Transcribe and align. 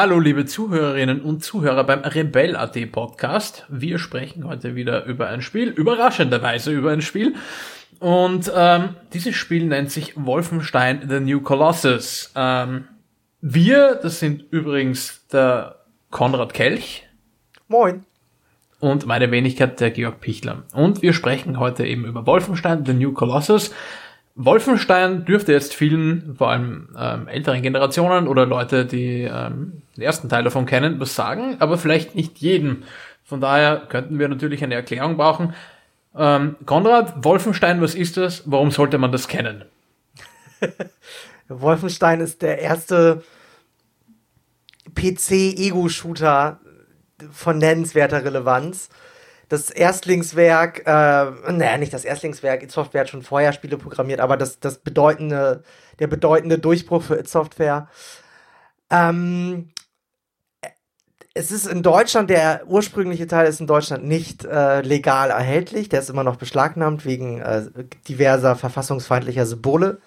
Hallo, 0.00 0.20
liebe 0.20 0.46
Zuhörerinnen 0.46 1.22
und 1.22 1.42
Zuhörer 1.42 1.82
beim 1.82 2.02
Rebell.at 2.04 2.92
Podcast. 2.92 3.66
Wir 3.68 3.98
sprechen 3.98 4.46
heute 4.46 4.76
wieder 4.76 5.04
über 5.06 5.26
ein 5.26 5.42
Spiel, 5.42 5.70
überraschenderweise 5.70 6.70
über 6.70 6.92
ein 6.92 7.02
Spiel. 7.02 7.34
Und 7.98 8.48
ähm, 8.54 8.90
dieses 9.12 9.34
Spiel 9.34 9.66
nennt 9.66 9.90
sich 9.90 10.12
Wolfenstein 10.14 11.08
The 11.08 11.18
New 11.18 11.40
Colossus. 11.40 12.32
Ähm, 12.36 12.84
wir, 13.40 13.98
das 14.00 14.20
sind 14.20 14.44
übrigens 14.52 15.26
der 15.32 15.80
Konrad 16.10 16.54
Kelch. 16.54 17.04
Moin. 17.66 18.04
Und 18.78 19.04
meine 19.04 19.32
Wenigkeit, 19.32 19.80
der 19.80 19.90
Georg 19.90 20.20
Pichler. 20.20 20.62
Und 20.74 21.02
wir 21.02 21.12
sprechen 21.12 21.58
heute 21.58 21.84
eben 21.84 22.04
über 22.04 22.24
Wolfenstein 22.24 22.86
The 22.86 22.94
New 22.94 23.14
Colossus. 23.14 23.74
Wolfenstein 24.40 25.24
dürfte 25.24 25.52
jetzt 25.52 25.74
vielen, 25.74 26.36
vor 26.36 26.50
allem 26.50 26.90
ähm, 26.96 27.26
älteren 27.26 27.60
Generationen 27.60 28.28
oder 28.28 28.46
Leute, 28.46 28.86
die 28.86 29.22
ähm, 29.24 29.82
den 29.96 30.02
ersten 30.02 30.28
Teil 30.28 30.44
davon 30.44 30.64
kennen, 30.64 31.00
was 31.00 31.16
sagen, 31.16 31.56
aber 31.58 31.76
vielleicht 31.76 32.14
nicht 32.14 32.38
jedem. 32.38 32.84
Von 33.24 33.40
daher 33.40 33.78
könnten 33.88 34.20
wir 34.20 34.28
natürlich 34.28 34.62
eine 34.62 34.76
Erklärung 34.76 35.16
brauchen. 35.16 35.54
Ähm, 36.16 36.54
Konrad, 36.66 37.24
Wolfenstein, 37.24 37.82
was 37.82 37.96
ist 37.96 38.16
das? 38.16 38.44
Warum 38.46 38.70
sollte 38.70 38.96
man 38.98 39.10
das 39.10 39.26
kennen? 39.26 39.64
Wolfenstein 41.48 42.20
ist 42.20 42.40
der 42.40 42.60
erste 42.60 43.24
PC-Ego-Shooter 44.94 46.60
von 47.32 47.58
nennenswerter 47.58 48.24
Relevanz 48.24 48.88
das 49.48 49.70
Erstlingswerk, 49.70 50.80
äh, 50.86 51.52
naja, 51.52 51.78
nicht 51.78 51.92
das 51.92 52.04
Erstlingswerk, 52.04 52.62
It 52.62 52.70
Software 52.70 53.02
hat 53.02 53.08
schon 53.08 53.22
vorher 53.22 53.52
Spiele 53.52 53.78
programmiert, 53.78 54.20
aber 54.20 54.36
das, 54.36 54.60
das 54.60 54.78
bedeutende, 54.78 55.62
der 55.98 56.06
bedeutende 56.06 56.58
Durchbruch 56.58 57.02
für 57.02 57.18
It 57.18 57.28
Software. 57.28 57.88
Ähm, 58.90 59.70
es 61.34 61.50
ist 61.50 61.66
in 61.66 61.82
Deutschland, 61.82 62.30
der 62.30 62.62
ursprüngliche 62.66 63.26
Teil 63.26 63.46
ist 63.46 63.60
in 63.60 63.66
Deutschland 63.66 64.04
nicht 64.04 64.44
äh, 64.44 64.80
legal 64.80 65.30
erhältlich, 65.30 65.88
der 65.88 66.00
ist 66.00 66.10
immer 66.10 66.24
noch 66.24 66.36
beschlagnahmt 66.36 67.04
wegen 67.04 67.40
äh, 67.40 67.66
diverser 68.08 68.56
verfassungsfeindlicher 68.56 69.46
Symbole. 69.46 70.00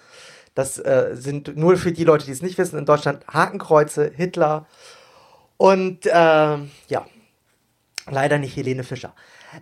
Das 0.54 0.78
äh, 0.78 1.12
sind 1.14 1.56
nur 1.56 1.78
für 1.78 1.92
die 1.92 2.04
Leute, 2.04 2.26
die 2.26 2.32
es 2.32 2.42
nicht 2.42 2.58
wissen, 2.58 2.78
in 2.78 2.84
Deutschland 2.84 3.26
Hakenkreuze, 3.26 4.12
Hitler 4.14 4.66
und 5.56 6.04
äh, 6.06 6.10
ja, 6.10 7.06
leider 8.10 8.38
nicht 8.38 8.56
Helene 8.56 8.84
Fischer. 8.84 9.14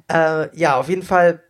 Äh, 0.08 0.54
ja, 0.56 0.76
auf 0.76 0.88
jeden 0.88 1.02
Fall 1.02 1.42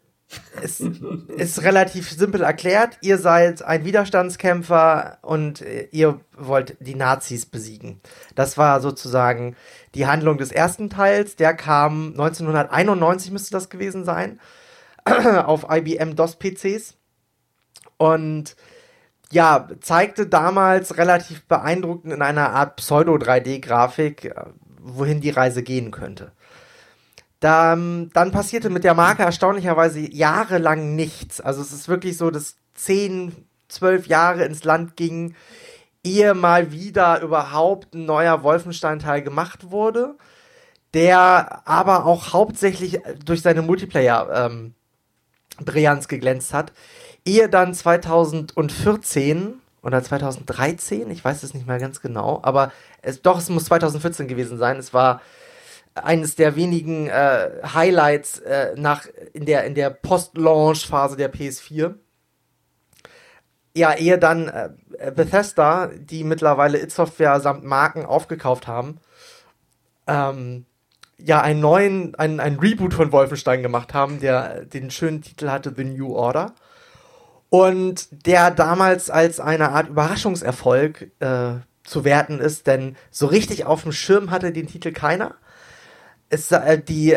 ist, 0.63 0.81
ist 1.29 1.63
relativ 1.63 2.11
simpel 2.11 2.43
erklärt. 2.43 2.99
Ihr 3.01 3.19
seid 3.19 3.63
ein 3.63 3.85
Widerstandskämpfer 3.85 5.19
und 5.23 5.65
ihr 5.91 6.21
wollt 6.37 6.77
die 6.81 6.95
Nazis 6.95 7.47
besiegen. 7.47 8.01
Das 8.35 8.59
war 8.59 8.81
sozusagen 8.81 9.57
die 9.95 10.07
Handlung 10.07 10.39
des 10.39 10.53
ersten 10.53 10.91
Teils. 10.91 11.37
Der 11.37 11.55
kam 11.55 12.11
1991 12.11 13.31
müsste 13.31 13.53
das 13.53 13.71
gewesen 13.71 14.05
sein 14.05 14.41
auf 15.05 15.67
IBM 15.71 16.15
DOS 16.17 16.37
PCs 16.37 16.95
und 17.97 18.57
ja, 19.33 19.69
zeigte 19.81 20.27
damals 20.27 20.97
relativ 20.97 21.47
beeindruckend 21.47 22.13
in 22.13 22.23
einer 22.23 22.51
Art 22.51 22.77
Pseudo 22.77 23.15
3D 23.15 23.61
Grafik, 23.61 24.25
äh, 24.25 24.35
wohin 24.81 25.21
die 25.21 25.31
Reise 25.31 25.63
gehen 25.63 25.91
könnte. 25.91 26.33
Dann, 27.41 28.11
dann 28.13 28.33
passierte 28.33 28.69
mit 28.69 28.85
der 28.85 28.95
Marke 28.95 29.23
erstaunlicherweise 29.23 30.01
jahrelang 30.01 30.95
nichts. 30.95 31.41
Also 31.41 31.63
es 31.63 31.73
ist 31.73 31.89
wirklich 31.89 32.19
so, 32.19 32.31
dass 32.31 32.57
zehn, 32.75 33.35
zwölf 33.69 34.07
Jahre 34.07 34.45
ins 34.45 34.65
Land 34.65 34.97
ging, 34.97 35.35
ehe 36.05 36.35
mal 36.35 36.73
wieder 36.73 37.23
überhaupt 37.23 37.95
ein 37.95 38.05
neuer 38.05 38.43
Wolfenstein-Teil 38.43 39.23
gemacht 39.23 39.71
wurde, 39.71 40.17
der 40.95 41.63
aber 41.67 42.07
auch 42.07 42.33
hauptsächlich 42.33 43.01
durch 43.25 43.43
seine 43.43 43.63
Multiplayer-Brillanz 43.63 46.05
ähm, 46.05 46.09
geglänzt 46.09 46.53
hat. 46.53 46.73
Ehe 47.25 47.49
dann 47.49 47.75
2014 47.75 49.55
oder 49.83 50.03
2013, 50.03 51.11
ich 51.11 51.25
weiß 51.25 51.43
es 51.43 51.55
nicht 51.55 51.67
mehr 51.67 51.79
ganz 51.79 52.01
genau, 52.01 52.41
aber 52.43 52.73
es, 53.03 53.23
doch, 53.23 53.39
es 53.39 53.49
muss 53.49 53.65
2014 53.65 54.29
gewesen 54.29 54.59
sein. 54.59 54.79
Es 54.79 54.93
war 54.93 55.21
eines 55.95 56.37
der 56.37 56.57
wenigen 56.57 57.09
äh, 57.09 57.51
Highlights 57.75 58.39
äh, 58.41 58.75
nach 58.77 59.07
in 59.33 59.45
der 59.47 59.65
in 59.65 59.75
der 59.75 59.91
Post-Launch-Phase 59.91 61.17
der 61.17 61.33
PS4. 61.33 61.95
Ja, 63.75 63.95
ehe 63.95 64.19
dann 64.19 64.49
äh, 64.49 64.71
Bethesda, 65.15 65.91
die 65.95 66.25
mittlerweile 66.25 66.81
It 66.81 66.93
Software 66.93 67.41
samt 67.41 67.65
Marken 67.65 68.05
aufgekauft 68.05 68.67
haben, 68.67 68.99
ähm, 70.07 70.67
ja 71.19 71.41
einen 71.41 71.61
neuen, 71.61 72.15
einen, 72.17 72.41
einen 72.41 72.59
Reboot 72.59 72.95
von 72.95 73.13
Wolfenstein 73.13 73.63
gemacht 73.63 73.95
haben, 73.95 74.21
der 74.21 74.65
den 74.65 74.91
schönen 74.91 75.23
Titel 75.23 75.51
hatte 75.51 75.73
The 75.77 75.85
New 75.85 76.15
Order. 76.15 76.55
Und 77.49 78.09
der 78.27 78.53
damals 78.53 79.11
als 79.11 79.41
eine 79.41 79.71
Art 79.71 79.89
Überraschungserfolg 79.89 81.11
äh, 81.19 81.55
zu 81.83 82.05
werten 82.05 82.39
ist, 82.39 82.69
denn 82.69 82.97
so 83.11 83.27
richtig 83.27 83.67
auf 83.67 83.83
dem 83.83 83.93
Schirm 83.93 84.31
hatte 84.31 84.53
den 84.53 84.69
Titel 84.69 84.93
keiner 84.93 85.35
es, 86.31 86.51
äh, 86.51 86.81
die, 86.81 87.17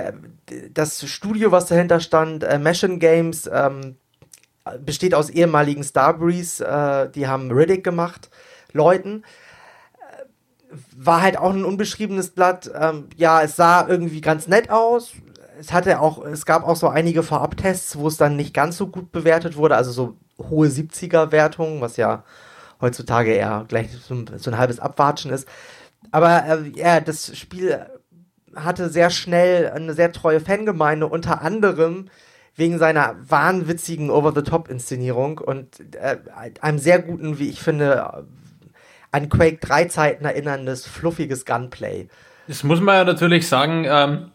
das 0.74 1.08
Studio, 1.08 1.52
was 1.52 1.68
dahinter 1.68 2.00
stand, 2.02 2.44
äh, 2.44 2.60
Machine 2.60 2.98
Games, 2.98 3.50
ähm, 3.52 3.96
besteht 4.80 5.14
aus 5.14 5.30
ehemaligen 5.30 5.84
Starbreeze, 5.84 6.66
äh, 6.66 7.12
die 7.12 7.28
haben 7.28 7.52
Riddick 7.52 7.84
gemacht, 7.84 8.30
Leuten. 8.74 9.24
Äh, 10.00 10.76
war 10.98 11.22
halt 11.22 11.38
auch 11.38 11.52
ein 11.52 11.64
unbeschriebenes 11.64 12.32
Blatt. 12.32 12.70
Ähm, 12.78 13.08
ja, 13.16 13.42
es 13.42 13.56
sah 13.56 13.88
irgendwie 13.88 14.22
ganz 14.22 14.48
nett 14.48 14.70
aus. 14.70 15.14
Es 15.60 15.72
hatte 15.72 16.00
auch, 16.00 16.26
es 16.26 16.46
gab 16.46 16.68
auch 16.68 16.76
so 16.76 16.88
einige 16.88 17.22
Vorabtests, 17.22 17.98
wo 17.98 18.08
es 18.08 18.18
dann 18.18 18.36
nicht 18.36 18.54
ganz 18.54 18.78
so 18.78 18.88
gut 18.88 19.12
bewertet 19.12 19.56
wurde, 19.56 19.76
also 19.76 19.92
so 19.92 20.18
hohe 20.40 20.68
70er-Wertungen, 20.68 21.80
was 21.80 21.98
ja 21.98 22.24
heutzutage 22.82 23.32
eher 23.34 23.66
gleich 23.68 23.92
so, 23.92 24.26
so 24.38 24.50
ein 24.50 24.58
halbes 24.58 24.80
Abwatschen 24.80 25.32
ist. 25.32 25.48
Aber 26.12 26.46
äh, 26.46 26.72
ja, 26.76 27.00
das 27.00 27.38
Spiel 27.38 27.86
hatte 28.56 28.90
sehr 28.90 29.10
schnell 29.10 29.70
eine 29.70 29.94
sehr 29.94 30.12
treue 30.12 30.40
Fangemeinde, 30.40 31.08
unter 31.08 31.42
anderem 31.42 32.10
wegen 32.56 32.78
seiner 32.78 33.16
wahnwitzigen 33.28 34.10
Over-the-Top-Inszenierung 34.10 35.40
und 35.40 35.80
äh, 35.96 36.18
einem 36.62 36.78
sehr 36.78 37.02
guten, 37.02 37.40
wie 37.40 37.50
ich 37.50 37.62
finde, 37.62 38.26
an 39.12 39.30
Quake 39.30 39.58
3 39.60 39.86
Zeiten 39.86 40.26
erinnerndes, 40.26 40.88
fluffiges 40.88 41.46
Gunplay. 41.46 42.08
Das 42.48 42.64
muss 42.64 42.82
man 42.82 42.96
ja 42.96 43.04
natürlich 43.06 43.48
sagen, 43.48 43.86
ähm, 43.88 44.32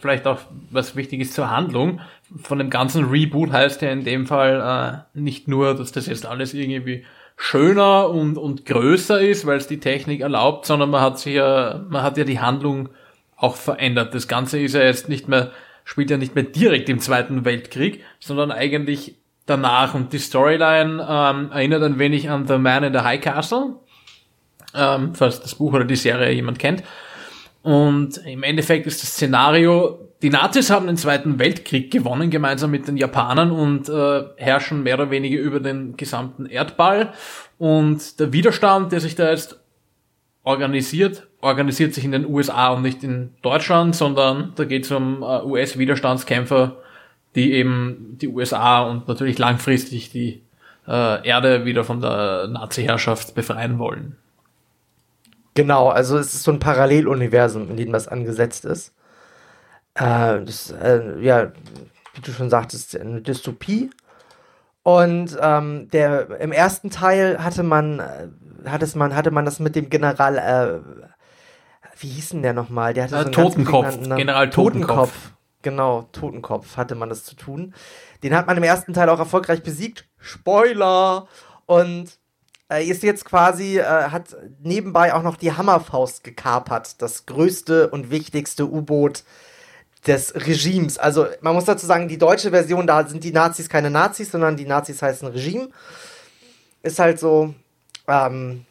vielleicht 0.00 0.26
auch 0.26 0.40
was 0.70 0.96
wichtig 0.96 1.20
ist 1.20 1.34
zur 1.34 1.50
Handlung. 1.50 2.00
Von 2.42 2.58
dem 2.58 2.70
ganzen 2.70 3.04
Reboot 3.04 3.52
heißt 3.52 3.82
ja 3.82 3.90
in 3.90 4.04
dem 4.04 4.26
Fall 4.26 5.04
äh, 5.14 5.18
nicht 5.18 5.48
nur, 5.48 5.74
dass 5.74 5.92
das 5.92 6.06
jetzt 6.06 6.26
alles 6.26 6.54
irgendwie 6.54 7.04
schöner 7.36 8.08
und, 8.08 8.38
und 8.38 8.66
größer 8.66 9.20
ist, 9.20 9.46
weil 9.46 9.58
es 9.58 9.66
die 9.66 9.80
Technik 9.80 10.20
erlaubt, 10.20 10.66
sondern 10.66 10.90
man 10.90 11.00
hat 11.00 11.18
sich 11.18 11.34
ja, 11.34 11.84
man 11.88 12.02
hat 12.02 12.16
ja 12.16 12.24
die 12.24 12.40
Handlung 12.40 12.88
auch 13.42 13.56
verändert. 13.56 14.14
Das 14.14 14.28
Ganze 14.28 14.60
ist 14.60 14.74
ja 14.74 14.82
jetzt 14.82 15.08
nicht 15.08 15.28
mehr, 15.28 15.50
spielt 15.84 16.10
ja 16.10 16.16
nicht 16.16 16.34
mehr 16.34 16.44
direkt 16.44 16.88
im 16.88 17.00
Zweiten 17.00 17.44
Weltkrieg, 17.44 18.04
sondern 18.20 18.52
eigentlich 18.52 19.16
danach. 19.46 19.94
Und 19.94 20.12
die 20.12 20.18
Storyline 20.18 21.06
ähm, 21.08 21.50
erinnert 21.52 21.82
ein 21.82 21.98
wenig 21.98 22.30
an 22.30 22.46
The 22.46 22.58
Man 22.58 22.84
in 22.84 22.92
the 22.92 23.00
High 23.00 23.20
Castle, 23.20 23.76
ähm, 24.74 25.14
falls 25.14 25.40
das 25.40 25.56
Buch 25.56 25.72
oder 25.72 25.84
die 25.84 25.96
Serie 25.96 26.30
jemand 26.30 26.60
kennt. 26.60 26.84
Und 27.62 28.18
im 28.18 28.42
Endeffekt 28.44 28.86
ist 28.86 29.02
das 29.02 29.10
Szenario, 29.10 29.98
die 30.22 30.30
Nazis 30.30 30.70
haben 30.70 30.86
den 30.86 30.96
Zweiten 30.96 31.40
Weltkrieg 31.40 31.90
gewonnen, 31.90 32.30
gemeinsam 32.30 32.70
mit 32.70 32.86
den 32.86 32.96
Japanern 32.96 33.50
und 33.50 33.88
äh, 33.88 34.22
herrschen 34.36 34.84
mehr 34.84 34.94
oder 34.94 35.10
weniger 35.10 35.40
über 35.40 35.58
den 35.58 35.96
gesamten 35.96 36.46
Erdball. 36.46 37.12
Und 37.58 38.20
der 38.20 38.32
Widerstand, 38.32 38.92
der 38.92 39.00
sich 39.00 39.16
da 39.16 39.30
jetzt 39.30 39.58
organisiert, 40.44 41.28
organisiert 41.40 41.94
sich 41.94 42.04
in 42.04 42.12
den 42.12 42.26
USA 42.26 42.68
und 42.70 42.82
nicht 42.82 43.04
in 43.04 43.34
Deutschland, 43.42 43.94
sondern 43.94 44.52
da 44.56 44.64
geht 44.64 44.84
es 44.84 44.90
um 44.90 45.22
äh, 45.22 45.42
US-Widerstandskämpfer, 45.42 46.76
die 47.34 47.52
eben 47.52 48.18
die 48.20 48.28
USA 48.28 48.82
und 48.82 49.08
natürlich 49.08 49.38
langfristig 49.38 50.10
die 50.10 50.42
äh, 50.86 51.26
Erde 51.26 51.64
wieder 51.64 51.84
von 51.84 52.00
der 52.00 52.48
Nazi-Herrschaft 52.48 53.34
befreien 53.34 53.78
wollen. 53.78 54.16
Genau, 55.54 55.88
also 55.88 56.18
es 56.18 56.34
ist 56.34 56.44
so 56.44 56.50
ein 56.50 56.58
Paralleluniversum, 56.58 57.70
in 57.70 57.76
dem 57.76 57.92
das 57.92 58.08
angesetzt 58.08 58.64
ist. 58.64 58.94
Äh, 59.94 60.40
das, 60.44 60.70
äh, 60.70 61.20
ja, 61.20 61.52
wie 62.14 62.20
du 62.22 62.32
schon 62.32 62.50
sagtest, 62.50 62.98
eine 62.98 63.20
Dystopie. 63.20 63.90
Und 64.82 65.38
ähm, 65.40 65.88
der 65.92 66.40
im 66.40 66.50
ersten 66.50 66.90
Teil 66.90 67.42
hatte 67.44 67.62
man, 67.62 68.02
äh, 68.64 68.68
hatte 68.68 68.86
man, 68.96 69.14
hatte 69.14 69.30
man 69.30 69.44
das 69.44 69.60
mit 69.60 69.76
dem 69.76 69.90
General 69.90 70.38
äh, 70.38 71.10
wie 72.00 72.08
hieß 72.08 72.30
denn 72.30 72.42
der 72.42 72.52
nochmal? 72.52 72.94
Der 72.94 73.04
hatte 73.04 73.16
äh, 73.16 73.24
so 73.24 73.30
Totenkopf, 73.30 73.98
General 74.00 74.50
Totenkopf. 74.50 74.96
Totenkopf. 74.96 75.32
Genau, 75.62 76.08
Totenkopf 76.12 76.76
hatte 76.76 76.96
man 76.96 77.08
das 77.08 77.24
zu 77.24 77.36
tun. 77.36 77.74
Den 78.22 78.34
hat 78.36 78.46
man 78.46 78.56
im 78.56 78.64
ersten 78.64 78.92
Teil 78.94 79.08
auch 79.08 79.20
erfolgreich 79.20 79.62
besiegt. 79.62 80.08
Spoiler! 80.18 81.28
Und 81.66 82.18
äh, 82.68 82.84
ist 82.84 83.04
jetzt 83.04 83.24
quasi, 83.24 83.78
äh, 83.78 83.84
hat 83.84 84.36
nebenbei 84.60 85.14
auch 85.14 85.22
noch 85.22 85.36
die 85.36 85.52
Hammerfaust 85.52 86.24
gekapert, 86.24 87.00
das 87.00 87.26
größte 87.26 87.90
und 87.90 88.10
wichtigste 88.10 88.68
U-Boot 88.68 89.22
des 90.06 90.34
Regimes. 90.34 90.98
Also 90.98 91.26
man 91.40 91.54
muss 91.54 91.66
dazu 91.66 91.86
sagen, 91.86 92.08
die 92.08 92.18
deutsche 92.18 92.50
Version, 92.50 92.88
da 92.88 93.06
sind 93.06 93.22
die 93.22 93.32
Nazis 93.32 93.68
keine 93.68 93.90
Nazis, 93.90 94.32
sondern 94.32 94.56
die 94.56 94.66
Nazis 94.66 95.00
heißen 95.00 95.28
Regime. 95.28 95.68
Ist 96.82 96.98
halt 96.98 97.20
so, 97.20 97.54
ähm, 98.08 98.64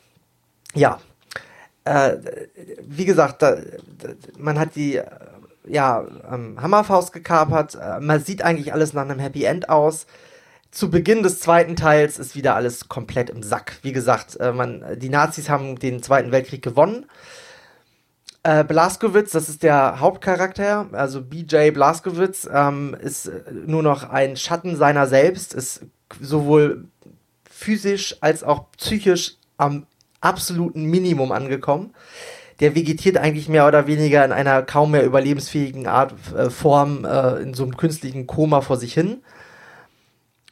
ja. 0.74 1.00
Äh, 1.83 2.18
wie 2.83 3.06
gesagt, 3.06 3.42
da, 3.42 3.57
man 4.38 4.60
hat 4.60 4.75
die 4.75 4.98
äh, 4.98 5.06
ja, 5.68 6.06
ähm, 6.31 6.62
Hammerfaust 6.62 7.13
gekapert. 7.13 7.75
Äh, 7.75 8.00
man 8.00 8.24
sieht 8.24 8.44
eigentlich 8.44 8.74
alles 8.74 8.94
nach 8.94 9.04
einem 9.04 9.19
Happy 9.19 9.44
End 9.44 9.69
aus. 9.69 10.06
Zu 10.72 10.89
Beginn 10.89 11.24
des 11.24 11.39
zweiten 11.39 11.75
Teils 11.75 12.18
ist 12.18 12.36
wieder 12.36 12.56
alles 12.56 12.88
komplett 12.88 13.30
im 13.30 13.44
Sack. 13.44 13.80
Wie 13.81 13.92
gesagt, 13.92 14.39
äh, 14.39 14.54
man, 14.54 14.83
die 14.98 15.10
Nazis 15.10 15.50
haben 15.50 15.78
den 15.78 16.01
Zweiten 16.01 16.31
Weltkrieg 16.31 16.62
gewonnen. 16.62 17.06
Äh, 18.44 18.63
Blaskowitz, 18.63 19.31
das 19.31 19.50
ist 19.50 19.62
der 19.62 20.00
Hauptcharakter, 20.00 20.88
also 20.94 21.22
BJ 21.22 21.69
Blaskowitz, 21.72 22.50
ähm, 22.51 22.95
ist 23.00 23.28
äh, 23.28 23.44
nur 23.68 23.83
noch 23.83 24.10
ein 24.10 24.36
Schatten 24.36 24.75
seiner 24.75 25.06
selbst, 25.06 25.54
ist 25.54 25.86
sowohl 26.19 26.88
physisch 27.61 28.17
als 28.21 28.43
auch 28.43 28.71
psychisch 28.77 29.35
am 29.57 29.85
absoluten 30.19 30.83
Minimum 30.83 31.31
angekommen. 31.31 31.93
Der 32.59 32.75
vegetiert 32.75 33.17
eigentlich 33.17 33.49
mehr 33.49 33.67
oder 33.67 33.87
weniger 33.87 34.23
in 34.25 34.31
einer 34.31 34.61
kaum 34.63 34.91
mehr 34.91 35.05
überlebensfähigen 35.05 35.87
Art 35.87 36.13
äh, 36.35 36.49
Form 36.49 37.05
äh, 37.05 37.41
in 37.41 37.53
so 37.53 37.63
einem 37.63 37.77
künstlichen 37.77 38.27
Koma 38.27 38.61
vor 38.61 38.77
sich 38.77 38.93
hin. 38.93 39.23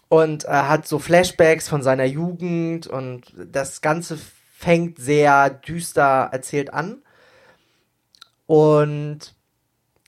Und 0.07 0.45
er 0.45 0.69
hat 0.69 0.87
so 0.87 0.97
Flashbacks 0.97 1.69
von 1.69 1.83
seiner 1.83 2.05
Jugend 2.05 2.87
und 2.87 3.33
das 3.35 3.81
Ganze 3.81 4.17
fängt 4.55 4.97
sehr 4.97 5.51
düster 5.51 6.29
erzählt 6.31 6.73
an. 6.73 7.03
Und 8.47 9.35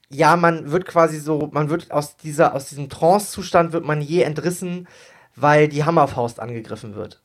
ja, 0.09 0.35
man 0.35 0.71
wird 0.71 0.85
quasi 0.85 1.19
so, 1.19 1.49
man 1.51 1.69
wird 1.69 1.91
aus 1.91 2.17
dieser, 2.17 2.55
aus 2.55 2.65
diesem 2.65 2.89
Trance-Zustand 2.89 3.73
wird 3.73 3.85
man 3.85 4.01
je 4.01 4.23
entrissen, 4.23 4.87
weil 5.35 5.67
die 5.67 5.83
Hammerfaust 5.83 6.39
angegriffen 6.39 6.95
wird. 6.95 7.21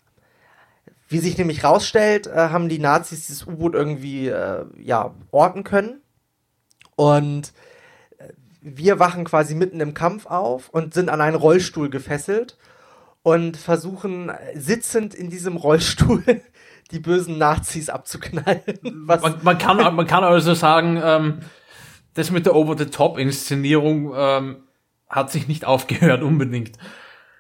Wie 1.08 1.19
sich 1.19 1.38
nämlich 1.38 1.62
rausstellt, 1.62 2.26
äh, 2.26 2.49
haben 2.50 2.69
die 2.69 2.79
Nazis 2.79 3.26
dieses 3.26 3.47
U-Boot 3.47 3.75
irgendwie, 3.75 4.29
äh, 4.29 4.64
ja, 4.79 5.14
orten 5.31 5.62
können. 5.62 6.00
Und 6.97 7.53
äh, 8.19 8.32
wir 8.61 8.99
wachen 8.99 9.25
quasi 9.25 9.55
mitten 9.55 9.81
im 9.81 9.94
Kampf 9.94 10.26
auf 10.26 10.69
und 10.70 10.94
sind 10.94 11.08
an 11.08 11.20
einen 11.20 11.37
Rollstuhl 11.37 11.91
gefesselt 11.91 12.58
und 13.23 13.56
versuchen 13.56 14.32
sitzend 14.55 15.14
in 15.14 15.31
diesem 15.31 15.56
Rollstuhl 15.56 16.23
die 16.91 17.00
bösen 17.00 17.38
Nazis 17.38 17.88
abzuknallen. 17.88 18.62
Man, 18.82 19.20
man, 19.43 19.59
kann, 19.59 19.94
man 19.94 20.06
kann 20.06 20.23
also 20.25 20.55
sagen, 20.55 21.00
ähm, 21.02 21.41
das 22.14 22.31
mit 22.31 22.47
der 22.47 22.55
Over-the-Top-Inszenierung 22.55 24.12
ähm, 24.17 24.56
hat 25.09 25.31
sich 25.31 25.49
nicht 25.49 25.64
aufgehört 25.64 26.23
unbedingt. 26.23 26.79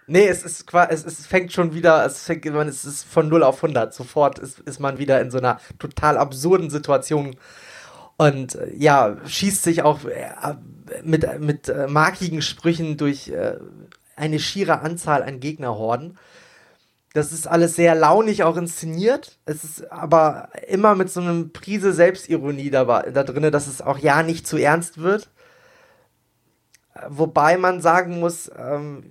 Nee, 0.08 0.28
es 0.28 0.44
ist 0.44 0.72
es, 0.72 1.04
es 1.04 1.26
fängt 1.26 1.52
schon 1.52 1.74
wieder, 1.74 2.04
es 2.06 2.22
fängt, 2.24 2.44
man, 2.46 2.68
es 2.68 2.84
ist 2.84 3.04
von 3.04 3.28
0 3.28 3.42
auf 3.42 3.56
100. 3.56 3.92
Sofort 3.92 4.38
ist, 4.38 4.60
ist 4.60 4.78
man 4.78 4.98
wieder 4.98 5.20
in 5.20 5.30
so 5.30 5.38
einer 5.38 5.58
total 5.78 6.16
absurden 6.16 6.70
Situation 6.70 7.36
und 8.16 8.54
äh, 8.54 8.72
ja, 8.76 9.16
schießt 9.26 9.62
sich 9.62 9.82
auch 9.82 10.04
äh, 10.04 10.54
mit, 11.02 11.40
mit 11.40 11.68
äh, 11.68 11.86
markigen 11.88 12.42
Sprüchen 12.42 12.96
durch 12.96 13.32
eine 14.14 14.38
schiere 14.38 14.80
Anzahl 14.80 15.22
an 15.22 15.40
Gegnerhorden. 15.40 16.18
Das 17.12 17.32
ist 17.32 17.46
alles 17.46 17.76
sehr 17.76 17.94
launig 17.94 18.44
auch 18.44 18.56
inszeniert. 18.56 19.38
Es 19.44 19.64
ist 19.64 19.90
aber 19.90 20.50
immer 20.68 20.94
mit 20.94 21.10
so 21.10 21.20
einem 21.20 21.52
Prise 21.52 21.92
Selbstironie 21.92 22.70
dabei, 22.70 23.10
da 23.10 23.24
drin, 23.24 23.50
dass 23.50 23.66
es 23.66 23.82
auch 23.82 23.98
ja 23.98 24.22
nicht 24.22 24.46
zu 24.46 24.56
ernst 24.56 24.98
wird. 24.98 25.30
Wobei 27.08 27.56
man 27.56 27.80
sagen 27.80 28.20
muss, 28.20 28.50
ähm, 28.58 29.04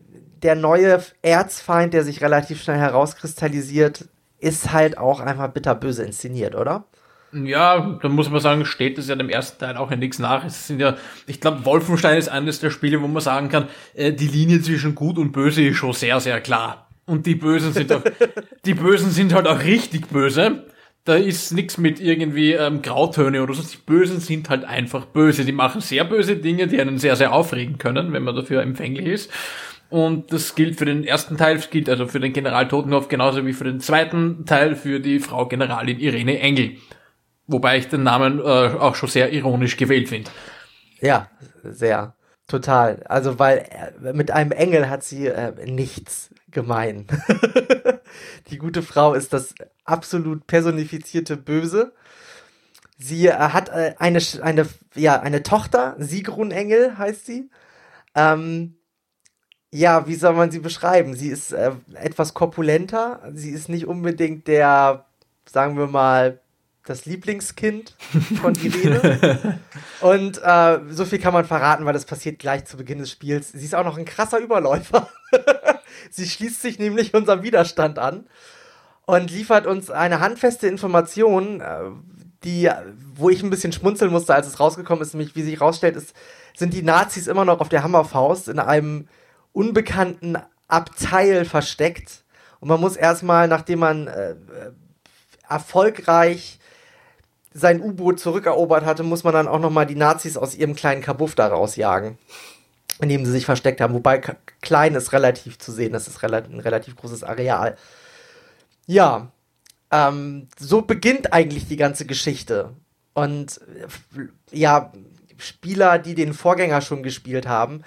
der 0.43 0.55
neue 0.55 1.01
Erzfeind, 1.21 1.93
der 1.93 2.03
sich 2.03 2.21
relativ 2.21 2.61
schnell 2.61 2.77
herauskristallisiert, 2.77 4.05
ist 4.39 4.71
halt 4.71 4.97
auch 4.97 5.19
einfach 5.19 5.49
bitterböse 5.49 6.03
inszeniert, 6.03 6.55
oder? 6.55 6.85
Ja, 7.33 7.97
da 8.01 8.07
muss 8.07 8.29
man 8.29 8.39
sagen, 8.39 8.65
steht 8.65 8.97
es 8.97 9.09
ja 9.09 9.15
dem 9.15 9.29
ersten 9.29 9.59
Teil 9.59 9.75
auch 9.75 9.91
in 9.91 9.99
nichts 9.99 10.19
nach. 10.19 10.45
Es 10.45 10.67
sind 10.67 10.79
ja, 10.79 10.95
ich 11.27 11.41
glaube, 11.41 11.65
Wolfenstein 11.65 12.17
ist 12.17 12.29
eines 12.29 12.59
der 12.59 12.69
Spiele, 12.69 13.01
wo 13.01 13.07
man 13.07 13.21
sagen 13.21 13.49
kann, 13.49 13.67
äh, 13.93 14.13
die 14.13 14.27
Linie 14.27 14.61
zwischen 14.61 14.95
gut 14.95 15.17
und 15.17 15.31
böse 15.31 15.63
ist 15.63 15.77
schon 15.77 15.93
sehr, 15.93 16.19
sehr 16.19 16.39
klar. 16.39 16.87
Und 17.05 17.25
die 17.25 17.35
Bösen 17.35 17.73
sind 17.73 17.91
auch, 17.91 18.01
die 18.65 18.73
Bösen 18.73 19.11
sind 19.11 19.33
halt 19.33 19.47
auch 19.47 19.61
richtig 19.63 20.07
böse. 20.07 20.65
Da 21.05 21.15
ist 21.15 21.51
nichts 21.51 21.77
mit 21.77 21.99
irgendwie 21.99 22.53
ähm, 22.53 22.81
Grautöne 22.81 23.43
oder 23.43 23.53
so. 23.53 23.61
Die 23.61 23.77
Bösen 23.77 24.19
sind 24.19 24.49
halt 24.49 24.65
einfach 24.65 25.05
böse. 25.05 25.45
Die 25.45 25.51
machen 25.51 25.79
sehr 25.79 26.03
böse 26.03 26.35
Dinge, 26.35 26.67
die 26.67 26.81
einen 26.81 26.97
sehr, 26.97 27.15
sehr 27.15 27.31
aufregen 27.31 27.77
können, 27.77 28.11
wenn 28.11 28.23
man 28.23 28.35
dafür 28.35 28.63
empfänglich 28.63 29.05
ist. 29.05 29.31
Und 29.89 30.33
das 30.33 30.55
gilt 30.55 30.77
für 30.77 30.85
den 30.85 31.03
ersten 31.03 31.37
Teil, 31.37 31.61
gilt 31.69 31.89
also 31.89 32.07
für 32.07 32.19
den 32.19 32.33
General 32.33 32.67
Totenhoff 32.67 33.07
genauso 33.07 33.45
wie 33.45 33.53
für 33.53 33.65
den 33.65 33.79
zweiten 33.79 34.45
Teil 34.45 34.75
für 34.75 34.99
die 34.99 35.19
Frau 35.19 35.45
Generalin 35.45 35.99
Irene 35.99 36.39
Engel. 36.39 36.77
Wobei 37.47 37.77
ich 37.77 37.87
den 37.87 38.03
Namen 38.03 38.39
äh, 38.39 38.43
auch 38.43 38.95
schon 38.95 39.09
sehr 39.09 39.31
ironisch 39.31 39.77
gewählt 39.77 40.09
finde. 40.09 40.31
Ja, 41.01 41.29
sehr. 41.63 42.15
Total. 42.47 43.03
Also, 43.07 43.39
weil 43.39 43.65
äh, 44.03 44.13
mit 44.13 44.31
einem 44.31 44.51
Engel 44.51 44.89
hat 44.89 45.03
sie 45.03 45.27
äh, 45.27 45.53
nichts 45.65 46.33
gemein. 46.51 47.05
die 48.49 48.57
gute 48.57 48.81
Frau 48.81 49.13
ist 49.13 49.33
das 49.33 49.53
absolut 49.83 50.47
personifizierte 50.47 51.37
Böse. 51.37 51.93
Sie 52.97 53.27
äh, 53.27 53.33
hat 53.33 53.69
äh, 53.69 53.95
eine, 53.99 54.19
eine, 54.41 54.67
ja, 54.95 55.19
eine 55.19 55.43
Tochter, 55.43 55.95
Sigrun 55.97 56.51
Engel 56.51 56.97
heißt 56.97 57.25
sie. 57.25 57.49
Ähm, 58.15 58.75
ja, 59.71 60.07
wie 60.07 60.15
soll 60.15 60.33
man 60.33 60.51
sie 60.51 60.59
beschreiben? 60.59 61.15
Sie 61.15 61.27
ist 61.27 61.51
äh, 61.51 61.71
etwas 61.95 62.33
korpulenter. 62.33 63.21
Sie 63.33 63.51
ist 63.51 63.67
nicht 63.67 63.87
unbedingt 63.87 64.47
der, 64.47 65.05
sagen 65.45 65.77
wir 65.77 65.87
mal, 65.87 66.39
das 66.85 67.05
Lieblingskind 67.05 67.95
von 68.41 68.53
Irene. 68.55 69.59
Und 70.01 70.39
äh, 70.43 70.79
so 70.89 71.05
viel 71.05 71.19
kann 71.19 71.33
man 71.33 71.45
verraten, 71.45 71.85
weil 71.85 71.93
das 71.93 72.05
passiert 72.05 72.39
gleich 72.39 72.65
zu 72.65 72.77
Beginn 72.77 72.99
des 72.99 73.11
Spiels. 73.11 73.51
Sie 73.51 73.65
ist 73.65 73.75
auch 73.75 73.83
noch 73.83 73.97
ein 73.97 74.05
krasser 74.05 74.37
Überläufer. 74.37 75.09
Sie 76.11 76.27
schließt 76.27 76.61
sich 76.61 76.77
nämlich 76.77 77.13
unserem 77.13 77.41
Widerstand 77.41 77.97
an 77.97 78.27
und 79.05 79.31
liefert 79.31 79.65
uns 79.65 79.89
eine 79.89 80.19
handfeste 80.19 80.67
Information, 80.67 81.61
äh, 81.61 81.89
die, 82.43 82.69
wo 83.15 83.29
ich 83.29 83.41
ein 83.41 83.49
bisschen 83.49 83.71
schmunzeln 83.71 84.11
musste, 84.11 84.35
als 84.35 84.47
es 84.47 84.59
rausgekommen 84.59 85.01
ist, 85.01 85.15
nämlich 85.15 85.35
wie 85.35 85.41
sich 85.41 85.59
rausstellt, 85.59 85.95
ist, 85.95 86.15
sind 86.55 86.73
die 86.73 86.83
Nazis 86.83 87.25
immer 87.25 87.45
noch 87.45 87.59
auf 87.59 87.69
der 87.69 87.81
Hammerfaust 87.81 88.47
in 88.47 88.59
einem 88.59 89.07
unbekannten 89.53 90.37
Abteil 90.67 91.45
versteckt. 91.45 92.23
Und 92.59 92.69
man 92.69 92.79
muss 92.79 92.95
erstmal, 92.95 93.47
nachdem 93.47 93.79
man 93.79 94.07
äh, 94.07 94.35
erfolgreich 95.49 96.59
sein 97.57 97.81
U-Boot 97.81 98.19
zurückerobert 98.19 98.85
hatte, 98.85 99.03
muss 99.03 99.23
man 99.23 99.33
dann 99.33 99.47
auch 99.47 99.59
nochmal 99.59 99.85
die 99.85 99.95
Nazis 99.95 100.37
aus 100.37 100.55
ihrem 100.55 100.75
kleinen 100.75 101.01
Kabuff 101.01 101.35
da 101.35 101.47
rausjagen 101.47 102.17
in 103.01 103.09
dem 103.09 103.25
sie 103.25 103.31
sich 103.31 103.45
versteckt 103.45 103.81
haben. 103.81 103.93
Wobei 103.93 104.21
klein 104.61 104.95
ist 104.95 105.13
relativ 105.13 105.59
zu 105.59 105.71
sehen, 105.71 105.93
das 105.93 106.07
ist 106.07 106.23
ein 106.23 106.59
relativ 106.59 106.95
großes 106.95 107.23
Areal. 107.23 107.77
Ja, 108.87 109.31
ähm, 109.91 110.47
so 110.57 110.81
beginnt 110.81 111.33
eigentlich 111.33 111.67
die 111.67 111.77
ganze 111.77 112.05
Geschichte. 112.05 112.73
Und 113.13 113.59
äh, 114.15 114.27
ja, 114.51 114.93
Spieler, 115.37 115.99
die 115.99 116.15
den 116.15 116.33
Vorgänger 116.33 116.81
schon 116.81 117.03
gespielt 117.03 117.47
haben, 117.47 117.83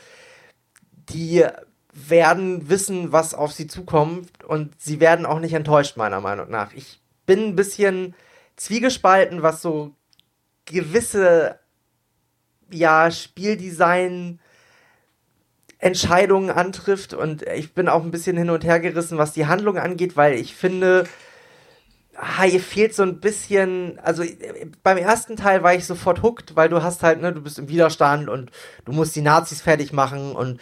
die 0.93 1.45
werden 1.93 2.69
wissen, 2.69 3.11
was 3.11 3.35
auf 3.35 3.53
sie 3.53 3.67
zukommt 3.67 4.45
und 4.45 4.81
sie 4.81 5.01
werden 5.01 5.27
auch 5.27 5.41
nicht 5.41 5.55
enttäuscht, 5.55 5.97
meiner 5.97 6.21
Meinung 6.21 6.51
nach. 6.51 6.75
Ich 6.75 7.01
bin 7.25 7.41
ein 7.41 7.57
bisschen 7.57 8.15
zwiegespalten, 8.59 9.43
was 9.43 9.63
so 9.63 9.95
gewisse 10.67 11.59
ja, 12.71 13.11
Spieldesign 13.11 14.41
Entscheidungen 15.79 16.51
antrifft. 16.51 17.15
Und 17.15 17.43
ich 17.43 17.73
bin 17.73 17.89
auch 17.89 18.03
ein 18.03 18.11
bisschen 18.11 18.37
hin 18.37 18.51
und 18.51 18.65
her 18.65 18.81
gerissen, 18.81 19.17
was 19.17 19.33
die 19.33 19.47
Handlung 19.47 19.79
angeht, 19.79 20.17
weil 20.17 20.35
ich 20.35 20.55
finde, 20.55 21.05
hier 22.43 22.61
fehlt 22.61 22.95
so 22.95 23.05
ein 23.05 23.21
bisschen, 23.21 23.99
also 24.01 24.25
beim 24.83 24.99
ersten 24.99 25.37
Teil 25.37 25.63
war 25.63 25.75
ich 25.75 25.87
sofort 25.87 26.23
hooked, 26.23 26.57
weil 26.57 26.69
du 26.69 26.83
hast 26.83 27.03
halt, 27.05 27.23
ne, 27.23 27.33
du 27.33 27.41
bist 27.41 27.61
im 27.61 27.69
Widerstand 27.69 28.29
und 28.29 28.51
du 28.85 28.93
musst 28.93 29.15
die 29.15 29.23
Nazis 29.23 29.63
fertig 29.63 29.93
machen 29.93 30.33
und 30.33 30.61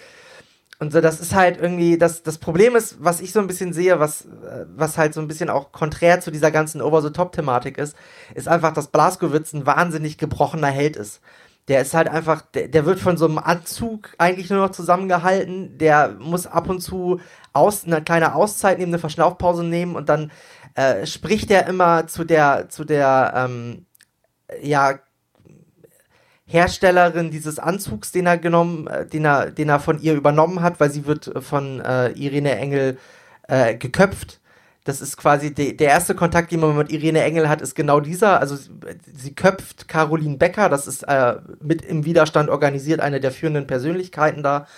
und 0.78 0.92
so, 0.92 1.00
das 1.00 1.20
ist 1.20 1.34
halt 1.34 1.58
irgendwie, 1.60 1.96
das, 1.98 2.22
das 2.22 2.38
Problem 2.38 2.76
ist, 2.76 2.96
was 3.02 3.20
ich 3.20 3.32
so 3.32 3.40
ein 3.40 3.46
bisschen 3.46 3.72
sehe, 3.72 3.98
was, 3.98 4.28
was 4.76 4.98
halt 4.98 5.14
so 5.14 5.20
ein 5.20 5.28
bisschen 5.28 5.48
auch 5.50 5.72
konträr 5.72 6.20
zu 6.20 6.30
dieser 6.30 6.50
ganzen 6.50 6.82
Over-the-Top-Thematik 6.82 7.78
ist, 7.78 7.96
ist 8.34 8.48
einfach, 8.48 8.72
dass 8.74 8.88
Blaskowitz 8.88 9.54
ein 9.54 9.64
wahnsinnig 9.66 10.18
gebrochener 10.18 10.68
Held 10.68 10.96
ist 10.96 11.20
Der 11.68 11.80
ist 11.82 11.94
halt 11.94 12.08
einfach, 12.08 12.42
der, 12.42 12.68
der 12.68 12.86
wird 12.86 13.00
von 13.00 13.16
so 13.16 13.26
einem 13.26 13.38
Anzug 13.38 14.10
eigentlich 14.18 14.50
nur 14.50 14.60
noch 14.60 14.70
zusammengehalten. 14.70 15.78
Der 15.78 16.10
muss 16.20 16.46
ab 16.46 16.68
und 16.68 16.80
zu 16.80 17.20
aus, 17.52 17.84
eine 17.84 18.02
kleine 18.02 18.34
Auszeit 18.34 18.78
nehmen, 18.78 18.92
eine 18.92 19.00
Verschnaufpause 19.00 19.64
nehmen 19.64 19.96
und 19.96 20.08
dann 20.08 20.30
äh, 20.74 21.06
spricht 21.06 21.50
er 21.50 21.66
immer 21.66 22.06
zu 22.06 22.24
der, 22.24 22.68
zu 22.68 22.84
der, 22.84 23.32
ähm, 23.36 23.86
ja, 24.62 25.00
Herstellerin 26.46 27.30
dieses 27.30 27.58
Anzugs, 27.58 28.12
den 28.12 28.26
er 28.26 28.38
genommen, 28.38 28.86
äh, 28.86 29.06
den 29.06 29.24
er, 29.24 29.50
den 29.50 29.68
er 29.68 29.80
von 29.80 30.00
ihr 30.00 30.14
übernommen 30.14 30.62
hat, 30.62 30.78
weil 30.78 30.90
sie 30.90 31.06
wird 31.06 31.32
von 31.40 31.80
äh, 31.80 32.10
Irene 32.12 32.56
Engel 32.56 32.98
äh, 33.48 33.74
geköpft. 33.74 34.40
Das 34.84 35.00
ist 35.00 35.16
quasi 35.16 35.52
de, 35.52 35.72
der 35.72 35.88
erste 35.88 36.14
Kontakt, 36.14 36.52
den 36.52 36.60
man 36.60 36.76
mit 36.76 36.92
Irene 36.92 37.24
Engel 37.24 37.48
hat, 37.48 37.60
ist 37.60 37.74
genau 37.74 37.98
dieser. 37.98 38.40
Also 38.40 38.56
sie 39.12 39.34
köpft 39.34 39.88
Caroline 39.88 40.36
Becker, 40.36 40.68
das 40.68 40.86
ist 40.86 41.02
äh, 41.02 41.36
mit 41.60 41.82
im 41.82 42.04
Widerstand 42.04 42.48
organisiert, 42.48 43.00
eine 43.00 43.18
der 43.18 43.32
führenden 43.32 43.66
Persönlichkeiten 43.66 44.44
da. 44.44 44.68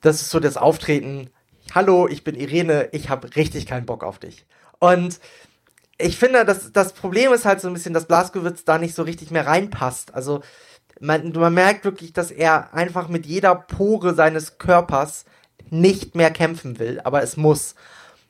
Das 0.00 0.20
ist 0.20 0.30
so 0.30 0.40
das 0.40 0.56
Auftreten. 0.56 1.30
Hallo, 1.72 2.08
ich 2.08 2.24
bin 2.24 2.34
Irene, 2.34 2.88
ich 2.90 3.08
habe 3.08 3.36
richtig 3.36 3.66
keinen 3.66 3.86
Bock 3.86 4.02
auf 4.02 4.18
dich. 4.18 4.44
Und 4.80 5.20
ich 5.98 6.16
finde, 6.16 6.44
das, 6.44 6.72
das 6.72 6.92
Problem 6.92 7.32
ist 7.32 7.44
halt 7.44 7.60
so 7.60 7.68
ein 7.68 7.74
bisschen, 7.74 7.94
dass 7.94 8.06
Blaskowitz 8.06 8.64
da 8.64 8.78
nicht 8.78 8.94
so 8.94 9.02
richtig 9.02 9.30
mehr 9.30 9.46
reinpasst. 9.46 10.14
Also 10.14 10.42
man, 11.00 11.32
man 11.32 11.54
merkt 11.54 11.84
wirklich, 11.84 12.12
dass 12.12 12.30
er 12.30 12.74
einfach 12.74 13.08
mit 13.08 13.26
jeder 13.26 13.54
Pore 13.54 14.14
seines 14.14 14.58
Körpers 14.58 15.24
nicht 15.70 16.14
mehr 16.14 16.30
kämpfen 16.30 16.78
will, 16.78 17.00
aber 17.04 17.22
es 17.22 17.36
muss. 17.36 17.74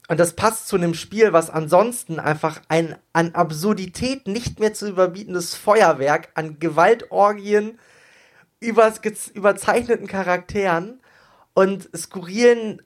Und 0.09 0.19
das 0.19 0.33
passt 0.33 0.69
zu 0.69 0.77
einem 0.77 0.95
Spiel, 0.95 1.33
was 1.33 1.51
ansonsten 1.51 2.19
einfach 2.19 2.63
ein 2.69 2.97
an 3.13 3.35
Absurdität 3.35 4.27
nicht 4.27 4.59
mehr 4.59 4.73
zu 4.73 4.89
überbietendes 4.89 5.55
Feuerwerk 5.55 6.31
an 6.35 6.59
Gewaltorgien, 6.59 7.79
überzeichneten 8.61 10.07
Charakteren 10.07 11.01
und 11.53 11.89
skurrilen 11.95 12.83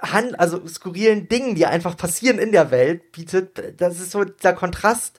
Hand, 0.00 0.38
also 0.38 0.66
skurrilen 0.66 1.28
Dingen, 1.28 1.56
die 1.56 1.66
einfach 1.66 1.96
passieren 1.96 2.38
in 2.38 2.52
der 2.52 2.70
Welt, 2.70 3.12
bietet. 3.12 3.80
Das 3.80 3.98
ist 4.00 4.12
so 4.12 4.24
der 4.24 4.54
Kontrast, 4.54 5.18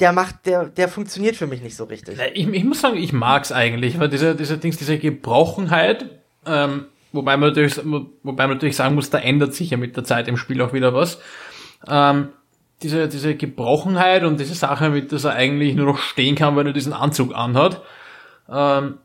der 0.00 0.12
macht, 0.12 0.46
der, 0.46 0.66
der 0.66 0.88
funktioniert 0.88 1.36
für 1.36 1.46
mich 1.46 1.62
nicht 1.62 1.76
so 1.76 1.84
richtig. 1.84 2.18
Ich, 2.34 2.48
ich 2.48 2.64
muss 2.64 2.80
sagen, 2.80 2.96
ich 2.96 3.12
mag's 3.12 3.52
eigentlich, 3.52 3.98
weil 3.98 4.08
diese, 4.08 4.34
diese 4.34 4.58
Dings, 4.58 4.76
diese 4.76 4.98
Gebrochenheit, 4.98 6.06
ähm, 6.46 6.86
wobei 7.12 7.36
man 7.36 7.50
natürlich, 7.50 7.76
wobei 7.84 8.46
man 8.46 8.56
natürlich 8.56 8.76
sagen 8.76 8.94
muss, 8.94 9.10
da 9.10 9.18
ändert 9.18 9.54
sich 9.54 9.70
ja 9.70 9.76
mit 9.76 9.96
der 9.96 10.04
Zeit 10.04 10.28
im 10.28 10.36
Spiel 10.36 10.62
auch 10.62 10.72
wieder 10.72 10.94
was. 10.94 11.18
Ähm, 11.86 12.28
diese, 12.82 13.08
diese 13.08 13.34
Gebrochenheit 13.34 14.24
und 14.24 14.38
diese 14.38 14.54
Sache, 14.54 14.90
mit 14.90 15.12
dass 15.12 15.24
er 15.24 15.34
eigentlich 15.34 15.74
nur 15.74 15.86
noch 15.86 15.98
stehen 15.98 16.36
kann, 16.36 16.56
wenn 16.56 16.66
er 16.66 16.72
diesen 16.72 16.92
Anzug 16.92 17.34
anhat. 17.34 17.82
Ähm, 18.48 18.98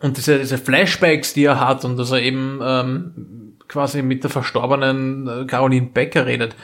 und 0.00 0.16
diese, 0.16 0.38
diese 0.38 0.56
Flashbacks, 0.56 1.34
die 1.34 1.44
er 1.44 1.60
hat 1.60 1.84
und 1.84 1.96
dass 1.96 2.12
er 2.12 2.22
eben 2.22 2.60
ähm, 2.62 3.56
quasi 3.68 4.02
mit 4.02 4.22
der 4.22 4.30
verstorbenen 4.30 5.26
äh, 5.26 5.44
Caroline 5.46 5.88
Becker 5.92 6.26
redet, 6.26 6.54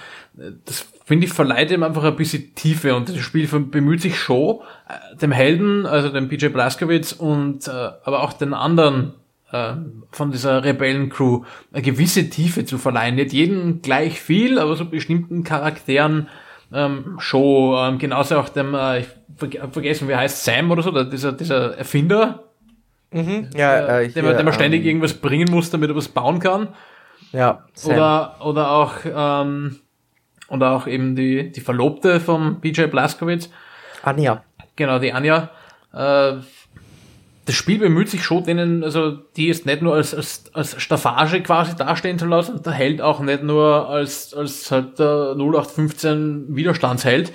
das 0.65 0.87
finde 1.07 1.27
ich 1.27 1.33
verleiht 1.33 1.71
ihm 1.71 1.85
einfach 1.85 2.03
ein 2.03 2.17
bisschen 2.17 2.55
Tiefe 2.57 2.97
und 2.97 3.09
das 3.09 3.19
Spiel 3.19 3.47
bemüht 3.47 4.03
sich 4.03 4.19
schon, 4.19 4.59
äh, 4.89 5.17
dem 5.17 5.31
Helden, 5.31 5.87
also 5.87 6.09
dem 6.09 6.29
PJ 6.29 6.49
Blaskowitz 6.49 7.13
und 7.13 7.69
äh, 7.69 7.71
aber 7.71 8.25
auch 8.25 8.33
den 8.33 8.53
anderen 8.53 9.15
äh, 9.53 9.75
von 10.11 10.33
dieser 10.33 10.65
Rebellencrew 10.65 11.45
eine 11.73 11.83
gewisse 11.83 12.29
Tiefe 12.29 12.65
zu 12.65 12.77
verleihen. 12.77 13.15
Nicht 13.15 13.33
jeden 13.33 13.83
gleich 13.83 14.21
viel, 14.21 14.59
aber 14.59 14.75
so 14.75 14.85
bestimmten 14.85 15.45
Charakteren 15.45 16.29
ähm, 16.73 17.15
schon. 17.21 17.93
Ähm, 17.95 17.99
genauso 17.99 18.39
auch 18.39 18.49
dem, 18.49 18.75
äh, 18.75 19.01
ich 19.01 19.07
ver 19.37 19.49
vergessen, 19.71 20.09
wie 20.09 20.17
heißt 20.17 20.45
Sam 20.45 20.73
oder 20.73 20.83
so, 20.83 20.91
der, 20.91 21.05
dieser, 21.05 21.31
dieser 21.31 21.79
Erfinder, 21.79 22.43
mhm, 23.13 23.51
ja, 23.55 24.01
äh, 24.01 24.09
dem, 24.09 24.25
hier, 24.25 24.35
dem 24.35 24.47
er 24.49 24.53
ständig 24.53 24.81
ähm, 24.81 24.89
irgendwas 24.89 25.15
bringen 25.15 25.49
muss, 25.53 25.71
damit 25.71 25.89
er 25.89 25.95
was 25.95 26.09
bauen 26.09 26.41
kann. 26.41 26.71
Ja. 27.31 27.65
Sam. 27.75 27.95
Oder, 27.95 28.37
oder 28.41 28.71
auch 28.73 28.95
ähm, 29.05 29.77
und 30.49 30.63
auch 30.63 30.87
eben 30.87 31.17
die, 31.17 31.51
die 31.51 31.61
Verlobte 31.61 32.21
von 32.21 32.61
BJ 32.61 32.85
Blaskowitz. 32.85 33.51
Anja. 34.03 34.45
Genau, 34.77 34.99
die 34.99 35.13
Anja. 35.13 35.51
Äh, 35.93 36.35
das 37.47 37.55
Spiel 37.55 37.79
bemüht 37.79 38.09
sich 38.09 38.25
schon, 38.25 38.43
denen, 38.43 38.83
also 38.83 39.13
die 39.13 39.49
ist 39.49 39.67
nicht 39.67 39.81
nur 39.81 39.95
als, 39.95 40.15
als, 40.15 40.45
als 40.53 40.81
Staffage 40.83 41.43
quasi 41.43 41.77
dastehen 41.77 42.19
zu 42.19 42.27
lassen, 42.27 42.61
der 42.63 42.73
Held 42.73 43.01
auch 43.01 43.21
nicht 43.21 43.45
nur 43.45 43.89
als, 43.89 44.35
als 44.35 44.71
halt 44.73 44.99
der 44.99 45.37
0815 45.37 46.57
Widerstandsheld, 46.57 47.33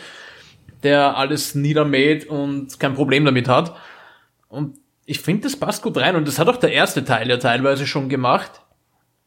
der 0.83 1.15
alles 1.15 1.55
niedermäht 1.55 2.27
und 2.27 2.77
kein 2.77 2.93
Problem 2.93 3.23
damit 3.23 3.47
hat. 3.47 3.73
Und 4.49 4.77
ich 5.05 5.21
finde, 5.21 5.43
das 5.43 5.55
passt 5.55 5.81
gut 5.81 5.97
rein 5.97 6.17
und 6.17 6.27
das 6.27 6.39
hat 6.39 6.49
auch 6.49 6.57
der 6.57 6.73
erste 6.73 7.05
Teil 7.05 7.29
ja 7.29 7.37
teilweise 7.37 7.87
schon 7.87 8.09
gemacht. 8.09 8.60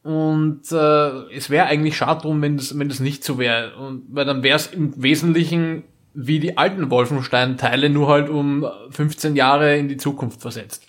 Und 0.04 0.70
äh, 0.70 1.34
es 1.34 1.48
wäre 1.48 1.64
eigentlich 1.64 1.96
schade 1.96 2.20
drum, 2.20 2.42
wenn 2.42 2.58
das, 2.58 2.78
wenn 2.78 2.90
das 2.90 3.00
nicht 3.00 3.24
so 3.24 3.38
wäre. 3.38 3.72
Weil 4.08 4.26
dann 4.26 4.42
wäre 4.42 4.56
es 4.56 4.66
im 4.66 5.02
Wesentlichen 5.02 5.84
wie 6.12 6.40
die 6.40 6.58
alten 6.58 6.90
Wolfenstein-Teile, 6.90 7.88
nur 7.88 8.08
halt 8.08 8.28
um 8.28 8.66
15 8.90 9.34
Jahre 9.34 9.78
in 9.78 9.88
die 9.88 9.96
Zukunft 9.96 10.42
versetzt. 10.42 10.86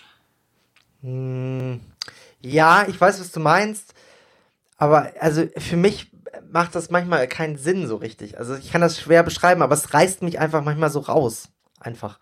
Hm, 1.00 1.80
ja, 2.42 2.84
ich 2.86 3.00
weiß, 3.00 3.18
was 3.18 3.32
du 3.32 3.40
meinst. 3.40 3.94
Aber 4.76 5.10
also 5.18 5.44
für 5.56 5.78
mich 5.78 6.12
macht 6.50 6.74
das 6.74 6.90
manchmal 6.90 7.26
keinen 7.26 7.56
Sinn 7.56 7.86
so 7.86 7.96
richtig. 7.96 8.38
Also 8.38 8.54
ich 8.54 8.70
kann 8.70 8.82
das 8.82 9.00
schwer 9.00 9.22
beschreiben, 9.22 9.62
aber 9.62 9.74
es 9.74 9.94
reißt 9.94 10.20
mich 10.20 10.38
einfach 10.38 10.62
manchmal 10.62 10.90
so 10.90 11.00
raus. 11.00 11.48
Einfach. 11.80 12.18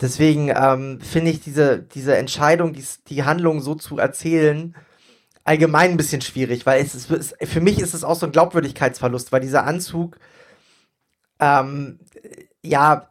Deswegen 0.00 0.48
ähm, 0.48 1.00
finde 1.02 1.32
ich 1.32 1.40
diese, 1.40 1.80
diese 1.80 2.16
Entscheidung, 2.16 2.72
die, 2.72 2.84
die 3.08 3.24
Handlung 3.24 3.60
so 3.60 3.74
zu 3.74 3.98
erzählen, 3.98 4.74
allgemein 5.46 5.92
ein 5.92 5.96
bisschen 5.96 6.20
schwierig, 6.20 6.66
weil 6.66 6.82
es 6.82 6.94
ist, 6.94 7.36
für 7.40 7.60
mich 7.60 7.80
ist 7.80 7.94
es 7.94 8.04
auch 8.04 8.16
so 8.16 8.26
ein 8.26 8.32
Glaubwürdigkeitsverlust, 8.32 9.32
weil 9.32 9.40
dieser 9.40 9.64
Anzug, 9.64 10.18
ähm, 11.40 12.00
ja, 12.62 13.08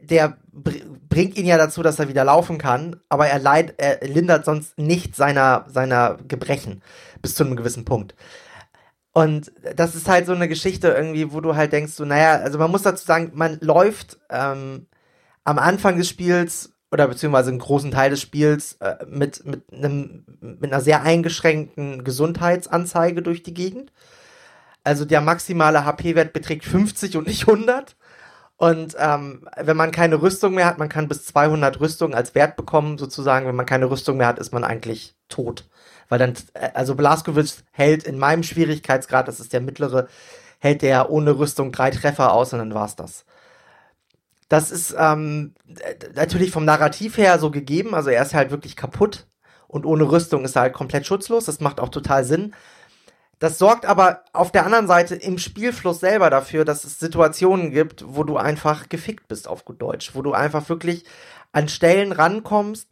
der 0.00 0.38
bringt 0.52 1.36
ihn 1.36 1.46
ja 1.46 1.58
dazu, 1.58 1.82
dass 1.82 1.98
er 1.98 2.08
wieder 2.08 2.24
laufen 2.24 2.58
kann, 2.58 3.00
aber 3.08 3.26
er, 3.26 3.38
leid, 3.38 3.74
er 3.78 4.06
lindert 4.06 4.44
sonst 4.44 4.78
nicht 4.78 5.16
seiner, 5.16 5.66
seiner 5.68 6.18
Gebrechen 6.28 6.82
bis 7.22 7.34
zu 7.34 7.44
einem 7.44 7.56
gewissen 7.56 7.84
Punkt. 7.84 8.14
Und 9.12 9.50
das 9.74 9.96
ist 9.96 10.08
halt 10.08 10.26
so 10.26 10.32
eine 10.32 10.48
Geschichte 10.48 10.88
irgendwie, 10.88 11.32
wo 11.32 11.40
du 11.40 11.56
halt 11.56 11.72
denkst, 11.72 11.94
so, 11.94 12.04
naja, 12.04 12.36
also 12.36 12.58
man 12.58 12.70
muss 12.70 12.82
dazu 12.82 13.04
sagen, 13.04 13.32
man 13.34 13.58
läuft 13.60 14.20
ähm, 14.30 14.86
am 15.42 15.58
Anfang 15.58 15.96
des 15.96 16.08
Spiels 16.08 16.74
oder 16.90 17.06
beziehungsweise 17.08 17.50
einen 17.50 17.58
großen 17.58 17.90
Teil 17.90 18.10
des 18.10 18.20
Spiels 18.20 18.74
äh, 18.80 18.96
mit, 19.06 19.44
mit, 19.44 19.62
einem, 19.72 20.24
mit 20.40 20.72
einer 20.72 20.80
sehr 20.80 21.02
eingeschränkten 21.02 22.04
Gesundheitsanzeige 22.04 23.22
durch 23.22 23.42
die 23.42 23.54
Gegend. 23.54 23.92
Also 24.82 25.04
der 25.04 25.20
maximale 25.20 25.84
HP-Wert 25.84 26.32
beträgt 26.32 26.64
50 26.64 27.16
und 27.16 27.26
nicht 27.26 27.46
100. 27.46 27.96
Und 28.56 28.94
ähm, 28.98 29.48
wenn 29.56 29.76
man 29.76 29.90
keine 29.90 30.20
Rüstung 30.20 30.54
mehr 30.54 30.66
hat, 30.66 30.78
man 30.78 30.88
kann 30.88 31.08
bis 31.08 31.24
200 31.26 31.80
Rüstungen 31.80 32.14
als 32.14 32.34
Wert 32.34 32.56
bekommen, 32.56 32.98
sozusagen. 32.98 33.46
Wenn 33.46 33.56
man 33.56 33.66
keine 33.66 33.90
Rüstung 33.90 34.18
mehr 34.18 34.26
hat, 34.26 34.38
ist 34.38 34.52
man 34.52 34.64
eigentlich 34.64 35.14
tot. 35.28 35.68
Weil 36.08 36.18
dann, 36.18 36.34
äh, 36.54 36.70
also 36.74 36.94
Blaskowitz 36.94 37.62
hält 37.70 38.04
in 38.04 38.18
meinem 38.18 38.42
Schwierigkeitsgrad, 38.42 39.28
das 39.28 39.40
ist 39.40 39.52
der 39.52 39.60
mittlere, 39.60 40.08
hält 40.58 40.82
der 40.82 41.10
ohne 41.10 41.38
Rüstung 41.38 41.72
drei 41.72 41.90
Treffer 41.90 42.32
aus 42.32 42.52
und 42.52 42.58
dann 42.58 42.74
war's 42.74 42.96
das. 42.96 43.24
Das 44.50 44.72
ist 44.72 44.96
ähm, 44.98 45.54
natürlich 46.16 46.50
vom 46.50 46.64
Narrativ 46.64 47.16
her 47.16 47.38
so 47.38 47.52
gegeben. 47.52 47.94
Also 47.94 48.10
er 48.10 48.20
ist 48.22 48.34
halt 48.34 48.50
wirklich 48.50 48.74
kaputt 48.74 49.28
und 49.68 49.86
ohne 49.86 50.10
Rüstung 50.10 50.44
ist 50.44 50.56
er 50.56 50.62
halt 50.62 50.72
komplett 50.72 51.06
schutzlos. 51.06 51.44
Das 51.44 51.60
macht 51.60 51.78
auch 51.78 51.88
total 51.88 52.24
Sinn. 52.24 52.52
Das 53.38 53.58
sorgt 53.58 53.86
aber 53.86 54.24
auf 54.32 54.50
der 54.50 54.66
anderen 54.66 54.88
Seite 54.88 55.14
im 55.14 55.38
Spielfluss 55.38 56.00
selber 56.00 56.30
dafür, 56.30 56.64
dass 56.64 56.82
es 56.82 56.98
Situationen 56.98 57.70
gibt, 57.70 58.04
wo 58.08 58.24
du 58.24 58.38
einfach 58.38 58.88
gefickt 58.88 59.28
bist 59.28 59.46
auf 59.46 59.64
gut 59.64 59.80
Deutsch, 59.80 60.16
wo 60.16 60.20
du 60.20 60.32
einfach 60.32 60.68
wirklich 60.68 61.04
an 61.52 61.68
Stellen 61.68 62.10
rankommst. 62.10 62.88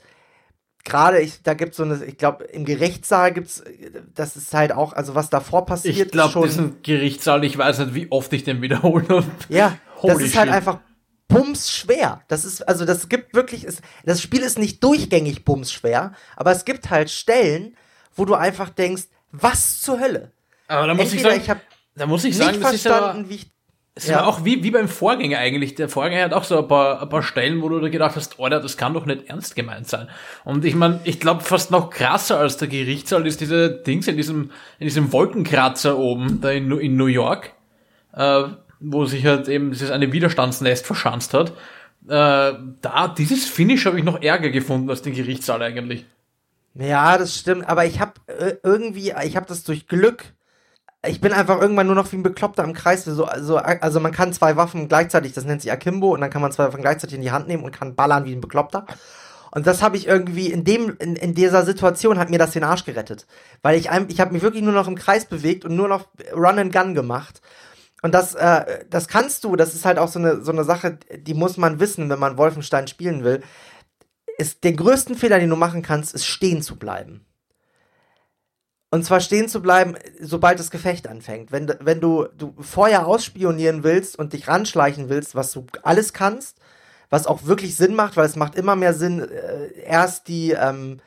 Gerade, 0.85 1.19
ich, 1.19 1.43
da 1.43 1.55
gibt's 1.55 1.77
so 1.77 1.83
eine, 1.83 2.05
ich 2.05 2.19
glaube, 2.19 2.45
im 2.45 2.67
Gerichtssaal 2.67 3.33
gibt's, 3.33 3.65
das 4.15 4.37
ist 4.37 4.55
halt 4.55 4.71
auch, 4.71 4.93
also 4.93 5.17
was 5.17 5.29
davor 5.29 5.67
passiert. 5.67 5.97
Ich 5.97 6.13
glaube, 6.13 6.41
diesen 6.47 6.81
Gerichtssaal, 6.85 7.43
ich 7.43 7.59
weiß 7.59 7.81
nicht, 7.81 7.95
wie 7.95 8.13
oft 8.13 8.33
ich 8.33 8.45
den 8.45 8.63
wiederholen 8.63 9.09
habe. 9.09 9.27
Ja, 9.49 9.77
das 10.05 10.21
ist 10.21 10.39
halt 10.39 10.51
einfach 10.51 10.79
bumsschwer. 11.29 12.23
Das 12.29 12.45
ist, 12.45 12.67
also 12.67 12.85
das 12.85 13.09
gibt 13.09 13.35
wirklich, 13.35 13.65
ist, 13.65 13.83
das 14.05 14.21
Spiel 14.21 14.41
ist 14.41 14.59
nicht 14.59 14.83
durchgängig 14.83 15.45
bumsschwer, 15.45 16.13
aber 16.37 16.53
es 16.53 16.65
gibt 16.65 16.91
halt 16.91 17.11
Stellen, 17.11 17.77
wo 18.15 18.25
du 18.25 18.35
einfach 18.35 18.71
denkst, 18.71 19.05
was 19.31 19.81
zur 19.81 20.01
Hölle? 20.01 20.33
Aber 20.67 20.87
da 20.87 20.95
muss 20.95 21.13
Entweder 21.13 21.37
ich 21.37 21.45
sagen, 21.45 21.61
ich 21.61 21.99
da 21.99 22.07
muss 22.07 22.25
ich 22.25 22.37
sagen, 22.37 22.61
das 22.61 22.71
verstanden, 22.71 23.21
ist 23.21 23.25
aber, 23.25 23.29
wie 23.29 23.35
ich 23.35 23.53
es 23.99 24.07
ja. 24.07 24.19
war 24.19 24.29
auch 24.29 24.45
wie, 24.45 24.63
wie 24.63 24.71
beim 24.71 24.87
Vorgänger 24.87 25.39
eigentlich. 25.39 25.75
Der 25.75 25.89
Vorgänger 25.89 26.23
hat 26.23 26.33
auch 26.33 26.45
so 26.45 26.57
ein 26.57 26.69
paar, 26.69 27.03
ein 27.03 27.09
paar 27.09 27.25
Stellen, 27.25 27.63
wo 27.63 27.69
du 27.69 27.81
da 27.81 27.89
gedacht 27.89 28.15
hast, 28.15 28.39
Alter, 28.39 28.61
das 28.61 28.77
kann 28.77 28.95
doch 28.95 29.07
nicht 29.07 29.29
ernst 29.29 29.57
gemeint 29.57 29.89
sein. 29.89 30.09
Und 30.45 30.65
ich 30.65 30.77
meine, 30.77 31.01
ich 31.03 31.19
glaube, 31.19 31.43
fast 31.43 31.73
noch 31.73 31.91
krasser 31.91 32.39
als 32.39 32.59
der 32.59 32.69
Gerichtssaal 32.69 33.27
ist 33.27 33.41
diese 33.41 33.71
Dings 33.71 34.07
in 34.07 34.17
diesem, 34.17 34.53
in 34.79 34.87
diesem 34.87 35.13
Wolkenkratzer 35.13 35.99
oben, 35.99 36.41
da 36.41 36.53
in, 36.53 36.71
in 36.79 36.97
New 36.97 37.07
York. 37.07 37.55
Äh, 38.13 38.45
wo 38.81 39.05
sich 39.05 39.27
halt 39.27 39.49
eben 39.49 39.71
dieses 39.71 39.91
eine 39.91 40.13
Widerstandsnest 40.13 40.87
verschanzt 40.87 41.35
hat. 41.35 41.53
äh, 42.09 42.53
da, 42.81 43.09
dieses 43.17 43.47
Finish 43.47 43.87
habe 43.87 43.99
ich 43.99 44.05
noch 44.05 44.23
ärger 44.23 44.51
gefunden 44.51 44.89
als 44.91 45.03
den 45.03 45.15
Gerichtssaal 45.15 45.63
eigentlich. 45.63 46.07
Ja, 46.75 47.19
das 47.19 47.37
stimmt, 47.37 47.69
aber 47.69 47.87
ich 47.87 48.01
habe 48.01 48.13
äh, 48.27 48.55
irgendwie, 48.63 49.13
ich 49.25 49.37
habe 49.37 49.47
das 49.47 49.65
durch 49.65 49.89
Glück. 49.89 50.25
Ich 51.07 51.21
bin 51.21 51.33
einfach 51.33 51.61
irgendwann 51.61 51.87
nur 51.87 51.97
noch 51.97 52.11
wie 52.13 52.17
ein 52.17 52.23
Bekloppter 52.23 52.65
im 52.65 52.73
Kreis. 52.73 53.05
So, 53.05 53.25
also, 53.25 53.57
also 53.57 54.01
man 54.01 54.13
kann 54.13 54.33
zwei 54.33 54.57
Waffen 54.57 54.89
gleichzeitig, 54.89 55.33
das 55.33 55.45
nennt 55.45 55.63
sich 55.63 55.73
Akimbo, 55.73 56.13
und 56.15 56.21
dann 56.21 56.31
kann 56.31 56.43
man 56.43 56.53
zwei 56.53 56.67
Waffen 56.67 56.83
gleichzeitig 56.83 57.17
in 57.17 57.23
die 57.23 57.31
Hand 57.31 57.49
nehmen 57.49 57.65
und 57.65 57.73
kann 57.73 57.95
ballern 57.95 58.25
wie 58.25 58.33
ein 58.33 58.41
Bekloppter. 58.41 58.87
Und 59.51 59.67
das 59.67 59.83
habe 59.83 59.97
ich 59.97 60.07
irgendwie 60.07 60.53
in 60.53 60.65
dem 60.65 60.97
in, 60.99 61.17
in 61.17 61.35
dieser 61.35 61.65
Situation 61.65 62.19
hat 62.19 62.31
mir 62.31 62.39
das 62.39 62.51
den 62.53 62.65
Arsch 62.65 62.85
gerettet, 62.85 63.27
weil 63.63 63.79
ich 63.79 63.89
ich 64.09 64.21
habe 64.21 64.33
mich 64.33 64.43
wirklich 64.43 64.63
nur 64.63 64.75
noch 64.75 64.89
im 64.89 64.95
Kreis 64.95 65.25
bewegt 65.25 65.65
und 65.65 65.75
nur 65.75 65.89
noch 65.89 66.09
Run 66.35 66.59
and 66.59 66.73
Gun 66.73 66.95
gemacht. 66.95 67.41
Und 68.03 68.15
das 68.15 68.35
äh, 68.35 68.85
das 68.91 69.09
kannst 69.09 69.45
du, 69.45 69.57
das 69.57 69.75
ist 69.75 69.85
halt 69.85 69.99
auch 69.99 70.09
so 70.09 70.19
eine 70.19 70.43
so 70.43 70.53
eine 70.53 70.65
Sache, 70.65 70.99
die 71.17 71.35
muss 71.35 71.57
man 71.57 71.81
wissen, 71.81 72.09
wenn 72.11 72.19
man 72.19 72.39
Wolfenstein 72.39 72.87
spielen 72.87 73.25
will. 73.25 73.43
Ist 74.39 74.63
der 74.65 74.73
größten 74.73 75.17
Fehler, 75.17 75.41
den 75.41 75.51
du 75.51 75.57
machen 75.57 75.83
kannst, 75.83 76.15
ist 76.15 76.27
stehen 76.27 76.63
zu 76.63 76.77
bleiben. 76.77 77.25
Und 78.91 79.05
zwar 79.05 79.21
stehen 79.21 79.49
zu 79.49 79.61
bleiben, 79.61 79.97
sobald 80.21 80.59
das 80.59 80.71
Gefecht 80.71 81.09
anfängt. 81.09 81.53
Wenn, 81.53 81.71
wenn 81.81 82.01
du, 82.01 82.27
du 82.37 82.55
vorher 82.59 83.07
ausspionieren 83.07 83.83
willst 83.85 84.19
und 84.19 84.33
dich 84.33 84.49
ranschleichen 84.49 85.11
willst, 85.11 85.35
was 85.35 85.53
du 85.53 85.67
alles 85.83 86.15
kannst, 86.15 86.57
was 87.11 87.27
auch 87.27 87.45
wirklich 87.45 87.77
Sinn 87.77 87.95
macht, 87.95 88.17
weil 88.17 88.25
es 88.25 88.37
macht 88.37 88.55
immer 88.55 88.77
mehr 88.77 88.95
Sinn, 88.95 89.21
äh, 89.21 89.83
erst 89.83 90.29
die, 90.29 90.53
ähm, 90.53 91.01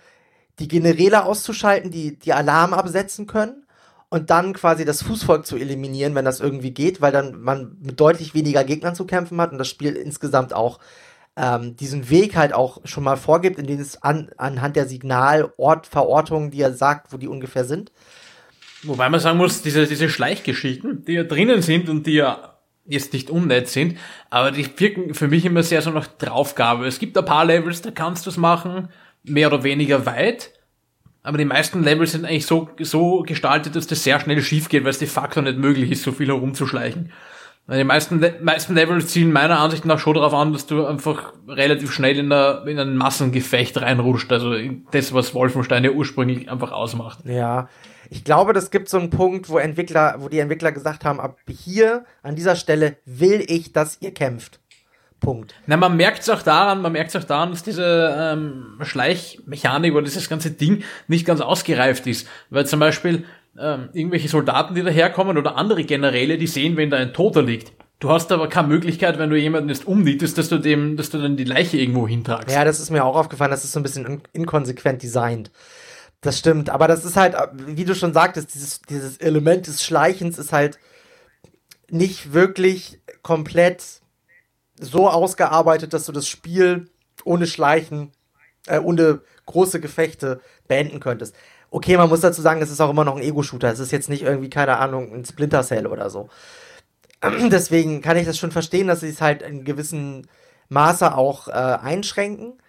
die 0.60 0.68
Generäle 0.68 1.24
auszuschalten, 1.26 1.90
die 1.90 2.20
die 2.20 2.34
Alarm 2.34 2.74
absetzen 2.74 3.26
können 3.26 3.66
und 4.12 4.30
dann 4.30 4.52
quasi 4.54 4.84
das 4.84 5.02
Fußvolk 5.04 5.46
zu 5.46 5.56
eliminieren, 5.56 6.16
wenn 6.16 6.26
das 6.26 6.42
irgendwie 6.42 6.72
geht, 6.72 7.00
weil 7.00 7.14
dann 7.14 7.42
man 7.42 7.78
mit 7.82 8.00
deutlich 8.00 8.34
weniger 8.34 8.66
Gegnern 8.66 8.94
zu 8.94 9.06
kämpfen 9.06 9.40
hat 9.40 9.54
und 9.54 9.58
das 9.58 9.70
Spiel 9.70 9.94
insgesamt 9.94 10.54
auch 10.54 10.80
ähm, 11.38 11.78
diesen 11.78 12.10
Weg 12.10 12.36
halt 12.36 12.54
auch 12.54 12.82
schon 12.84 13.06
mal 13.06 13.16
vorgibt, 13.16 13.58
in 13.58 13.68
dem 13.68 13.80
es 13.80 14.04
an, 14.04 14.30
anhand 14.36 14.76
der 14.76 14.86
Signalortverortungen, 14.86 16.52
die 16.52 16.62
er 16.62 16.74
sagt, 16.74 17.14
wo 17.14 17.18
die 17.18 17.30
ungefähr 17.30 17.64
sind. 17.64 17.94
Wobei 18.84 19.10
man 19.10 19.22
sagen 19.22 19.38
muss, 19.38 19.62
diese, 19.62 19.88
diese 19.88 20.10
Schleichgeschichten, 20.10 21.06
die 21.06 21.14
ja 21.14 21.24
drinnen 21.24 21.62
sind 21.62 21.88
und 21.88 22.06
die 22.06 22.16
ja 22.16 22.58
jetzt 22.86 23.14
nicht 23.14 23.30
unnett 23.30 23.70
sind, 23.70 23.98
aber 24.30 24.52
die 24.52 24.68
wirken 24.78 25.14
für 25.14 25.30
mich 25.30 25.46
immer 25.46 25.64
sehr 25.64 25.82
so 25.82 25.90
nach 25.92 26.08
Draufgabe. 26.08 26.86
Es 26.86 27.00
gibt 27.00 27.18
ein 27.18 27.24
paar 27.24 27.46
Levels, 27.46 27.82
da 27.82 27.92
kannst 27.92 28.26
du 28.26 28.30
es 28.30 28.36
machen, 28.36 28.90
mehr 29.24 29.48
oder 29.48 29.64
weniger 29.64 30.06
weit, 30.06 30.52
aber 31.24 31.38
die 31.38 31.46
meisten 31.46 31.84
Levels 31.84 32.14
sind 32.14 32.26
eigentlich 32.26 32.46
so, 32.46 32.70
so 32.80 33.22
gestaltet, 33.22 33.76
dass 33.76 33.88
das 33.88 34.04
sehr 34.04 34.20
schnell 34.20 34.42
schief 34.42 34.70
geht, 34.70 34.84
weil 34.84 34.92
es 34.92 35.00
de 35.00 35.08
facto 35.08 35.42
nicht 35.42 35.58
möglich 35.58 35.92
ist, 35.92 36.04
so 36.04 36.12
viel 36.12 36.28
herumzuschleichen. 36.28 37.12
Die 37.70 37.84
meisten, 37.84 38.26
meisten 38.42 38.74
Levels 38.74 39.08
zielen 39.08 39.32
meiner 39.32 39.60
Ansicht 39.60 39.86
nach 39.86 40.00
schon 40.00 40.16
darauf 40.16 40.34
an, 40.34 40.52
dass 40.52 40.66
du 40.66 40.86
einfach 40.86 41.34
relativ 41.48 41.94
schnell 41.94 42.18
in, 42.18 42.32
eine, 42.32 42.70
in 42.70 42.80
ein 42.80 42.98
Massengefecht 42.98 43.80
reinrutscht. 43.80 44.32
Also 44.32 44.56
das, 44.92 45.14
was 45.14 45.34
Wolfenstein 45.34 45.84
ja 45.84 45.92
ursprünglich 45.92 46.52
einfach 46.52 46.72
ausmacht. 46.72 47.20
Ja, 47.24 47.70
ich 48.10 48.26
glaube, 48.26 48.52
das 48.52 48.72
gibt 48.72 48.90
so 48.90 48.98
einen 48.98 49.10
Punkt, 49.10 49.48
wo 49.48 49.58
Entwickler, 49.58 50.16
wo 50.20 50.28
die 50.28 50.40
Entwickler 50.40 50.72
gesagt 50.72 51.06
haben, 51.06 51.22
ab 51.22 51.38
hier, 51.48 52.04
an 52.24 52.36
dieser 52.36 52.58
Stelle 52.58 52.98
will 53.06 53.46
ich, 53.48 53.72
dass 53.72 54.02
ihr 54.02 54.14
kämpft. 54.14 54.61
Punkt. 55.22 55.54
Na, 55.68 55.78
man 55.78 55.96
merkt 55.96 56.24
es 56.24 56.30
auch 56.30 56.42
daran, 56.42 56.82
man 56.82 56.92
merkt 56.92 57.12
es 57.12 57.16
auch 57.16 57.26
daran, 57.26 57.52
dass 57.52 57.64
diese 57.64 58.14
ähm, 58.20 58.80
Schleichmechanik 58.82 59.94
oder 59.94 60.04
dieses 60.04 60.28
ganze 60.28 60.52
Ding 60.52 60.84
nicht 61.08 61.26
ganz 61.26 61.40
ausgereift 61.40 62.08
ist. 62.08 62.28
Weil 62.50 62.66
zum 62.66 62.82
Beispiel 62.82 63.24
ähm, 63.58 63.90
irgendwelche 63.94 64.28
Soldaten, 64.28 64.76
die 64.76 64.84
daherkommen 64.84 65.38
oder 65.38 65.56
andere 65.56 65.84
Generäle, 65.84 66.38
die 66.38 66.48
sehen, 66.48 66.76
wenn 66.76 66.90
da 66.90 66.98
ein 66.98 67.14
Toter 67.14 67.44
liegt. 67.44 67.72
Du 68.00 68.10
hast 68.10 68.32
aber 68.32 68.50
keine 68.50 68.68
Möglichkeit, 68.68 69.20
wenn 69.20 69.30
du 69.30 69.38
jemanden 69.38 69.70
jetzt 69.70 69.86
umnietest, 69.86 70.38
dass 70.38 70.50
du 70.50 70.58
dem, 70.58 70.98
dass 70.98 71.12
du 71.12 71.20
dann 71.20 71.38
die 71.38 71.44
Leiche 71.44 71.78
irgendwo 71.78 72.08
hintragst. 72.08 72.54
Ja, 72.54 72.66
das 72.66 72.80
ist 72.80 72.90
mir 72.90 73.06
auch 73.06 73.16
aufgefallen, 73.16 73.52
das 73.52 73.64
ist 73.64 73.74
so 73.74 73.80
ein 73.80 73.84
bisschen 73.84 74.24
inkonsequent 74.34 75.04
designt. 75.04 75.52
Das 76.22 76.40
stimmt, 76.40 76.72
aber 76.72 76.88
das 76.88 77.06
ist 77.06 77.16
halt, 77.16 77.36
wie 77.54 77.86
du 77.86 77.94
schon 77.94 78.14
sagtest, 78.14 78.56
dieses, 78.56 78.82
dieses 78.82 79.18
Element 79.18 79.68
des 79.68 79.84
Schleichens 79.84 80.40
ist 80.40 80.52
halt 80.52 80.80
nicht 81.90 82.34
wirklich 82.34 83.00
komplett 83.22 84.01
so 84.82 85.10
ausgearbeitet, 85.10 85.94
dass 85.94 86.06
du 86.06 86.12
das 86.12 86.28
Spiel 86.28 86.90
ohne 87.24 87.48
Schleichen, 87.48 88.12
äh, 88.68 88.80
ohne 88.80 89.22
große 89.46 89.80
Gefechte 89.80 90.42
beenden 90.68 91.00
könntest. 91.00 91.36
Okay, 91.70 91.96
man 91.96 92.10
muss 92.10 92.20
dazu 92.20 92.42
sagen, 92.42 92.62
es 92.62 92.72
ist 92.72 92.82
auch 92.82 92.90
immer 92.90 93.06
noch 93.06 93.16
ein 93.16 93.22
Ego-Shooter. 93.22 93.72
Es 93.72 93.80
ist 93.80 93.92
jetzt 93.92 94.10
nicht 94.10 94.24
irgendwie, 94.24 94.50
keine 94.50 94.78
Ahnung, 94.78 95.14
ein 95.14 95.24
Splinter 95.24 95.64
Cell 95.64 95.88
oder 95.88 96.10
so. 96.10 96.30
Deswegen 97.24 98.02
kann 98.02 98.18
ich 98.18 98.26
das 98.26 98.38
schon 98.38 98.52
verstehen, 98.52 98.88
dass 98.88 99.00
sie 99.00 99.10
es 99.10 99.22
halt 99.22 99.42
in 99.42 99.64
gewissem 99.64 100.24
Maße 100.68 101.16
auch 101.16 101.48
äh, 101.48 101.52
einschränken 101.52 102.62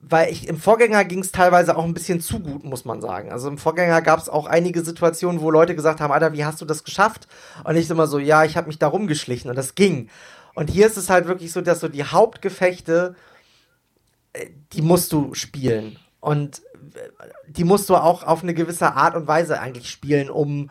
weil 0.00 0.32
ich 0.32 0.48
im 0.48 0.56
Vorgänger 0.56 1.04
ging 1.04 1.18
es 1.18 1.30
teilweise 1.30 1.76
auch 1.76 1.84
ein 1.84 1.92
bisschen 1.92 2.20
zu 2.20 2.40
gut, 2.40 2.64
muss 2.64 2.86
man 2.86 3.02
sagen. 3.02 3.30
Also 3.30 3.48
im 3.48 3.58
Vorgänger 3.58 4.00
gab 4.00 4.18
es 4.18 4.30
auch 4.30 4.46
einige 4.46 4.82
Situationen, 4.82 5.42
wo 5.42 5.50
Leute 5.50 5.76
gesagt 5.76 6.00
haben, 6.00 6.10
Alter, 6.10 6.32
wie 6.32 6.44
hast 6.44 6.60
du 6.60 6.64
das 6.64 6.84
geschafft? 6.84 7.28
Und 7.64 7.76
ich 7.76 7.90
immer 7.90 8.06
so, 8.06 8.18
ja, 8.18 8.44
ich 8.44 8.56
habe 8.56 8.68
mich 8.68 8.78
da 8.78 8.88
rumgeschlichen 8.88 9.50
und 9.50 9.56
das 9.56 9.74
ging. 9.74 10.08
Und 10.54 10.70
hier 10.70 10.86
ist 10.86 10.96
es 10.96 11.10
halt 11.10 11.26
wirklich 11.26 11.52
so, 11.52 11.60
dass 11.60 11.80
so 11.80 11.88
die 11.88 12.04
Hauptgefechte, 12.04 13.16
äh, 14.32 14.46
die 14.72 14.82
musst 14.82 15.12
du 15.12 15.34
spielen. 15.34 15.98
Und 16.20 16.62
äh, 16.94 17.08
die 17.48 17.64
musst 17.64 17.88
du 17.88 17.96
auch 17.96 18.22
auf 18.24 18.42
eine 18.42 18.52
gewisse 18.54 18.94
Art 18.94 19.14
und 19.14 19.26
Weise 19.26 19.60
eigentlich 19.60 19.90
spielen, 19.90 20.30
um, 20.30 20.70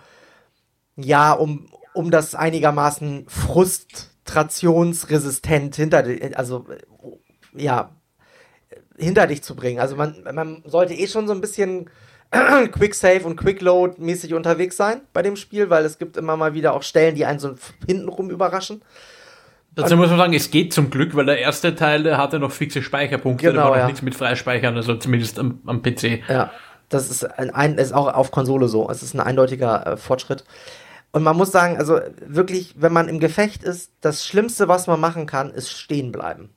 ja, 0.95 1.33
um, 1.33 1.69
um 1.93 2.09
das 2.11 2.35
einigermaßen 2.35 3.25
frustrationsresistent 3.27 5.75
hinter, 5.75 6.05
also, 6.35 6.65
äh, 6.69 6.77
ja, 7.53 7.95
hinter 8.97 9.27
dich 9.27 9.43
zu 9.43 9.55
bringen. 9.55 9.79
Also 9.79 9.95
man, 9.95 10.23
man 10.33 10.63
sollte 10.65 10.93
eh 10.93 11.07
schon 11.07 11.27
so 11.27 11.33
ein 11.33 11.41
bisschen 11.41 11.89
Quick 12.71 12.93
Save 12.93 13.23
und 13.23 13.37
Quick 13.37 13.61
Load 13.61 14.01
mäßig 14.01 14.33
unterwegs 14.33 14.77
sein 14.77 15.01
bei 15.13 15.21
dem 15.21 15.35
Spiel, 15.35 15.69
weil 15.69 15.85
es 15.85 15.97
gibt 15.97 16.17
immer 16.17 16.37
mal 16.37 16.53
wieder 16.53 16.73
auch 16.73 16.83
Stellen, 16.83 17.15
die 17.15 17.25
einen 17.25 17.39
so 17.39 17.55
hintenrum 17.87 18.29
überraschen. 18.29 18.81
Dazu 19.81 19.97
muss 19.97 20.09
man 20.09 20.17
sagen, 20.17 20.33
es 20.33 20.51
geht 20.51 20.73
zum 20.73 20.89
Glück, 20.89 21.15
weil 21.15 21.25
der 21.25 21.39
erste 21.39 21.75
Teil, 21.75 22.03
der 22.03 22.17
hatte 22.17 22.39
noch 22.39 22.51
fixe 22.51 22.81
Speicherpunkte, 22.81 23.47
genau, 23.47 23.57
da 23.57 23.63
war 23.63 23.69
noch 23.71 23.77
ja. 23.77 23.85
nichts 23.87 24.01
mit 24.01 24.15
Freispeichern, 24.15 24.75
also 24.75 24.95
zumindest 24.95 25.39
am, 25.39 25.59
am 25.65 25.81
PC. 25.81 26.21
Ja, 26.27 26.51
das 26.89 27.09
ist, 27.09 27.23
ein, 27.23 27.51
ein, 27.51 27.77
ist 27.77 27.93
auch 27.93 28.13
auf 28.13 28.31
Konsole 28.31 28.67
so. 28.67 28.89
Es 28.89 29.03
ist 29.03 29.13
ein 29.13 29.19
eindeutiger 29.19 29.85
äh, 29.85 29.97
Fortschritt. 29.97 30.43
Und 31.11 31.23
man 31.23 31.37
muss 31.37 31.51
sagen, 31.51 31.77
also 31.77 31.99
wirklich, 32.25 32.75
wenn 32.77 32.93
man 32.93 33.07
im 33.07 33.19
Gefecht 33.19 33.63
ist, 33.63 33.91
das 34.01 34.25
Schlimmste, 34.25 34.67
was 34.67 34.87
man 34.87 34.99
machen 34.99 35.25
kann, 35.25 35.51
ist 35.51 35.71
stehen 35.71 36.11
bleiben. 36.11 36.49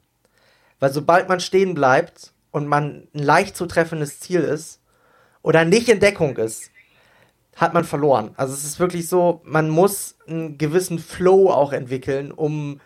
Weil 0.80 0.92
sobald 0.92 1.28
man 1.28 1.40
stehen 1.40 1.74
bleibt 1.74 2.32
und 2.50 2.66
man 2.66 3.08
ein 3.14 3.22
leicht 3.22 3.56
zu 3.56 3.66
treffendes 3.66 4.20
Ziel 4.20 4.40
ist 4.40 4.80
oder 5.42 5.64
nicht 5.64 5.88
in 5.88 6.00
Deckung 6.00 6.37
ist, 6.37 6.70
hat 7.56 7.74
man 7.74 7.85
verloren. 7.85 8.32
Also 8.37 8.52
es 8.54 8.64
ist 8.64 8.80
wirklich 8.80 9.08
so, 9.08 9.42
man 9.44 9.68
muss 9.68 10.16
einen 10.26 10.58
gewissen 10.58 10.98
Flow 10.98 11.50
auch 11.50 11.72
entwickeln, 11.72 12.32
um 12.32 12.80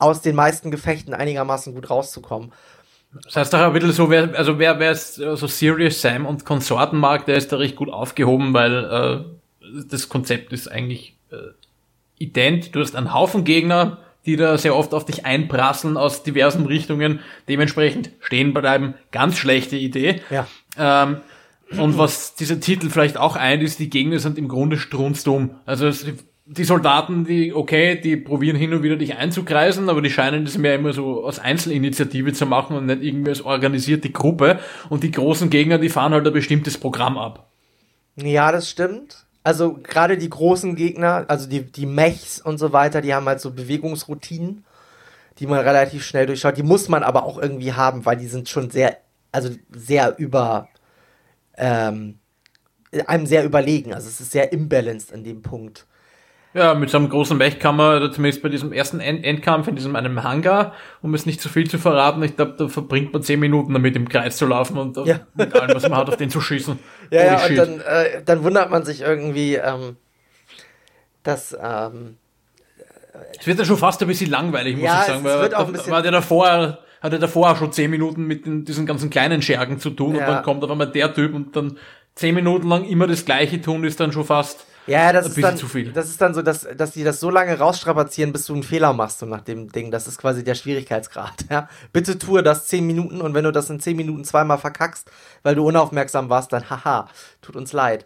aus 0.00 0.22
den 0.22 0.34
meisten 0.34 0.70
Gefechten 0.70 1.14
einigermaßen 1.14 1.74
gut 1.74 1.90
rauszukommen. 1.90 2.52
Das 3.24 3.36
heißt 3.36 3.52
doch 3.52 3.60
ein 3.60 3.72
bisschen 3.72 3.92
so, 3.92 4.08
wer, 4.08 4.34
also 4.36 4.58
wer, 4.58 4.78
wer 4.78 4.92
ist 4.92 5.14
so 5.16 5.46
Serious 5.46 6.00
Sam 6.00 6.26
und 6.26 6.44
Konsorten 6.44 6.98
mag, 6.98 7.26
der 7.26 7.36
ist 7.36 7.50
da 7.52 7.56
recht 7.56 7.76
gut 7.76 7.90
aufgehoben, 7.90 8.54
weil 8.54 8.84
äh, 8.84 9.84
das 9.88 10.08
Konzept 10.08 10.52
ist 10.52 10.70
eigentlich 10.70 11.16
äh, 11.30 11.36
ident. 12.18 12.74
Du 12.74 12.80
hast 12.80 12.94
einen 12.94 13.12
Haufen 13.12 13.44
Gegner, 13.44 13.98
die 14.26 14.36
da 14.36 14.56
sehr 14.58 14.76
oft 14.76 14.94
auf 14.94 15.04
dich 15.04 15.26
einprasseln 15.26 15.96
aus 15.96 16.22
diversen 16.22 16.66
Richtungen. 16.66 17.20
Dementsprechend 17.48 18.10
stehen 18.20 18.54
bleiben, 18.54 18.94
ganz 19.10 19.36
schlechte 19.36 19.76
Idee. 19.76 20.20
Ja. 20.30 20.46
Ähm, 20.78 21.20
und 21.78 21.98
was 21.98 22.34
dieser 22.34 22.60
Titel 22.60 22.90
vielleicht 22.90 23.16
auch 23.16 23.36
eint, 23.36 23.62
ist, 23.62 23.78
die 23.78 23.90
Gegner 23.90 24.18
sind 24.18 24.38
im 24.38 24.48
Grunde 24.48 24.76
strunzdumm. 24.76 25.56
Also 25.66 25.90
die 26.52 26.64
Soldaten, 26.64 27.24
die, 27.24 27.54
okay, 27.54 28.00
die 28.00 28.16
probieren 28.16 28.56
hin 28.56 28.74
und 28.74 28.82
wieder 28.82 28.96
dich 28.96 29.16
einzukreisen, 29.16 29.88
aber 29.88 30.02
die 30.02 30.10
scheinen 30.10 30.44
das 30.44 30.58
mehr 30.58 30.74
immer 30.74 30.92
so 30.92 31.24
aus 31.24 31.38
Einzelinitiative 31.38 32.32
zu 32.32 32.46
machen 32.46 32.76
und 32.76 32.86
nicht 32.86 33.02
irgendwie 33.02 33.30
als 33.30 33.42
organisierte 33.42 34.10
Gruppe. 34.10 34.58
Und 34.88 35.04
die 35.04 35.10
großen 35.10 35.48
Gegner, 35.48 35.78
die 35.78 35.88
fahren 35.88 36.12
halt 36.12 36.26
ein 36.26 36.32
bestimmtes 36.32 36.76
Programm 36.78 37.18
ab. 37.18 37.50
Ja, 38.16 38.50
das 38.50 38.68
stimmt 38.68 39.26
also 39.42 39.78
gerade 39.82 40.18
die 40.18 40.30
großen 40.30 40.76
Gegner, 40.76 41.24
also 41.28 41.48
die, 41.48 41.62
die 41.62 41.86
Mechs 41.86 42.40
und 42.40 42.58
so 42.58 42.72
weiter, 42.72 43.00
die 43.00 43.14
haben 43.14 43.26
halt 43.26 43.40
so 43.40 43.50
Bewegungsroutinen, 43.52 44.64
die 45.38 45.46
man 45.46 45.60
relativ 45.60 46.04
schnell 46.04 46.26
durchschaut. 46.26 46.56
Die 46.56 46.62
muss 46.62 46.88
man 46.88 47.02
aber 47.02 47.24
auch 47.24 47.38
irgendwie 47.38 47.72
haben, 47.72 48.04
weil 48.04 48.16
die 48.16 48.26
sind 48.26 48.48
schon 48.48 48.70
sehr, 48.70 48.98
also 49.32 49.50
sehr 49.70 50.18
über, 50.18 50.68
ähm, 51.56 52.18
einem 53.06 53.26
sehr 53.26 53.44
überlegen. 53.44 53.94
Also 53.94 54.08
es 54.08 54.20
ist 54.20 54.32
sehr 54.32 54.52
imbalanced 54.52 55.12
in 55.12 55.24
dem 55.24 55.42
Punkt. 55.42 55.86
Ja, 56.52 56.74
mit 56.74 56.90
so 56.90 56.98
einem 56.98 57.08
großen 57.08 57.38
Mech 57.38 57.60
kann 57.60 57.76
man, 57.76 58.12
zumindest 58.12 58.42
bei 58.42 58.48
diesem 58.48 58.72
ersten 58.72 58.98
End 58.98 59.24
Endkampf 59.24 59.68
in 59.68 59.76
diesem 59.76 59.94
einem 59.94 60.24
Hangar, 60.24 60.74
um 61.00 61.14
es 61.14 61.24
nicht 61.24 61.40
zu 61.40 61.48
viel 61.48 61.70
zu 61.70 61.78
verraten, 61.78 62.20
ich 62.24 62.34
glaube, 62.34 62.56
da 62.58 62.66
verbringt 62.66 63.12
man 63.12 63.22
zehn 63.22 63.38
Minuten 63.38 63.72
damit 63.72 63.94
im 63.94 64.08
Kreis 64.08 64.36
zu 64.36 64.46
laufen 64.46 64.76
und 64.76 64.96
ja. 65.06 65.20
mit 65.34 65.54
allem, 65.54 65.76
was 65.76 65.88
man 65.88 65.96
hat, 65.96 66.08
auf 66.08 66.16
den 66.16 66.28
zu 66.28 66.40
schießen. 66.40 66.76
Ja, 67.10 67.24
ja, 67.24 67.46
und 67.46 67.56
dann, 67.56 67.80
äh, 67.80 68.22
dann 68.24 68.42
wundert 68.42 68.68
man 68.70 68.84
sich 68.84 69.02
irgendwie, 69.02 69.54
ähm, 69.54 69.96
dass 71.22 71.56
ähm, 71.62 72.16
es 73.38 73.46
wird 73.46 73.58
ja 73.58 73.64
schon 73.64 73.76
fast 73.76 74.02
ein 74.02 74.08
bisschen 74.08 74.30
langweilig, 74.30 74.76
muss 74.76 74.84
ja, 74.84 75.00
ich 75.02 75.06
sagen, 75.06 75.24
weil 75.24 75.48
bisschen 75.72 75.92
war 75.92 76.02
der 76.02 76.12
davor 76.12 76.78
hat 77.00 77.12
er 77.12 77.18
davor 77.18 77.52
auch 77.52 77.56
schon 77.56 77.72
zehn 77.72 77.90
Minuten 77.90 78.26
mit 78.26 78.44
den, 78.44 78.64
diesen 78.64 78.86
ganzen 78.86 79.08
kleinen 79.08 79.40
Schergen 79.40 79.78
zu 79.78 79.90
tun 79.90 80.16
Ja. 80.16 80.20
und 80.20 80.34
dann 80.34 80.42
kommt 80.42 80.62
auf 80.64 80.70
einmal 80.70 80.90
der 80.90 81.14
Typ 81.14 81.34
und 81.34 81.56
dann 81.56 81.78
zehn 82.14 82.34
Minuten 82.34 82.68
lang 82.68 82.84
immer 82.84 83.06
das 83.06 83.24
gleiche 83.24 83.60
tun, 83.60 83.84
ist 83.84 84.00
dann 84.00 84.12
schon 84.12 84.24
fast 84.24 84.66
Ja, 84.90 85.12
das 85.12 85.28
ist 85.28 85.40
dann, 85.40 85.56
zu 85.56 85.68
viel. 85.68 85.92
das 85.92 86.08
ist 86.08 86.20
dann 86.20 86.34
so, 86.34 86.42
dass, 86.42 86.66
dass 86.76 86.90
die 86.90 87.04
das 87.04 87.20
so 87.20 87.30
lange 87.30 87.56
rausstrapazieren, 87.56 88.32
bis 88.32 88.46
du 88.46 88.54
einen 88.54 88.64
Fehler 88.64 88.92
machst, 88.92 89.20
so 89.20 89.26
nach 89.26 89.40
dem 89.40 89.70
Ding. 89.70 89.92
Das 89.92 90.08
ist 90.08 90.18
quasi 90.18 90.42
der 90.42 90.56
Schwierigkeitsgrad, 90.56 91.44
ja. 91.50 91.68
Bitte 91.92 92.18
tue 92.18 92.42
das 92.42 92.66
10 92.66 92.84
Minuten 92.84 93.20
und 93.20 93.32
wenn 93.32 93.44
du 93.44 93.52
das 93.52 93.70
in 93.70 93.78
10 93.78 93.96
Minuten 93.96 94.24
zweimal 94.24 94.58
verkackst, 94.58 95.08
weil 95.44 95.54
du 95.54 95.64
unaufmerksam 95.64 96.28
warst, 96.28 96.52
dann 96.52 96.68
haha, 96.68 97.08
tut 97.40 97.54
uns 97.54 97.72
leid. 97.72 98.04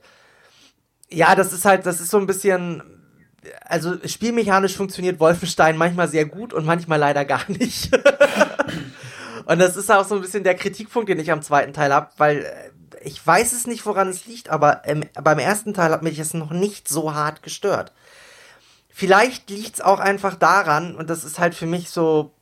Ja, 1.11 1.35
das 1.35 1.55
ist 1.55 1.64
halt, 1.64 1.87
das 1.87 2.01
ist 2.01 2.11
so 2.11 2.18
ein 2.18 2.27
bisschen, 2.27 2.83
also 3.64 3.94
spielmechanisch 4.05 4.77
funktioniert 4.77 5.20
Wolfenstein 5.20 5.79
manchmal 5.79 6.09
sehr 6.09 6.27
gut 6.27 6.53
und 6.53 6.66
manchmal 6.66 6.99
leider 6.99 7.25
gar 7.25 7.51
nicht. 7.51 7.97
und 9.47 9.59
das 9.59 9.79
ist 9.79 9.90
auch 9.90 10.05
so 10.05 10.16
ein 10.16 10.20
bisschen 10.20 10.44
der 10.44 10.55
Kritikpunkt, 10.55 11.09
den 11.09 11.18
ich 11.18 11.33
am 11.33 11.40
zweiten 11.40 11.73
Teil 11.73 11.94
habe, 11.94 12.11
weil 12.18 12.38
äh, 12.40 12.74
ich 13.05 13.25
weiß 13.25 13.53
es 13.53 13.67
nicht, 13.67 13.85
woran 13.87 14.09
es 14.09 14.27
liegt, 14.27 14.49
aber 14.49 14.83
ähm, 14.87 15.05
beim 15.23 15.38
ersten 15.38 15.75
Teil 15.75 15.93
hat 15.93 16.03
mich 16.03 16.19
das 16.19 16.35
noch 16.35 16.51
nicht 16.51 16.88
so 16.88 17.14
hart 17.14 17.43
gestört. 17.43 17.93
Vielleicht 18.88 19.51
liegt 19.51 19.75
es 19.75 19.81
auch 19.81 19.99
einfach 19.99 20.37
daran, 20.37 20.95
und 20.95 21.11
das 21.11 21.25
ist 21.25 21.38
halt 21.38 21.55
für 21.55 21.67
mich 21.67 21.90
so, 21.90 22.33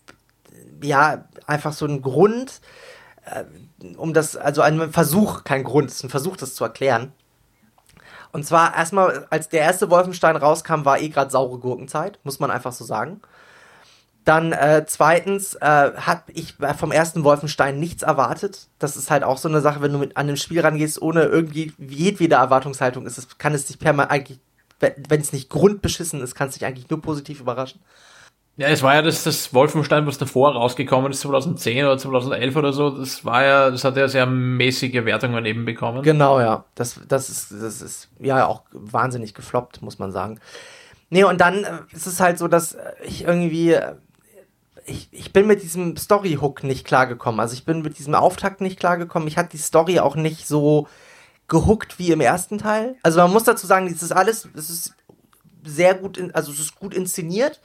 ja, 0.83 1.25
einfach 1.47 1.73
so 1.73 1.87
ein 1.87 2.03
Grund, 2.03 2.61
äh, 3.25 3.45
um 3.97 4.15
das, 4.15 4.37
also 4.37 4.63
ein 4.63 4.93
Versuch, 4.93 5.45
kein 5.45 5.65
Grund, 5.65 5.91
es 5.91 5.97
ist 5.97 6.05
ein 6.05 6.11
Versuch, 6.11 6.37
das 6.37 6.55
zu 6.55 6.65
erklären. 6.65 7.13
Und 8.33 8.47
zwar 8.47 8.77
erstmal, 8.77 9.27
als 9.31 9.49
der 9.49 9.61
erste 9.61 9.91
Wolfenstein 9.91 10.37
rauskam, 10.37 10.85
war 10.85 11.01
eh 11.01 11.09
gerade 11.09 11.31
saure 11.31 11.59
Gurkenzeit, 11.59 12.19
muss 12.23 12.41
man 12.41 12.51
einfach 12.51 12.73
so 12.73 12.85
sagen. 12.85 13.21
Dann 14.25 14.53
äh, 14.53 14.85
zweitens 14.87 15.55
äh, 15.57 15.67
habe 15.97 16.23
ich 16.33 16.55
vom 16.79 16.93
ersten 16.93 17.25
Wolfenstein 17.25 17.81
nichts 17.81 18.03
erwartet. 18.03 18.69
Das 18.79 18.97
ist 18.97 19.11
halt 19.11 19.25
auch 19.25 19.39
so 19.39 19.49
eine 19.49 19.61
Sache, 19.61 19.83
wenn 19.83 19.93
du 19.93 19.99
mit 19.99 20.17
an 20.17 20.29
dem 20.29 20.37
Spiel 20.37 20.61
rangehst, 20.61 21.03
ohne 21.03 21.25
irgendwie 21.25 21.73
jedwede 21.79 22.37
Erwartungshaltung 22.37 23.05
ist, 23.07 23.19
es, 23.19 23.39
kann 23.39 23.55
es 23.55 23.67
dich 23.67 23.79
permanent 23.79 24.13
eigentlich, 24.13 24.39
wenn 24.81 25.21
es 25.21 25.33
nicht 25.33 25.51
grundbeschissen 25.51 26.21
ist, 26.21 26.35
kann 26.35 26.49
es 26.49 26.55
dich 26.55 26.65
eigentlich 26.65 26.89
nur 26.89 27.03
positiv 27.03 27.41
überraschen. 27.41 27.81
Ja, 28.59 28.69
es 28.69 28.83
war 28.83 28.95
ja 28.95 29.03
das, 29.03 29.25
das 29.25 29.55
Wolfenstein, 29.55 30.07
was 30.07 30.19
davor 30.19 30.53
rausgekommen 30.53 31.11
ist, 31.11 31.23
2010 31.23 31.87
oder 31.87 31.97
2011 31.97 32.57
oder 32.57 32.73
so, 32.73 32.91
das 32.91 33.25
war 33.25 33.43
ja, 33.43 33.71
das 33.71 33.83
hat 33.83 33.97
ja 33.97 34.09
sehr 34.09 34.27
mäßige 34.27 35.05
Wertungen 35.07 35.45
eben 35.47 35.65
bekommen. 35.65 36.03
Genau, 36.03 36.39
ja. 36.39 36.65
Das, 36.75 37.01
das, 37.09 37.31
ist, 37.31 37.51
das 37.51 37.81
ist 37.81 38.11
ja 38.21 38.47
auch 38.47 38.63
wahnsinnig 38.73 39.33
gefloppt, 39.33 39.81
muss 39.81 39.99
man 39.99 40.13
sagen. 40.13 40.39
Nee, 41.09 41.25
und 41.25 41.41
dann 41.41 41.65
äh, 41.65 41.79
ist 41.93 42.07
es 42.07 42.21
halt 42.21 42.39
so, 42.39 42.49
dass 42.49 42.73
äh, 42.73 42.93
ich 43.05 43.25
irgendwie. 43.25 43.77
Ich, 44.85 45.09
ich 45.13 45.33
bin 45.33 45.47
mit 45.47 45.63
diesem 45.63 45.97
Story-Hook 45.97 46.65
nicht 46.65 46.87
klargekommen. 46.87 47.41
Also 47.41 47.55
ich 47.55 47.65
bin 47.65 47.83
mit 47.83 47.99
diesem 47.99 48.15
Auftakt 48.15 48.61
nicht 48.61 48.79
klargekommen. 48.79 49.29
Ich 49.29 49.37
hatte 49.37 49.51
die 49.51 49.63
Story 49.63 50.01
auch 50.01 50.17
nicht 50.17 50.47
so 50.47 50.89
gehuckt 51.49 51.99
wie 51.99 52.11
im 52.11 52.21
ersten 52.21 52.59
Teil. 52.59 52.97
Also 53.03 53.21
man 53.21 53.33
muss 53.33 53.45
dazu 53.45 53.67
sagen, 53.67 53.93
das 53.93 54.03
ist 54.03 54.13
alles, 54.13 54.49
es 54.55 54.71
ist 54.71 54.95
sehr 55.65 55.95
gut, 55.95 56.17
in, 56.17 56.35
also 56.35 56.51
es 56.53 56.61
ist 56.61 56.77
gut 56.77 56.95
inszeniert. 56.95 57.61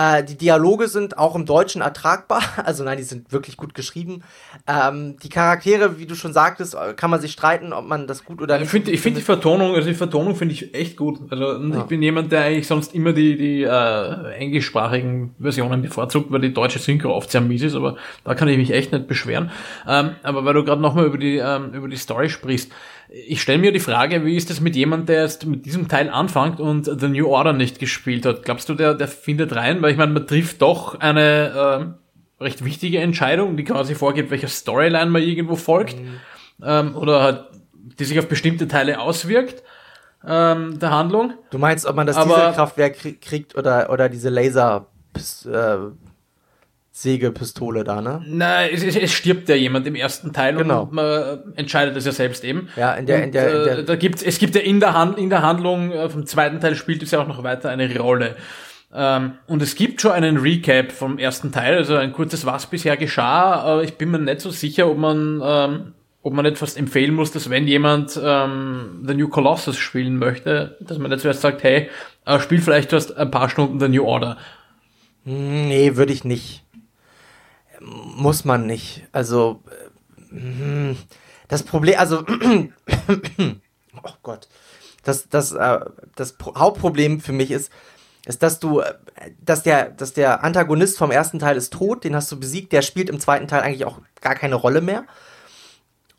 Äh, 0.00 0.22
die 0.22 0.36
Dialoge 0.36 0.86
sind 0.86 1.18
auch 1.18 1.34
im 1.34 1.44
Deutschen 1.44 1.82
ertragbar. 1.82 2.40
Also 2.64 2.84
nein, 2.84 2.98
die 2.98 3.02
sind 3.04 3.32
wirklich 3.32 3.56
gut 3.56 3.74
geschrieben. 3.74 4.22
Ähm, 4.66 5.16
die 5.22 5.28
Charaktere, 5.28 5.98
wie 5.98 6.06
du 6.06 6.14
schon 6.14 6.32
sagtest, 6.32 6.76
kann 6.96 7.10
man 7.10 7.20
sich 7.20 7.32
streiten, 7.32 7.72
ob 7.72 7.86
man 7.86 8.06
das 8.06 8.24
gut 8.24 8.40
oder 8.40 8.54
Ich 8.56 8.60
nicht. 8.62 8.70
finde 8.70 8.90
ich 8.92 9.00
find 9.00 9.16
die 9.16 9.22
Vertonung, 9.22 9.74
also 9.74 9.88
die 9.88 9.94
Vertonung 9.94 10.36
finde 10.36 10.54
ich 10.54 10.74
echt 10.74 10.96
gut. 10.96 11.18
Also 11.30 11.52
Ja. 11.60 11.78
ich 11.78 11.84
bin 11.84 12.00
jemand, 12.02 12.30
der 12.30 12.42
eigentlich 12.44 12.66
sonst 12.68 12.94
immer 12.94 13.12
die, 13.12 13.36
die 13.36 13.62
äh, 13.64 14.32
englischsprachigen 14.38 15.34
Versionen 15.40 15.82
bevorzugt, 15.82 16.30
weil 16.30 16.40
die 16.42 16.52
deutsche 16.54 16.78
Synchro 16.78 17.14
oft 17.14 17.30
sehr 17.30 17.40
mies 17.40 17.62
ist, 17.62 17.74
aber 17.74 17.96
da 18.24 18.34
kann 18.34 18.48
ich 18.48 18.58
mich 18.58 18.70
echt 18.72 18.92
nicht 18.92 19.08
beschweren. 19.08 19.50
Ähm, 19.86 20.10
aber 20.22 20.44
weil 20.44 20.54
du 20.54 20.64
gerade 20.64 20.80
nochmal 20.82 21.06
über 21.06 21.18
die 21.18 21.38
ähm, 21.38 21.72
über 21.72 21.88
die 21.88 21.96
Story 21.96 22.28
sprichst, 22.28 22.70
ich 23.10 23.40
stelle 23.40 23.58
mir 23.58 23.72
die 23.72 23.80
Frage, 23.80 24.24
wie 24.24 24.36
ist 24.36 24.50
das 24.50 24.60
mit 24.60 24.76
jemand, 24.76 25.08
der 25.08 25.22
jetzt 25.22 25.46
mit 25.46 25.64
diesem 25.66 25.88
Teil 25.88 26.10
anfängt 26.10 26.60
und 26.60 26.84
The 26.84 27.08
New 27.08 27.26
Order 27.28 27.52
nicht 27.54 27.78
gespielt 27.78 28.26
hat? 28.26 28.42
Glaubst 28.44 28.68
du, 28.68 28.74
der, 28.74 28.94
der 28.94 29.08
findet 29.08 29.54
rein? 29.56 29.80
Weil 29.82 29.92
ich 29.92 29.96
meine, 29.96 30.12
man 30.12 30.26
trifft 30.26 30.60
doch 30.62 31.00
eine 31.00 31.52
ähm, 31.80 31.94
recht 32.40 32.64
wichtige 32.64 32.98
Entscheidung, 32.98 33.56
die 33.56 33.64
quasi 33.64 33.94
vorgibt, 33.94 34.30
welcher 34.30 34.48
Storyline 34.48 35.10
man 35.10 35.22
irgendwo 35.22 35.56
folgt. 35.56 35.96
Ähm, 36.62 36.94
oder 36.96 37.22
halt, 37.22 37.44
die 37.98 38.04
sich 38.04 38.18
auf 38.18 38.28
bestimmte 38.28 38.68
Teile 38.68 39.00
auswirkt 39.00 39.62
ähm, 40.26 40.78
der 40.78 40.90
Handlung. 40.90 41.32
Du 41.50 41.58
meinst, 41.58 41.86
ob 41.86 41.96
man 41.96 42.06
das 42.06 42.16
Aber- 42.16 42.34
Dieselkraftwerk 42.34 42.96
krie- 42.96 43.18
kriegt 43.20 43.56
oder, 43.56 43.90
oder 43.90 44.08
diese 44.08 44.28
Laser 44.28 44.86
äh, 45.16 45.76
Sägepistole 47.02 47.84
da, 47.84 48.00
ne? 48.00 48.22
Na, 48.26 48.66
es, 48.66 48.82
es, 48.82 48.96
es 48.96 49.12
stirbt 49.12 49.48
ja 49.48 49.54
jemand 49.54 49.86
im 49.86 49.94
ersten 49.94 50.32
Teil 50.32 50.56
Genau. 50.56 50.82
und 50.82 50.92
man 50.92 51.38
entscheidet 51.54 51.96
es 51.96 52.04
ja 52.06 52.12
selbst 52.12 52.42
eben. 52.44 52.68
Ja, 52.76 52.94
in 52.94 53.06
der- 53.06 53.18
und, 53.18 53.22
in 53.24 53.32
der- 53.32 53.48
in 53.58 53.64
der- 53.64 53.78
äh, 53.78 53.84
da 53.84 53.94
gibt's, 53.94 54.22
es 54.22 54.38
gibt 54.38 54.56
ja 54.56 54.60
in 54.62 54.80
der, 54.80 54.94
Hand, 54.94 55.16
in 55.16 55.30
der 55.30 55.42
Handlung 55.42 55.92
äh, 55.92 56.08
vom 56.08 56.26
zweiten 56.26 56.60
Teil 56.60 56.74
spielt 56.74 57.02
es 57.04 57.12
ja 57.12 57.20
auch 57.20 57.28
noch 57.28 57.44
weiter 57.44 57.68
eine 57.70 57.96
Rolle. 57.98 58.34
Ähm, 58.92 59.34
und 59.46 59.62
es 59.62 59.76
gibt 59.76 60.00
schon 60.00 60.10
einen 60.12 60.38
Recap 60.38 60.90
vom 60.90 61.18
ersten 61.18 61.52
Teil, 61.52 61.76
also 61.76 61.94
ein 61.94 62.12
kurzes 62.12 62.44
Was 62.46 62.66
bisher 62.66 62.96
geschah, 62.96 63.52
aber 63.60 63.84
ich 63.84 63.94
bin 63.94 64.10
mir 64.10 64.18
nicht 64.18 64.40
so 64.40 64.50
sicher, 64.50 64.88
ob 64.90 64.98
man, 64.98 65.40
ähm, 65.44 65.92
ob 66.22 66.32
man 66.32 66.44
nicht 66.46 66.58
fast 66.58 66.76
empfehlen 66.76 67.14
muss, 67.14 67.30
dass 67.30 67.48
wenn 67.48 67.68
jemand 67.68 68.18
ähm, 68.20 69.04
The 69.06 69.14
New 69.14 69.28
Colossus 69.28 69.76
spielen 69.76 70.16
möchte, 70.16 70.76
dass 70.80 70.98
man 70.98 71.10
nicht 71.12 71.20
zuerst 71.20 71.42
sagt, 71.42 71.62
hey, 71.62 71.90
äh, 72.26 72.40
spiel 72.40 72.60
vielleicht 72.60 72.92
erst 72.92 73.16
ein 73.16 73.30
paar 73.30 73.48
Stunden 73.50 73.78
The 73.78 73.88
New 73.88 74.04
Order. 74.04 74.36
Nee, 75.24 75.94
würde 75.96 76.12
ich 76.12 76.24
nicht. 76.24 76.64
Muss 77.80 78.44
man 78.44 78.66
nicht. 78.66 79.06
Also, 79.12 79.62
äh, 80.30 80.34
mm, 80.34 80.96
das 81.48 81.62
Problem, 81.62 81.98
also, 81.98 82.24
oh 84.02 84.12
Gott. 84.22 84.48
Das, 85.04 85.28
das, 85.28 85.52
äh, 85.52 85.80
das 86.16 86.32
Pro 86.34 86.54
Hauptproblem 86.54 87.20
für 87.20 87.32
mich 87.32 87.50
ist, 87.50 87.70
ist, 88.26 88.42
dass 88.42 88.58
du, 88.58 88.80
äh, 88.80 88.94
dass 89.40 89.62
der, 89.62 89.90
dass 89.90 90.12
der 90.12 90.44
Antagonist 90.44 90.98
vom 90.98 91.10
ersten 91.10 91.38
Teil 91.38 91.56
ist 91.56 91.72
tot, 91.72 92.04
den 92.04 92.14
hast 92.14 92.30
du 92.30 92.38
besiegt, 92.38 92.72
der 92.72 92.82
spielt 92.82 93.08
im 93.08 93.20
zweiten 93.20 93.48
Teil 93.48 93.62
eigentlich 93.62 93.84
auch 93.84 94.00
gar 94.20 94.34
keine 94.34 94.56
Rolle 94.56 94.80
mehr. 94.80 95.04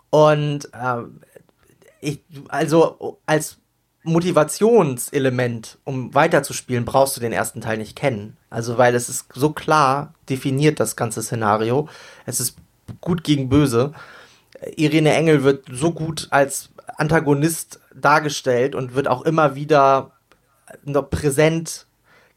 Und 0.10 0.70
ähm, 0.74 1.22
ich, 2.02 2.24
also 2.48 3.20
als 3.26 3.58
Motivationselement, 4.12 5.78
um 5.84 6.14
weiterzuspielen, 6.14 6.86
brauchst 6.86 7.16
du 7.18 7.22
den 7.22 7.32
ersten 7.32 7.62
Teil 7.62 7.78
nicht 7.78 7.96
kennen. 7.96 8.38
Also, 8.50 8.78
weil 8.78 8.96
es 8.96 9.10
ist 9.10 9.26
so 9.34 9.52
klar 9.52 10.14
definiert, 10.30 10.80
das 10.80 10.96
ganze 10.96 11.22
Szenario. 11.24 11.88
Es 12.26 12.40
ist 12.40 12.58
gut 13.02 13.24
gegen 13.24 13.50
böse. 13.50 13.94
Irene 14.76 15.14
Engel 15.14 15.44
wird 15.44 15.66
so 15.72 15.92
gut 15.92 16.28
als 16.32 16.70
Antagonist 16.98 17.80
dargestellt 17.96 18.76
und 18.76 18.96
wird 18.96 19.08
auch 19.08 19.24
immer 19.24 19.56
wieder 19.56 20.12
noch 20.84 21.10
präsent 21.10 21.86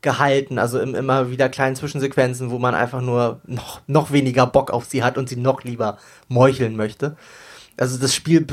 gehalten, 0.03 0.59
also 0.59 0.81
im, 0.81 0.95
immer 0.95 1.31
wieder 1.31 1.49
kleinen 1.49 1.77
Zwischensequenzen, 1.77 2.51
wo 2.51 2.59
man 2.59 2.75
einfach 2.75 3.01
nur 3.01 3.41
noch, 3.47 3.81
noch 3.87 4.11
weniger 4.11 4.47
Bock 4.47 4.71
auf 4.71 4.85
sie 4.85 5.03
hat 5.03 5.17
und 5.17 5.29
sie 5.29 5.37
noch 5.37 5.63
lieber 5.65 5.99
meucheln 6.29 6.77
möchte. 6.77 7.17
Also 7.77 7.99
das 7.99 8.15
Spiel 8.15 8.45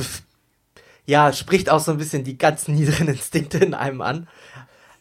ja, 1.10 1.34
spricht 1.34 1.72
auch 1.72 1.80
so 1.80 1.92
ein 1.92 1.98
bisschen 1.98 2.24
die 2.24 2.38
ganz 2.38 2.68
niederen 2.68 3.08
Instinkte 3.10 3.58
in 3.58 3.74
einem 3.74 4.02
an. 4.02 4.28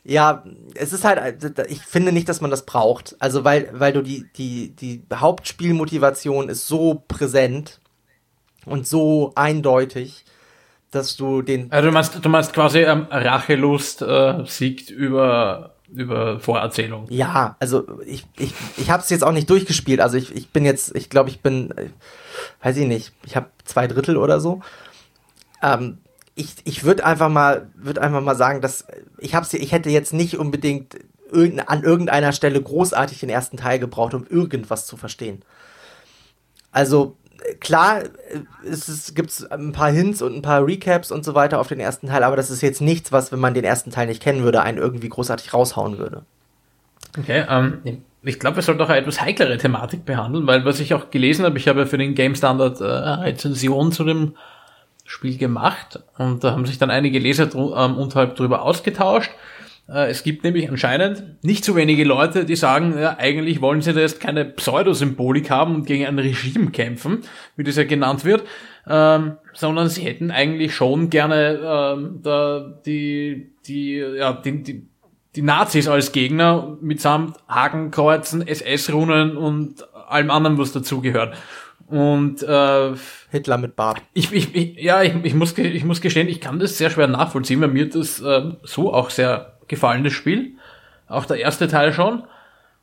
Ja, 0.05 0.43
es 0.75 0.95
ist 0.95 1.05
halt, 1.05 1.45
ich 1.69 1.83
finde 1.83 2.13
nicht, 2.13 2.31
dass 2.31 2.41
man 2.41 2.51
das 2.51 2.65
braucht. 2.65 3.15
Also, 3.19 3.45
weil, 3.45 3.69
weil 3.75 3.93
du 3.93 4.03
die, 4.03 4.27
die, 4.37 4.75
die 4.75 5.03
Hauptspielmotivation 5.13 6.49
ist 6.49 6.67
so 6.67 7.03
präsent 7.07 7.81
und 8.65 8.87
so 8.87 9.33
eindeutig, 9.35 10.25
dass 10.91 11.17
du 11.17 11.43
den, 11.43 11.71
Also 11.71 11.89
du 11.89 11.93
meinst, 11.93 12.25
du 12.25 12.29
meinst 12.31 12.55
quasi 12.55 12.79
ähm, 12.79 13.07
Rachelust 13.11 14.01
äh, 14.01 14.45
siegt 14.47 14.89
über, 14.89 15.75
über 15.93 16.41
Vorerzählung. 16.41 17.05
ja, 17.11 17.57
also 17.61 18.01
ich, 18.07 18.25
ich, 18.39 18.55
ich 18.79 18.89
habe 18.89 19.03
es 19.03 19.11
jetzt 19.11 19.25
auch 19.25 19.33
nicht 19.33 19.51
durchgespielt. 19.51 20.01
Also 20.01 20.17
ich, 20.17 20.35
ich 20.35 20.49
bin 20.49 20.65
jetzt, 20.65 20.97
ich 20.97 21.11
glaube, 21.11 21.29
ich 21.29 21.43
bin, 21.43 21.71
äh, 21.73 21.91
weiß 22.63 22.79
ich 22.79 22.87
nicht, 22.87 23.13
ich 23.27 23.37
habe 23.37 23.51
zwei 23.65 23.87
Drittel 23.87 24.17
oder 24.17 24.41
so. 24.41 24.63
Ähm, 25.63 25.99
ich 26.35 26.55
ich 26.65 26.85
würde 26.85 27.05
einfach 27.05 27.29
mal, 27.29 27.69
würde 27.75 28.03
einfach 28.03 28.21
mal 28.21 28.37
sagen, 28.37 28.61
dass 28.61 28.87
ich 29.19 29.35
hab's, 29.35 29.53
ich 29.53 29.73
hätte 29.73 29.91
jetzt 29.91 30.13
nicht 30.13 30.39
unbedingt 30.39 30.97
irgendein, 31.31 31.69
an 31.69 31.83
irgendeiner 31.83 32.33
Stelle 32.33 32.61
großartig 32.63 33.21
den 33.21 33.29
ersten 33.29 33.57
Teil 33.57 33.79
gebraucht, 33.79 34.15
um 34.15 34.27
irgendwas 34.27 34.87
zu 34.87 34.97
verstehen. 34.97 35.43
Also 36.71 37.17
äh, 37.45 37.55
klar, 37.55 38.03
äh, 38.03 38.09
es 38.69 38.89
ist, 38.89 39.15
gibt's 39.15 39.45
ein 39.45 39.73
paar 39.73 39.91
Hints 39.91 40.23
und 40.23 40.35
ein 40.35 40.43
paar 40.43 40.67
Recaps 40.67 41.11
und 41.11 41.25
so 41.25 41.35
weiter 41.35 41.61
auf 41.61 41.69
den 41.69 41.81
ersten 41.81 42.09
Teil, 42.09 42.23
aber 42.23 42.37
das 42.37 42.51
ist 42.51 42.63
jetzt 42.63 42.81
nichts, 42.81 43.13
was, 43.13 43.33
wenn 43.33 43.41
man 43.41 43.55
den 43.55 43.65
ersten 43.65 43.91
Teil 43.91 44.07
nicht 44.07 44.23
kennen 44.23 44.43
würde, 44.43 44.63
einen 44.63 44.79
irgendwie 44.79 45.09
großartig 45.09 45.53
raushauen 45.53 45.99
würde. 45.99 46.23
Okay, 47.19 47.45
ähm, 47.49 48.03
ich 48.23 48.39
glaube, 48.39 48.57
wir 48.57 48.63
sollten 48.63 48.81
auch 48.83 48.89
eine 48.89 48.99
etwas 48.99 49.21
heiklere 49.21 49.57
Thematik 49.59 50.05
behandeln, 50.05 50.47
weil 50.47 50.65
was 50.65 50.81
ich 50.81 50.95
auch 50.95 51.11
gelesen 51.11 51.45
habe, 51.45 51.59
ich 51.59 51.69
habe 51.69 51.81
ja 51.81 51.87
für 51.87 51.99
den 51.99 52.15
Game 52.15 52.35
Standard 52.35 52.81
äh, 52.81 52.85
Rezension 52.85 53.93
zu 53.93 54.05
dem 54.05 54.35
Spiel 55.09 55.39
gemacht 55.39 56.01
und 56.19 56.45
da 56.45 56.53
haben 56.53 56.67
sich 56.67 56.77
dann 56.77 56.91
einige 56.91 57.19
Leser 57.19 57.47
dr 57.47 57.77
ähm, 57.77 57.97
unterhalb 57.97 58.37
drüber 58.37 58.61
ausgetauscht. 58.61 59.31
Äh, 59.89 60.11
es 60.11 60.23
gibt 60.23 60.45
nämlich 60.45 60.69
anscheinend 60.69 61.43
nicht 61.43 61.65
so 61.65 61.75
wenige 61.77 62.05
Leute, 62.05 62.45
die 62.45 62.57
sagen, 62.57 62.95
ja, 62.99 63.17
eigentlich 63.19 63.63
wollen 63.63 63.81
sie 63.81 63.95
da 63.95 64.01
jetzt 64.01 64.21
keine 64.21 64.45
Pseudosymbolik 64.45 65.51
haben 65.51 65.75
und 65.75 65.87
gegen 65.87 66.05
ein 66.05 66.19
Regime 66.19 66.71
kämpfen, 66.71 67.23
wie 67.57 67.65
das 67.65 67.77
ja 67.77 67.85
genannt 67.85 68.27
wird, 68.27 68.45
ähm, 68.87 69.39
sondern 69.55 69.89
sie 69.89 70.03
hätten 70.03 70.31
eigentlich 70.31 70.75
schon 70.75 71.09
gerne 71.09 71.59
ähm, 71.65 72.21
da 72.23 72.79
die, 72.85 73.55
die, 73.67 73.95
ja, 73.95 74.35
die, 74.35 74.63
die, 74.63 74.87
die 75.37 75.43
Nazis 75.43 75.89
als 75.89 76.13
Gegner 76.13 76.77
mitsamt 76.83 77.39
Hakenkreuzen, 77.49 78.47
SS-Runen 78.47 79.39
und 79.39 79.87
allem 79.95 80.31
anderen, 80.31 80.59
was 80.59 80.73
dazugehört. 80.73 81.35
Und 81.89 82.43
äh, 82.43 82.95
Hitler 83.31 83.59
mit 83.59 83.75
Bart. 83.75 84.03
Ich, 84.13 84.33
ich, 84.33 84.55
ich, 84.55 84.77
ja, 84.77 85.03
ich, 85.03 85.15
ich, 85.23 85.35
muss, 85.35 85.57
ich 85.57 85.85
muss 85.85 86.01
gestehen, 86.01 86.29
ich 86.29 86.41
kann 86.41 86.59
das 86.59 86.77
sehr 86.77 86.91
schwer 86.91 87.07
nachvollziehen, 87.07 87.61
weil 87.61 87.69
mir 87.69 87.89
das 87.89 88.21
äh, 88.21 88.53
so 88.63 88.93
auch 88.93 89.11
sehr 89.11 89.59
gefallen, 89.69 90.05
das 90.05 90.13
Spiel. 90.13 90.53
Auch 91.07 91.25
der 91.25 91.39
erste 91.39 91.67
Teil 91.67 91.93
schon. 91.93 92.25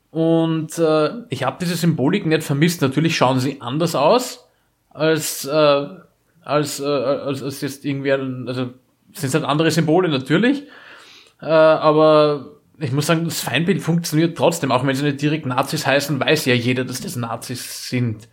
Und 0.09 0.77
äh, 0.79 1.09
ich 1.29 1.43
habe 1.43 1.57
diese 1.61 1.75
Symbolik 1.75 2.25
nicht 2.25 2.43
vermisst. 2.43 2.81
Natürlich 2.81 3.15
schauen 3.15 3.39
sie 3.39 3.61
anders 3.61 3.95
aus 3.95 4.47
als 4.89 5.45
äh, 5.45 5.85
als, 6.45 6.79
äh, 6.79 6.85
als, 6.85 7.43
als 7.43 7.61
jetzt 7.61 7.83
irgendwie, 7.83 8.11
also 8.11 8.69
sind 9.13 9.33
halt 9.33 9.43
andere 9.43 9.71
Symbole 9.71 10.07
natürlich, 10.07 10.63
äh, 11.41 11.45
aber 11.45 12.51
ich 12.79 12.91
muss 12.91 13.07
sagen, 13.07 13.25
das 13.25 13.41
Feindbild 13.41 13.81
funktioniert 13.81 14.37
trotzdem, 14.37 14.71
auch 14.71 14.85
wenn 14.85 14.95
sie 14.95 15.03
nicht 15.03 15.21
direkt 15.21 15.45
Nazis 15.45 15.87
heißen, 15.87 16.19
weiß 16.19 16.45
ja 16.45 16.53
jeder, 16.53 16.85
dass 16.85 17.01
das 17.01 17.15
Nazis 17.15 17.89
sind. 17.89 18.29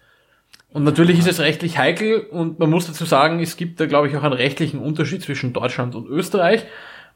Und 0.72 0.84
natürlich 0.84 1.18
ist 1.18 1.28
es 1.28 1.40
rechtlich 1.40 1.76
heikel 1.76 2.20
und 2.20 2.58
man 2.58 2.70
muss 2.70 2.86
dazu 2.86 3.04
sagen, 3.04 3.40
es 3.40 3.56
gibt 3.56 3.78
da, 3.78 3.86
glaube 3.86 4.08
ich, 4.08 4.16
auch 4.16 4.22
einen 4.22 4.32
rechtlichen 4.32 4.80
Unterschied 4.80 5.22
zwischen 5.22 5.52
Deutschland 5.52 5.94
und 5.94 6.08
Österreich. 6.08 6.64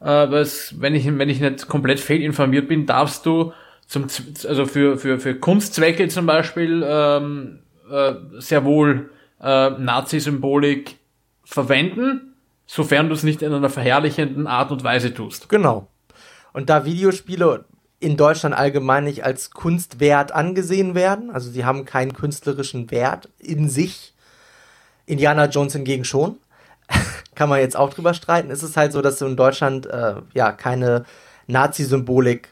Äh, 0.01 0.27
es, 0.35 0.75
wenn 0.79 0.95
ich, 0.95 1.07
wenn 1.07 1.29
ich 1.29 1.41
nicht 1.41 1.67
komplett 1.67 1.99
fehlinformiert 2.01 2.69
bin, 2.69 2.85
darfst 2.85 3.25
du 3.25 3.53
zum, 3.87 4.07
also 4.47 4.67
für, 4.67 4.99
für, 4.99 5.19
für 5.19 5.35
Kunstzwecke 5.37 6.09
zum 6.09 6.27
Beispiel 6.27 6.85
ähm, 6.87 7.61
äh, 7.91 8.15
sehr 8.39 8.65
wohl 8.65 9.11
äh, 9.41 9.71
Nazi-Symbolik 9.71 10.97
verwenden, 11.45 12.35
sofern 12.67 13.09
du 13.09 13.15
es 13.15 13.23
nicht 13.23 13.43
in 13.43 13.53
einer 13.53 13.71
verherrlichenden 13.71 14.47
Art 14.47 14.71
und 14.71 14.85
Weise 14.85 15.15
tust. 15.15 15.49
Genau. 15.49 15.89
Und 16.53 16.69
da 16.69 16.85
Videospiele 16.85 17.65
in 17.99 18.17
Deutschland 18.17 18.55
allgemein 18.55 19.05
nicht 19.05 19.25
als 19.25 19.51
Kunstwert 19.51 20.33
angesehen 20.33 20.95
werden, 20.95 21.31
also 21.31 21.51
sie 21.51 21.65
haben 21.65 21.85
keinen 21.85 22.13
künstlerischen 22.13 22.91
Wert 22.91 23.29
in 23.39 23.69
sich, 23.69 24.15
Indiana 25.07 25.47
Jones 25.47 25.73
hingegen 25.73 26.05
schon, 26.05 26.37
kann 27.35 27.49
man 27.49 27.61
jetzt 27.61 27.77
auch 27.77 27.93
drüber 27.93 28.15
streiten, 28.15 28.51
ist 28.51 28.63
es 28.63 28.77
halt 28.77 28.93
so, 28.93 29.01
dass 29.01 29.19
du 29.19 29.27
in 29.27 29.37
Deutschland 29.37 29.87
äh, 29.87 30.17
ja 30.35 30.53
keine 30.53 31.05
Nazi-Symbolik 31.47 32.49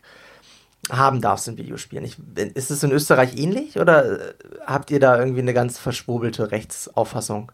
haben 0.90 1.20
darfst 1.20 1.48
in 1.48 1.56
Videospielen. 1.56 2.04
Ich, 2.04 2.16
ist 2.54 2.70
es 2.70 2.82
in 2.82 2.92
Österreich 2.92 3.36
ähnlich 3.36 3.78
oder 3.78 4.20
äh, 4.20 4.34
habt 4.66 4.90
ihr 4.90 5.00
da 5.00 5.18
irgendwie 5.18 5.40
eine 5.40 5.54
ganz 5.54 5.78
verschwobelte 5.78 6.50
Rechtsauffassung? 6.50 7.52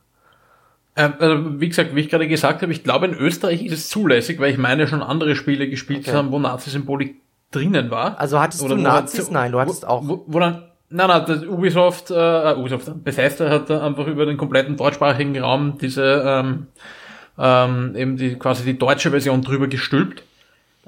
Ähm, 0.96 1.14
also 1.18 1.60
wie 1.60 1.68
gesagt, 1.68 1.94
wie 1.94 2.00
ich 2.00 2.08
gerade 2.08 2.28
gesagt 2.28 2.62
habe, 2.62 2.72
ich 2.72 2.82
glaube 2.82 3.06
in 3.06 3.14
Österreich 3.14 3.64
ist 3.64 3.72
es 3.72 3.88
zulässig, 3.88 4.38
weil 4.38 4.50
ich 4.50 4.58
meine 4.58 4.86
schon 4.86 5.02
andere 5.02 5.36
Spiele 5.36 5.68
gespielt 5.68 6.08
okay. 6.08 6.16
haben, 6.16 6.30
wo 6.30 6.38
Nazi-Symbolik 6.38 7.16
drinnen 7.50 7.90
war. 7.90 8.18
Also 8.18 8.40
hattest 8.40 8.62
Oder 8.62 8.76
du 8.76 8.82
Nazis? 8.82 9.26
Hat, 9.26 9.32
Nein, 9.32 9.52
du 9.52 9.60
hattest 9.60 9.86
auch. 9.86 10.02
Wo, 10.06 10.24
wo 10.26 10.38
dann, 10.38 10.64
nein, 10.88 11.08
nein, 11.08 11.24
das 11.26 11.44
Ubisoft, 11.44 12.10
äh, 12.10 12.54
Ubisoft, 12.54 13.04
Bethesda 13.04 13.50
hat 13.50 13.70
einfach 13.70 14.06
über 14.06 14.26
den 14.26 14.36
kompletten 14.36 14.76
deutschsprachigen 14.76 15.38
Raum 15.38 15.78
diese, 15.78 16.22
ähm, 16.24 16.66
ähm, 17.38 17.94
eben 17.96 18.16
die, 18.16 18.36
quasi 18.36 18.64
die 18.64 18.78
deutsche 18.78 19.10
Version 19.10 19.42
drüber 19.42 19.66
gestülpt. 19.66 20.22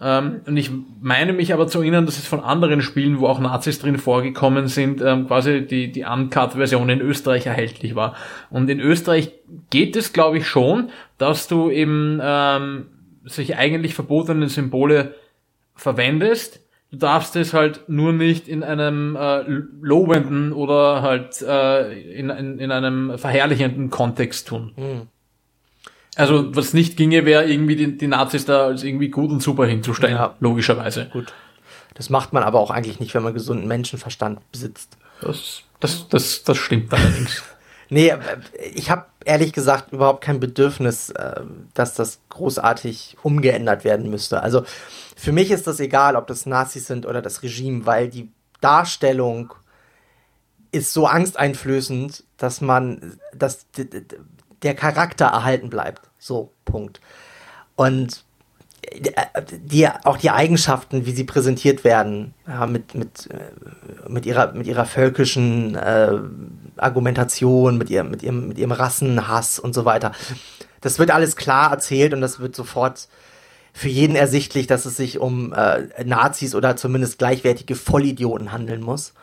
Ähm, 0.00 0.40
und 0.46 0.56
ich 0.56 0.70
meine 1.00 1.32
mich 1.32 1.52
aber 1.52 1.66
zu 1.66 1.80
erinnern, 1.80 2.06
dass 2.06 2.18
es 2.18 2.26
von 2.26 2.40
anderen 2.40 2.82
Spielen, 2.82 3.20
wo 3.20 3.26
auch 3.26 3.38
Nazis 3.38 3.78
drin 3.78 3.98
vorgekommen 3.98 4.66
sind, 4.66 5.02
ähm, 5.02 5.26
quasi 5.26 5.66
die, 5.66 5.92
die 5.92 6.04
Uncut-Version 6.04 6.88
in 6.88 7.00
Österreich 7.00 7.46
erhältlich 7.46 7.94
war. 7.94 8.14
Und 8.50 8.68
in 8.70 8.80
Österreich 8.80 9.32
geht 9.70 9.96
es, 9.96 10.12
glaube 10.12 10.38
ich, 10.38 10.46
schon, 10.46 10.90
dass 11.18 11.46
du 11.46 11.70
eben 11.70 12.20
ähm, 12.22 12.86
sich 13.24 13.56
eigentlich 13.56 13.94
verbotene 13.94 14.48
Symbole 14.48 15.14
verwendest. 15.74 16.60
Du 16.90 16.98
darfst 16.98 17.36
es 17.36 17.54
halt 17.54 17.88
nur 17.88 18.12
nicht 18.12 18.48
in 18.48 18.62
einem 18.62 19.16
äh, 19.16 19.42
lobenden 19.80 20.52
oder 20.52 21.00
halt 21.00 21.40
äh, 21.40 21.92
in, 22.12 22.28
in, 22.28 22.58
in 22.58 22.70
einem 22.70 23.18
verherrlichenden 23.18 23.88
Kontext 23.90 24.48
tun. 24.48 24.72
Mhm. 24.76 25.08
Also 26.16 26.54
was 26.54 26.74
nicht 26.74 26.98
ginge, 26.98 27.24
wäre 27.24 27.44
irgendwie 27.44 27.76
die, 27.76 27.96
die 27.96 28.06
Nazis 28.06 28.44
da 28.44 28.66
als 28.66 28.84
irgendwie 28.84 29.08
gut 29.08 29.30
und 29.30 29.42
super 29.42 29.64
hinzustellen, 29.64 30.16
ja. 30.16 30.34
logischerweise. 30.40 31.08
Gut. 31.10 31.32
Das 31.94 32.10
macht 32.10 32.32
man 32.32 32.42
aber 32.42 32.60
auch 32.60 32.70
eigentlich 32.70 33.00
nicht, 33.00 33.14
wenn 33.14 33.22
man 33.22 33.34
gesunden 33.34 33.66
Menschenverstand 33.66 34.40
besitzt. 34.50 34.98
Das, 35.20 35.62
das, 35.80 36.08
das, 36.08 36.42
das 36.42 36.58
stimmt 36.58 36.92
allerdings. 36.92 37.42
nee, 37.88 38.12
ich 38.74 38.90
habe 38.90 39.06
ehrlich 39.24 39.52
gesagt 39.52 39.92
überhaupt 39.92 40.22
kein 40.22 40.40
Bedürfnis, 40.40 41.10
äh, 41.10 41.42
dass 41.74 41.94
das 41.94 42.20
großartig 42.28 43.16
umgeändert 43.22 43.84
werden 43.84 44.10
müsste. 44.10 44.42
Also 44.42 44.64
für 45.16 45.32
mich 45.32 45.50
ist 45.50 45.66
das 45.66 45.80
egal, 45.80 46.16
ob 46.16 46.26
das 46.26 46.46
Nazis 46.46 46.86
sind 46.86 47.06
oder 47.06 47.22
das 47.22 47.42
Regime, 47.42 47.86
weil 47.86 48.08
die 48.08 48.30
Darstellung 48.60 49.54
ist 50.70 50.92
so 50.92 51.06
angsteinflößend, 51.06 52.24
dass 52.38 52.60
man, 52.60 53.18
dass 53.34 53.66
der 54.62 54.74
Charakter 54.74 55.26
erhalten 55.26 55.68
bleibt. 55.68 56.08
So, 56.18 56.52
Punkt. 56.64 57.00
Und 57.76 58.24
die, 59.64 59.88
auch 60.04 60.16
die 60.16 60.30
Eigenschaften, 60.30 61.06
wie 61.06 61.12
sie 61.12 61.24
präsentiert 61.24 61.84
werden, 61.84 62.34
ja, 62.46 62.66
mit, 62.66 62.94
mit, 62.94 63.28
mit, 64.08 64.26
ihrer, 64.26 64.52
mit 64.52 64.66
ihrer 64.66 64.84
völkischen 64.84 65.74
äh, 65.76 66.18
Argumentation, 66.76 67.78
mit, 67.78 67.90
ihr, 67.90 68.04
mit, 68.04 68.22
ihrem, 68.22 68.48
mit 68.48 68.58
ihrem 68.58 68.72
Rassenhass 68.72 69.58
und 69.58 69.74
so 69.74 69.84
weiter. 69.84 70.12
Das 70.80 70.98
wird 70.98 71.10
alles 71.10 71.36
klar 71.36 71.70
erzählt 71.70 72.12
und 72.12 72.20
das 72.20 72.40
wird 72.40 72.56
sofort 72.56 73.08
für 73.72 73.88
jeden 73.88 74.16
ersichtlich, 74.16 74.66
dass 74.66 74.84
es 74.84 74.96
sich 74.96 75.18
um 75.18 75.52
äh, 75.52 76.04
Nazis 76.04 76.54
oder 76.54 76.76
zumindest 76.76 77.18
gleichwertige 77.18 77.74
Vollidioten 77.74 78.52
handeln 78.52 78.82
muss. 78.82 79.14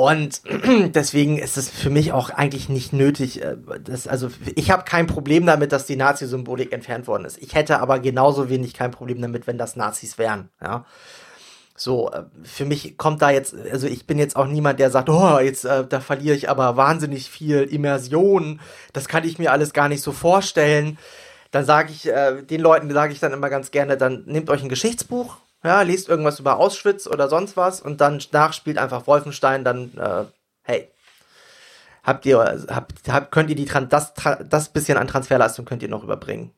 Und 0.00 0.40
deswegen 0.94 1.36
ist 1.36 1.58
es 1.58 1.68
für 1.68 1.90
mich 1.90 2.12
auch 2.12 2.30
eigentlich 2.30 2.70
nicht 2.70 2.94
nötig. 2.94 3.42
Äh, 3.44 3.58
dass, 3.84 4.06
also 4.06 4.30
ich 4.54 4.70
habe 4.70 4.84
kein 4.84 5.06
Problem 5.06 5.44
damit, 5.44 5.72
dass 5.72 5.84
die 5.84 5.96
Nazi-Symbolik 5.96 6.72
entfernt 6.72 7.06
worden 7.06 7.26
ist. 7.26 7.36
Ich 7.36 7.54
hätte 7.54 7.80
aber 7.80 7.98
genauso 7.98 8.48
wenig 8.48 8.72
kein 8.72 8.92
Problem 8.92 9.20
damit, 9.20 9.46
wenn 9.46 9.58
das 9.58 9.76
Nazis 9.76 10.16
wären. 10.16 10.48
Ja. 10.62 10.86
So, 11.76 12.10
äh, 12.12 12.22
für 12.44 12.64
mich 12.64 12.96
kommt 12.96 13.20
da 13.20 13.28
jetzt, 13.28 13.54
also 13.70 13.88
ich 13.88 14.06
bin 14.06 14.18
jetzt 14.18 14.36
auch 14.36 14.46
niemand, 14.46 14.80
der 14.80 14.90
sagt, 14.90 15.10
oh, 15.10 15.38
jetzt 15.38 15.66
äh, 15.66 15.86
da 15.86 16.00
verliere 16.00 16.34
ich 16.34 16.48
aber 16.48 16.78
wahnsinnig 16.78 17.28
viel 17.28 17.58
Immersion. 17.64 18.58
Das 18.94 19.06
kann 19.06 19.24
ich 19.24 19.38
mir 19.38 19.52
alles 19.52 19.74
gar 19.74 19.90
nicht 19.90 20.02
so 20.02 20.12
vorstellen. 20.12 20.96
Dann 21.50 21.66
sage 21.66 21.92
ich 21.92 22.08
äh, 22.08 22.40
den 22.40 22.62
Leuten, 22.62 22.90
sage 22.90 23.12
ich 23.12 23.20
dann 23.20 23.34
immer 23.34 23.50
ganz 23.50 23.70
gerne, 23.70 23.98
dann 23.98 24.22
nehmt 24.24 24.48
euch 24.48 24.62
ein 24.62 24.70
Geschichtsbuch 24.70 25.36
ja, 25.62 25.82
liest 25.82 26.08
irgendwas 26.08 26.40
über 26.40 26.58
Auschwitz 26.58 27.06
oder 27.06 27.28
sonst 27.28 27.56
was 27.56 27.80
und 27.80 28.00
dann 28.00 28.20
nachspielt 28.32 28.78
einfach 28.78 29.06
Wolfenstein, 29.06 29.64
dann, 29.64 29.92
äh, 29.98 30.24
hey, 30.62 30.88
habt 32.02 32.24
ihr, 32.26 32.38
habt, 32.68 33.08
habt, 33.08 33.30
könnt 33.30 33.50
ihr 33.50 33.56
die, 33.56 33.68
das, 33.88 34.14
das 34.48 34.72
bisschen 34.72 34.96
an 34.96 35.06
Transferleistung 35.06 35.64
könnt 35.64 35.82
ihr 35.82 35.88
noch 35.88 36.04
überbringen. 36.04 36.52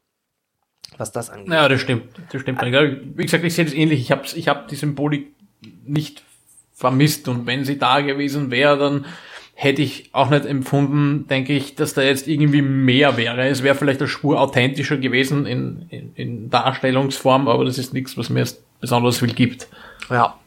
Was 0.99 1.11
das 1.11 1.31
angeht. 1.31 1.53
Ja, 1.53 1.69
das 1.69 1.81
stimmt. 1.81 2.15
Das 2.31 2.43
stimmt. 2.43 2.61
Wie 2.61 3.23
gesagt, 3.23 3.45
ich 3.45 3.55
sehe 3.55 3.65
das 3.65 3.73
ähnlich. 3.73 4.01
Ich 4.01 4.13
habe 4.13 4.23
ich 4.27 4.49
hab 4.49 4.69
die 4.69 4.77
Symbolik 4.77 5.35
nicht 5.85 6.23
vermisst 6.75 7.29
und 7.29 7.47
wenn 7.47 7.65
sie 7.65 7.79
da 7.79 8.01
gewesen 8.01 8.51
wäre, 8.51 8.79
dann 8.79 9.07
hätte 9.55 9.83
ich 9.83 10.11
auch 10.13 10.31
nicht 10.31 10.45
empfunden, 10.45 11.27
denke 11.29 11.53
ich, 11.53 11.75
dass 11.77 11.95
da 11.95 12.03
jetzt 12.03 12.27
irgendwie 12.27 12.63
mehr 12.63 13.17
wäre. 13.17 13.47
Es 13.47 13.63
wäre 13.63 13.75
vielleicht 13.75 14.01
eine 14.01 14.09
Spur 14.09 14.41
authentischer 14.41 14.97
gewesen 14.97 15.47
in, 15.47 15.87
in, 15.89 16.13
in 16.15 16.51
Darstellungsform, 16.51 17.49
aber 17.49 17.65
das 17.65 17.79
ist 17.79 17.93
nichts, 17.93 18.17
was 18.17 18.29
mir 18.29 18.41
jetzt 18.41 18.63
besonders 18.83 19.17
viel 19.17 19.33
gibt. 19.33 19.69
Ja. 20.11 20.39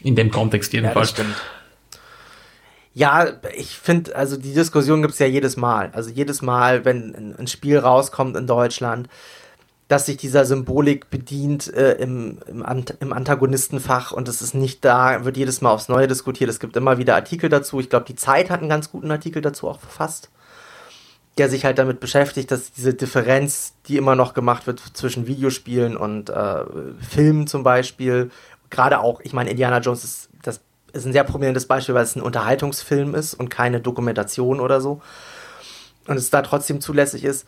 In 0.00 0.16
dem 0.16 0.30
Kontext 0.30 0.72
jedenfalls. 0.72 1.14
Ja, 2.94 3.24
ja 3.26 3.32
ich 3.54 3.76
finde, 3.76 4.16
also 4.16 4.38
die 4.38 4.54
Diskussion 4.54 5.02
gibt 5.02 5.12
es 5.12 5.18
ja 5.18 5.26
jedes 5.26 5.58
Mal. 5.58 5.90
Also 5.92 6.08
jedes 6.08 6.40
Mal, 6.40 6.86
wenn 6.86 7.34
ein 7.38 7.46
Spiel 7.46 7.78
rauskommt 7.78 8.36
in 8.36 8.46
Deutschland, 8.46 9.10
dass 9.88 10.06
sich 10.06 10.16
dieser 10.16 10.46
Symbolik 10.46 11.10
bedient 11.10 11.72
äh, 11.74 11.92
im, 11.94 12.38
im, 12.46 12.64
Ant 12.64 12.96
im 13.00 13.12
Antagonistenfach 13.12 14.12
und 14.12 14.26
es 14.26 14.40
ist 14.40 14.54
nicht 14.54 14.82
da, 14.86 15.26
wird 15.26 15.36
jedes 15.36 15.60
Mal 15.60 15.70
aufs 15.70 15.90
Neue 15.90 16.08
diskutiert. 16.08 16.48
Es 16.48 16.60
gibt 16.60 16.76
immer 16.76 16.96
wieder 16.96 17.14
Artikel 17.14 17.50
dazu. 17.50 17.78
Ich 17.78 17.90
glaube, 17.90 18.06
die 18.06 18.14
Zeit 18.14 18.48
hat 18.48 18.60
einen 18.60 18.70
ganz 18.70 18.90
guten 18.90 19.10
Artikel 19.10 19.42
dazu 19.42 19.68
auch 19.68 19.80
verfasst 19.80 20.30
der 21.38 21.48
sich 21.48 21.64
halt 21.64 21.78
damit 21.78 22.00
beschäftigt, 22.00 22.50
dass 22.50 22.72
diese 22.72 22.94
Differenz, 22.94 23.74
die 23.88 23.96
immer 23.96 24.14
noch 24.14 24.34
gemacht 24.34 24.66
wird 24.66 24.80
zwischen 24.92 25.26
Videospielen 25.26 25.96
und 25.96 26.28
äh, 26.28 26.64
Filmen 27.08 27.46
zum 27.46 27.62
Beispiel, 27.62 28.30
gerade 28.70 29.00
auch, 29.00 29.20
ich 29.20 29.32
meine, 29.32 29.50
Indiana 29.50 29.78
Jones 29.78 30.04
ist, 30.04 30.28
das 30.42 30.60
ist 30.92 31.06
ein 31.06 31.12
sehr 31.12 31.24
prominentes 31.24 31.66
Beispiel, 31.66 31.94
weil 31.94 32.04
es 32.04 32.16
ein 32.16 32.22
Unterhaltungsfilm 32.22 33.14
ist 33.14 33.34
und 33.34 33.48
keine 33.48 33.80
Dokumentation 33.80 34.60
oder 34.60 34.80
so. 34.80 35.00
Und 36.06 36.16
es 36.16 36.30
da 36.30 36.42
trotzdem 36.42 36.80
zulässig 36.80 37.24
ist. 37.24 37.46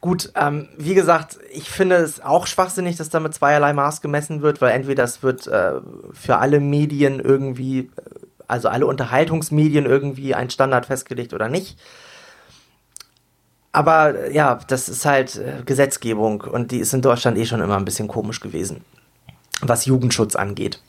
Gut, 0.00 0.32
ähm, 0.36 0.68
wie 0.76 0.94
gesagt, 0.94 1.38
ich 1.50 1.70
finde 1.70 1.96
es 1.96 2.20
auch 2.20 2.46
schwachsinnig, 2.46 2.96
dass 2.96 3.08
da 3.08 3.20
mit 3.20 3.32
zweierlei 3.32 3.72
Maß 3.72 4.02
gemessen 4.02 4.42
wird, 4.42 4.60
weil 4.60 4.72
entweder 4.72 5.02
das 5.02 5.22
wird 5.22 5.46
äh, 5.46 5.80
für 6.12 6.36
alle 6.36 6.60
Medien 6.60 7.20
irgendwie, 7.20 7.78
äh, 7.78 7.90
also 8.46 8.68
alle 8.68 8.86
Unterhaltungsmedien 8.86 9.86
irgendwie 9.86 10.34
ein 10.34 10.50
Standard 10.50 10.86
festgelegt 10.86 11.32
oder 11.32 11.48
nicht. 11.48 11.78
Aber 13.74 14.14
äh, 14.14 14.32
ja, 14.32 14.60
das 14.68 14.88
ist 14.88 15.04
halt 15.04 15.34
äh, 15.36 15.62
Gesetzgebung 15.66 16.42
und 16.42 16.70
die 16.70 16.78
ist 16.78 16.94
in 16.94 17.02
Deutschland 17.02 17.36
eh 17.36 17.44
schon 17.44 17.60
immer 17.60 17.76
ein 17.76 17.84
bisschen 17.84 18.06
komisch 18.06 18.40
gewesen, 18.40 18.84
was 19.60 19.84
Jugendschutz 19.84 20.36
angeht. 20.36 20.80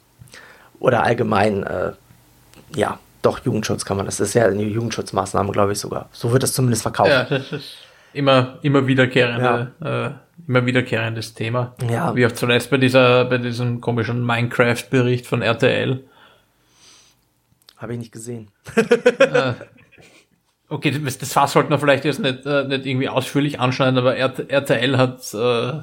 Oder 0.80 1.04
allgemein, 1.04 1.64
äh, 1.64 1.94
ja, 2.76 3.00
doch, 3.24 3.44
Jugendschutz 3.44 3.86
kann 3.86 3.98
man, 3.98 4.06
das 4.06 4.20
ist 4.20 4.36
ja 4.36 4.46
eine 4.46 4.62
Jugendschutzmaßnahme, 4.62 5.52
glaube 5.52 5.72
ich 5.72 5.80
sogar. 5.80 6.10
So 6.12 6.32
wird 6.32 6.44
das 6.44 6.54
zumindest 6.54 6.84
verkauft. 6.84 7.10
Ja, 7.10 7.24
das 7.24 7.52
ist 7.52 7.78
immer, 8.14 8.60
immer 8.62 8.86
wiederkehrende, 8.86 9.72
ja. 9.82 10.06
äh, 10.06 10.12
immer 10.48 10.64
wiederkehrendes 10.68 11.34
Thema. 11.34 11.74
Ja. 11.90 12.16
Wie 12.16 12.24
auch 12.28 12.34
zuletzt 12.34 12.70
bei 12.70 12.78
dieser, 12.78 13.26
bei 13.26 13.40
diesem 13.40 13.82
komischen 13.82 14.24
Minecraft-Bericht 14.24 15.26
von 15.26 15.42
RTL. 15.42 16.04
Habe 17.78 17.94
ich 17.94 18.00
nicht 18.00 18.12
gesehen. 18.12 18.52
äh, 18.76 19.54
okay, 20.70 20.92
das, 21.04 21.18
das 21.18 21.34
Fass 21.34 21.54
sollten 21.54 21.70
wir 21.70 21.80
vielleicht 21.80 22.06
jetzt 22.06 22.20
nicht, 22.20 22.46
äh, 22.46 22.64
nicht 22.66 22.86
irgendwie 22.86 23.10
ausführlich 23.10 23.60
anschneiden, 23.60 23.98
aber 23.98 24.16
RTL 24.18 24.98
hat, 24.98 25.34
äh, 25.34 25.82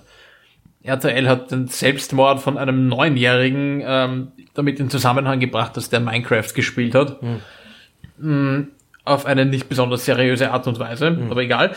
RTL 0.85 1.29
hat 1.29 1.51
den 1.51 1.69
Selbstmord 1.69 2.41
von 2.41 2.59
einem 2.59 2.89
Neunjährigen 2.89 3.83
ähm, 3.85 4.33
damit 4.55 4.81
in 4.81 4.91
Zusammenhang 4.91 5.41
gebracht, 5.41 5.77
dass 5.77 5.91
der 5.91 6.01
Minecraft 6.01 6.53
gespielt 6.55 6.95
hat. 6.95 7.21
Hm 8.19 8.69
auf 9.05 9.27
eine 9.27 9.45
nicht 9.45 9.69
besonders 9.69 10.05
seriöse 10.05 10.51
Art 10.51 10.67
und 10.67 10.79
Weise, 10.79 11.11
mhm. 11.11 11.31
aber 11.31 11.43
egal. 11.43 11.75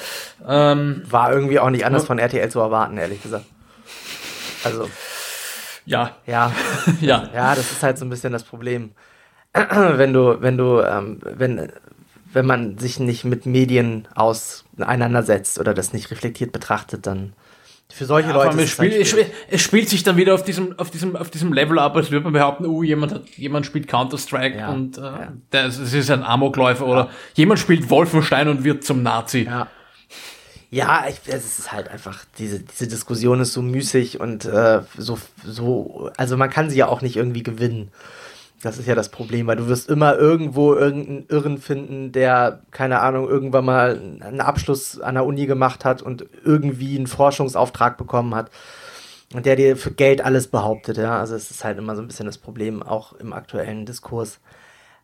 Ähm, 0.47 1.03
War 1.09 1.31
irgendwie 1.33 1.59
auch 1.59 1.69
nicht 1.69 1.85
anders 1.85 2.03
ja. 2.03 2.07
von 2.07 2.19
RTL 2.19 2.49
zu 2.49 2.59
erwarten, 2.59 2.97
ehrlich 2.97 3.21
gesagt. 3.21 3.45
Also. 4.63 4.89
Ja. 5.85 6.11
Ja. 6.25 6.51
ja. 7.01 7.29
Ja, 7.33 7.55
das 7.55 7.71
ist 7.71 7.83
halt 7.83 7.97
so 7.97 8.05
ein 8.05 8.09
bisschen 8.09 8.33
das 8.33 8.43
Problem. 8.43 8.91
wenn 9.53 10.13
du, 10.13 10.41
wenn 10.41 10.57
du, 10.57 10.81
ähm, 10.81 11.19
wenn, 11.23 11.71
wenn 12.35 12.45
man 12.45 12.77
sich 12.77 12.99
nicht 12.99 13.23
mit 13.23 13.45
Medien 13.45 14.09
auseinandersetzt 14.13 15.57
oder 15.57 15.73
das 15.73 15.93
nicht 15.93 16.11
reflektiert 16.11 16.51
betrachtet, 16.51 17.07
dann 17.07 17.33
für 17.89 18.05
solche 18.05 18.29
ja, 18.29 18.35
Leute. 18.35 18.61
Es, 18.61 18.69
spielt, 18.69 18.93
es, 18.93 19.09
spielt, 19.09 19.31
es, 19.49 19.61
spielt 19.61 19.89
sich 19.89 20.03
dann 20.03 20.17
wieder 20.17 20.33
auf 20.33 20.43
diesem, 20.43 20.77
auf 20.77 20.91
diesem, 20.91 21.15
auf 21.15 21.29
diesem 21.29 21.53
Level 21.53 21.79
ab, 21.79 21.95
als 21.95 22.11
würde 22.11 22.25
man 22.25 22.33
behaupten, 22.33 22.65
oh, 22.65 22.83
jemand 22.83 23.13
hat, 23.13 23.29
jemand 23.37 23.65
spielt 23.65 23.87
Counter-Strike 23.87 24.57
ja, 24.57 24.69
und 24.69 24.97
äh, 24.97 25.01
ja. 25.01 25.33
das, 25.51 25.79
das 25.79 25.93
ist 25.93 26.11
ein 26.11 26.23
Amokläufer 26.23 26.85
oder 26.85 27.09
jemand 27.35 27.59
spielt 27.59 27.89
Wolfenstein 27.89 28.49
und 28.49 28.65
wird 28.65 28.83
zum 28.83 29.01
Nazi. 29.01 29.43
Ja. 29.43 29.67
Ja, 30.71 31.05
ich, 31.07 31.21
es 31.27 31.59
ist 31.59 31.71
halt 31.71 31.87
einfach, 31.87 32.25
diese, 32.37 32.59
diese 32.59 32.87
Diskussion 32.87 33.39
ist 33.39 33.53
so 33.53 33.61
müßig 33.61 34.19
und 34.19 34.43
äh, 34.43 34.81
so, 34.97 35.17
so, 35.45 36.11
also 36.17 36.35
man 36.35 36.49
kann 36.49 36.69
sie 36.69 36.77
ja 36.77 36.87
auch 36.87 37.01
nicht 37.01 37.15
irgendwie 37.15 37.43
gewinnen. 37.43 37.91
Das 38.61 38.77
ist 38.77 38.87
ja 38.87 38.95
das 38.95 39.09
Problem, 39.09 39.47
weil 39.47 39.57
du 39.57 39.67
wirst 39.67 39.89
immer 39.89 40.15
irgendwo 40.15 40.73
irgendeinen 40.73 41.25
Irren 41.27 41.57
finden, 41.57 42.11
der, 42.11 42.61
keine 42.71 43.01
Ahnung, 43.01 43.27
irgendwann 43.27 43.65
mal 43.65 44.01
einen 44.21 44.41
Abschluss 44.41 44.99
an 44.99 45.15
der 45.15 45.25
Uni 45.25 45.45
gemacht 45.45 45.85
hat 45.85 46.01
und 46.01 46.25
irgendwie 46.43 46.97
einen 46.97 47.07
Forschungsauftrag 47.07 47.97
bekommen 47.97 48.33
hat 48.33 48.49
und 49.33 49.45
der 49.45 49.55
dir 49.55 49.77
für 49.77 49.91
Geld 49.91 50.23
alles 50.23 50.47
behauptet, 50.47 50.97
ja. 50.97 51.19
Also 51.19 51.35
es 51.35 51.51
ist 51.51 51.63
halt 51.63 51.77
immer 51.77 51.95
so 51.95 52.01
ein 52.01 52.07
bisschen 52.07 52.25
das 52.25 52.37
Problem, 52.37 52.81
auch 52.81 53.13
im 53.13 53.33
aktuellen 53.33 53.85
Diskurs. 53.85 54.39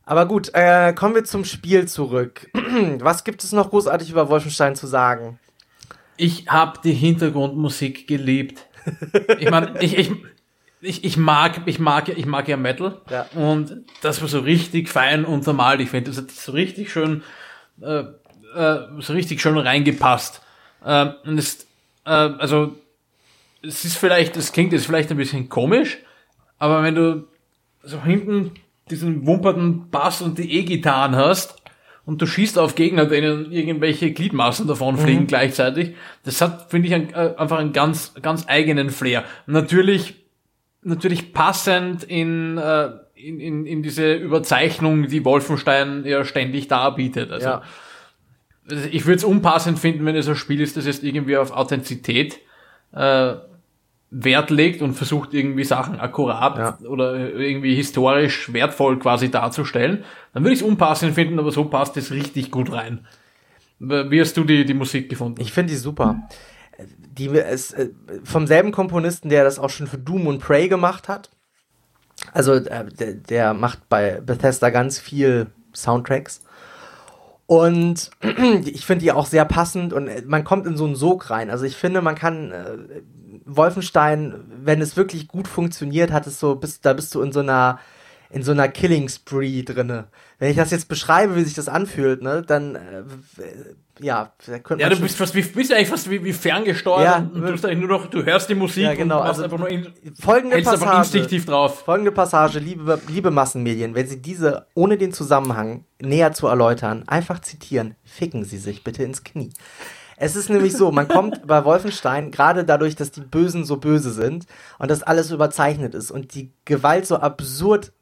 Aber 0.05 0.25
gut, 0.25 0.51
äh, 0.53 0.93
kommen 0.93 1.15
wir 1.15 1.23
zum 1.23 1.45
Spiel 1.45 1.87
zurück. 1.87 2.49
Was 2.99 3.23
gibt 3.23 3.43
es 3.43 3.51
noch 3.51 3.69
großartig 3.69 4.09
über 4.09 4.29
Wolfenstein 4.29 4.75
zu 4.75 4.87
sagen? 4.87 5.39
Ich 6.17 6.47
habe 6.47 6.79
die 6.83 6.93
Hintergrundmusik 6.93 8.07
geliebt. 8.07 8.67
Ich 9.39 9.49
meine, 9.49 9.79
ich, 9.81 9.97
ich, 9.97 10.11
ich, 10.81 11.03
ich 11.03 11.17
mag, 11.17 11.61
ich 11.65 11.79
mag, 11.79 12.09
ich 12.09 12.25
mag 12.25 12.47
ja 12.47 12.57
Metal. 12.57 12.99
Ja. 13.09 13.27
Und 13.35 13.85
das 14.01 14.21
war 14.21 14.27
so 14.27 14.39
richtig 14.39 14.89
fein 14.89 15.25
untermalt. 15.25 15.79
Ich 15.79 15.89
finde, 15.89 16.09
das 16.09 16.17
hat 16.17 16.31
so 16.31 16.51
richtig 16.51 16.91
schön, 16.91 17.23
äh, 17.81 18.03
äh, 18.55 18.79
so 18.99 19.13
richtig 19.13 19.41
schön 19.41 19.57
reingepasst. 19.57 20.41
Äh, 20.83 21.09
und 21.25 21.37
es, 21.37 21.67
äh, 22.05 22.09
also, 22.09 22.75
es 23.61 23.85
ist 23.85 23.97
vielleicht, 23.97 24.35
es 24.37 24.51
klingt 24.51 24.73
jetzt 24.73 24.87
vielleicht 24.87 25.11
ein 25.11 25.17
bisschen 25.17 25.49
komisch, 25.49 25.99
aber 26.57 26.81
wenn 26.81 26.95
du 26.95 27.27
so 27.83 28.01
hinten 28.03 28.51
diesen 28.89 29.25
wumperten 29.25 29.89
Bass 29.89 30.21
und 30.21 30.39
die 30.39 30.51
E-Gitarren 30.51 31.15
hast 31.15 31.61
und 32.05 32.21
du 32.21 32.25
schießt 32.25 32.57
auf 32.57 32.73
Gegner, 32.73 33.05
denen 33.05 33.51
irgendwelche 33.51 34.11
Gliedmaßen 34.11 34.67
davon 34.67 34.97
fliegen 34.97 35.21
mhm. 35.21 35.27
gleichzeitig, 35.27 35.95
das 36.23 36.41
hat, 36.41 36.71
finde 36.71 36.87
ich, 36.87 36.93
ein, 36.95 37.13
äh, 37.13 37.35
einfach 37.37 37.59
einen 37.59 37.71
ganz, 37.71 38.13
ganz 38.21 38.45
eigenen 38.47 38.89
Flair. 38.89 39.23
Natürlich 39.45 40.20
natürlich 40.83 41.33
passend 41.33 42.03
in, 42.03 42.57
äh, 42.57 42.89
in, 43.15 43.39
in, 43.39 43.65
in 43.65 43.83
diese 43.83 44.13
Überzeichnung, 44.13 45.07
die 45.07 45.23
Wolfenstein 45.25 46.03
ja 46.05 46.23
ständig 46.25 46.67
darbietet. 46.67 47.31
Also, 47.31 47.47
ja. 47.47 47.61
also 48.69 48.87
ich 48.91 49.05
würde 49.05 49.17
es 49.17 49.23
unpassend 49.23 49.79
finden, 49.79 50.05
wenn 50.05 50.15
es 50.15 50.27
ein 50.27 50.35
Spiel 50.35 50.61
ist, 50.61 50.77
das 50.77 50.85
jetzt 50.85 51.03
irgendwie 51.03 51.37
auf 51.37 51.51
Authentizität 51.51 52.39
äh, 52.93 53.35
Wert 54.13 54.49
legt 54.49 54.81
und 54.81 54.93
versucht 54.93 55.33
irgendwie 55.33 55.63
Sachen 55.63 55.99
akkurat 55.99 56.57
ja. 56.57 56.89
oder 56.89 57.15
irgendwie 57.15 57.75
historisch 57.75 58.51
wertvoll 58.51 58.99
quasi 58.99 59.31
darzustellen, 59.31 60.03
dann 60.33 60.43
würde 60.43 60.53
ich 60.53 60.59
es 60.59 60.67
unpassend 60.67 61.15
finden, 61.15 61.39
aber 61.39 61.51
so 61.51 61.65
passt 61.65 61.95
es 61.95 62.11
richtig 62.11 62.51
gut 62.51 62.71
rein. 62.73 63.07
Wie 63.79 64.19
hast 64.19 64.35
du 64.35 64.43
die, 64.43 64.65
die 64.65 64.73
Musik 64.73 65.09
gefunden? 65.09 65.41
Ich 65.41 65.53
finde 65.53 65.71
die 65.71 65.77
super 65.77 66.27
die 66.87 67.29
es 67.29 67.71
äh, 67.73 67.89
vom 68.23 68.47
selben 68.47 68.71
Komponisten, 68.71 69.29
der 69.29 69.43
das 69.43 69.59
auch 69.59 69.69
schon 69.69 69.87
für 69.87 69.97
Doom 69.97 70.27
und 70.27 70.39
Prey 70.39 70.67
gemacht 70.67 71.07
hat. 71.07 71.29
Also 72.33 72.53
äh, 72.53 72.85
der, 72.85 73.13
der, 73.13 73.53
macht 73.53 73.89
bei 73.89 74.21
Bethesda 74.21 74.69
ganz 74.69 74.99
viel 74.99 75.47
Soundtracks. 75.73 76.41
Und 77.47 78.11
ich 78.65 78.85
finde 78.85 79.03
die 79.03 79.11
auch 79.11 79.25
sehr 79.25 79.45
passend 79.45 79.93
und 79.93 80.07
äh, 80.07 80.23
man 80.25 80.43
kommt 80.43 80.65
in 80.67 80.77
so 80.77 80.85
einen 80.85 80.95
Sog 80.95 81.29
rein. 81.29 81.49
Also 81.49 81.65
ich 81.65 81.75
finde, 81.75 82.01
man 82.01 82.15
kann 82.15 82.51
äh, 82.51 82.77
Wolfenstein, 83.45 84.45
wenn 84.63 84.81
es 84.81 84.95
wirklich 84.95 85.27
gut 85.27 85.47
funktioniert, 85.47 86.11
hat 86.11 86.27
es 86.27 86.39
so, 86.39 86.55
bist, 86.55 86.85
da 86.85 86.93
bist 86.93 87.13
du 87.15 87.21
in 87.21 87.31
so 87.31 87.41
einer 87.41 87.79
in 88.33 88.43
so 88.43 88.51
einer 88.51 88.69
Killing 88.69 89.09
Spree 89.09 89.63
drinne. 89.63 90.07
Wenn 90.39 90.49
ich 90.49 90.55
das 90.57 90.71
jetzt 90.71 90.87
beschreibe, 90.87 91.35
wie 91.35 91.43
sich 91.43 91.53
das 91.53 91.67
anfühlt, 91.67 92.21
ne, 92.21 92.41
dann 92.41 92.75
äh, 92.75 93.03
ja, 94.03 94.33
ja, 94.77 94.89
du 94.89 94.99
bist 94.99 95.17
fast 95.17 95.33
bist 95.33 95.71
eigentlich 95.71 95.87
fast 95.87 96.09
wie, 96.09 96.23
wie 96.23 96.33
ferngesteuert 96.33 97.03
ja, 97.03 97.17
und 97.17 97.35
du, 97.35 97.47
eigentlich 97.47 97.77
nur 97.77 97.87
noch, 97.87 98.07
du 98.07 98.23
hörst 98.23 98.49
die 98.49 98.55
Musik 98.55 98.83
ja, 98.83 98.93
genau, 98.93 99.19
und 99.19 99.25
machst 99.25 99.41
also 99.41 99.43
einfach 99.43 99.57
nur 99.59 99.69
in, 99.69 99.93
folgende 100.19 100.61
Passage, 100.61 100.97
instinktiv 100.97 101.45
drauf. 101.45 101.83
Folgende 101.85 102.11
Passage, 102.11 102.59
liebe, 102.59 102.99
liebe 103.07 103.31
Massenmedien, 103.31 103.93
wenn 103.95 104.07
Sie 104.07 104.21
diese 104.21 104.65
ohne 104.73 104.97
den 104.97 105.13
Zusammenhang 105.13 105.85
näher 106.01 106.33
zu 106.33 106.47
erläutern, 106.47 107.03
einfach 107.07 107.39
zitieren, 107.39 107.95
ficken 108.03 108.43
Sie 108.43 108.57
sich 108.57 108.83
bitte 108.83 109.03
ins 109.03 109.23
Knie. 109.23 109.53
Es 110.17 110.35
ist 110.35 110.49
nämlich 110.49 110.73
so, 110.73 110.91
man 110.91 111.07
kommt 111.07 111.47
bei 111.47 111.63
Wolfenstein, 111.65 112.31
gerade 112.31 112.63
dadurch, 112.63 112.95
dass 112.95 113.11
die 113.11 113.21
Bösen 113.21 113.65
so 113.65 113.77
böse 113.77 114.11
sind 114.11 114.45
und 114.79 114.91
das 114.91 115.03
alles 115.03 115.31
überzeichnet 115.31 115.95
ist 115.95 116.11
und 116.11 116.33
die 116.35 116.51
Gewalt 116.65 117.05
so 117.05 117.17
absurd 117.17 117.93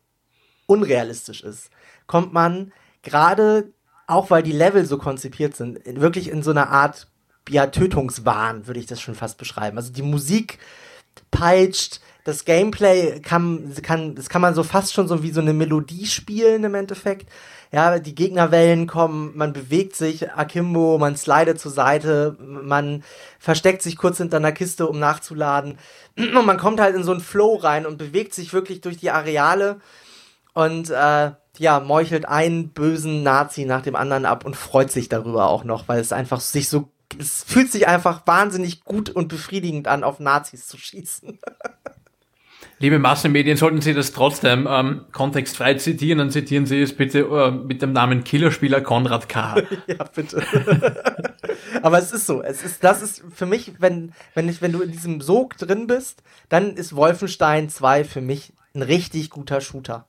unrealistisch 0.66 1.44
ist, 1.44 1.70
kommt 2.08 2.34
man 2.34 2.72
gerade 3.04 3.72
auch 4.10 4.30
weil 4.30 4.44
die 4.44 4.52
Level 4.52 4.86
so 4.86 4.98
konzipiert 4.98 5.56
sind, 5.56 5.80
wirklich 5.86 6.30
in 6.30 6.44
so 6.44 6.52
einer 6.52 6.70
Art 6.70 7.08
ja, 7.48 7.68
Tötungswahn, 7.68 8.68
würde 8.68 8.80
ich 8.80 8.86
das 8.86 9.02
schon 9.02 9.16
fast 9.16 9.38
beschreiben. 9.38 9.78
Also 9.78 9.92
die 9.92 10.02
Musik 10.02 10.60
peitscht, 11.32 12.02
das 12.24 12.46
Gameplay 12.46 13.20
kann, 13.22 13.74
kann, 13.82 14.16
das 14.16 14.30
kann 14.30 14.42
man 14.42 14.54
so 14.54 14.64
fast 14.64 14.94
schon 14.94 15.08
so 15.08 15.24
wie 15.24 15.32
so 15.32 15.42
eine 15.42 15.54
Melodie 15.54 16.06
spielen 16.06 16.64
im 16.64 16.76
Endeffekt. 16.76 17.30
Ja, 17.72 18.00
die 18.00 18.16
Gegnerwellen 18.16 18.88
kommen, 18.88 19.32
man 19.36 19.54
bewegt 19.54 19.96
sich, 19.96 20.32
Akimbo, 20.32 20.98
man 20.98 21.16
slidet 21.16 21.60
zur 21.60 21.72
Seite, 21.72 22.36
man 22.40 23.04
versteckt 23.38 23.84
sich 23.84 23.96
kurz 23.96 24.18
hinter 24.18 24.38
einer 24.38 24.52
Kiste, 24.52 24.88
um 24.88 25.00
nachzuladen. 25.00 25.78
Und 26.18 26.46
man 26.46 26.58
kommt 26.58 26.80
halt 26.82 26.96
in 26.96 27.04
so 27.04 27.12
einen 27.12 27.22
Flow 27.22 27.56
rein 27.56 27.86
und 27.86 27.98
bewegt 27.98 28.34
sich 28.34 28.54
wirklich 28.54 28.82
durch 28.82 28.98
die 28.98 29.12
Areale 29.12 29.80
und 30.54 30.90
äh, 30.90 31.32
ja, 31.60 31.80
meuchelt 31.80 32.28
einen 32.28 32.70
bösen 32.70 33.24
Nazi 33.24 33.66
nach 33.66 33.82
dem 33.82 33.96
anderen 33.96 34.26
ab 34.26 34.46
und 34.46 34.56
freut 34.56 34.92
sich 34.92 35.10
darüber 35.10 35.50
auch 35.50 35.64
noch, 35.64 35.88
weil 35.88 36.00
es 36.00 36.14
einfach 36.14 36.40
sich 36.40 36.70
so, 36.70 36.90
es 37.20 37.44
fühlt 37.44 37.72
sich 37.72 37.88
einfach 37.88 38.26
wahnsinnig 38.26 38.84
gut 38.84 39.10
und 39.10 39.28
befriedigend 39.28 39.88
an, 39.88 40.04
auf 40.04 40.20
Nazis 40.20 40.68
zu 40.68 40.78
schießen. 40.78 41.40
Liebe 42.82 42.98
Massenmedien, 42.98 43.58
sollten 43.58 43.82
Sie 43.82 43.94
das 43.94 44.14
trotzdem 44.14 44.66
ähm, 44.70 45.02
kontextfrei 45.12 45.74
zitieren, 45.74 46.18
dann 46.20 46.32
zitieren 46.32 46.66
Sie 46.66 46.82
es 46.82 46.96
bitte 46.96 47.20
äh, 47.20 47.52
mit 47.52 47.82
dem 47.82 47.92
Namen 47.92 48.24
Killerspieler 48.24 48.80
Konrad 48.80 49.28
K. 49.28 49.58
ja, 49.88 50.04
bitte. 50.16 50.42
Aber 51.84 52.00
es 52.00 52.14
ist 52.14 52.26
so, 52.26 52.42
es 52.42 52.64
ist, 52.64 52.82
das 52.86 53.02
ist 53.02 53.22
für 53.36 53.46
mich, 53.46 53.74
wenn, 53.80 54.14
wenn 54.34 54.48
ich, 54.48 54.62
wenn 54.62 54.72
du 54.72 54.82
in 54.82 54.94
diesem 54.94 55.20
Sog 55.20 55.58
drin 55.58 55.88
bist, 55.88 56.24
dann 56.48 56.76
ist 56.76 56.96
Wolfenstein 56.96 57.68
2 57.68 58.06
für 58.06 58.22
mich 58.22 58.54
ein 58.74 58.82
richtig 58.82 59.30
guter 59.30 59.60
Shooter. 59.60 60.06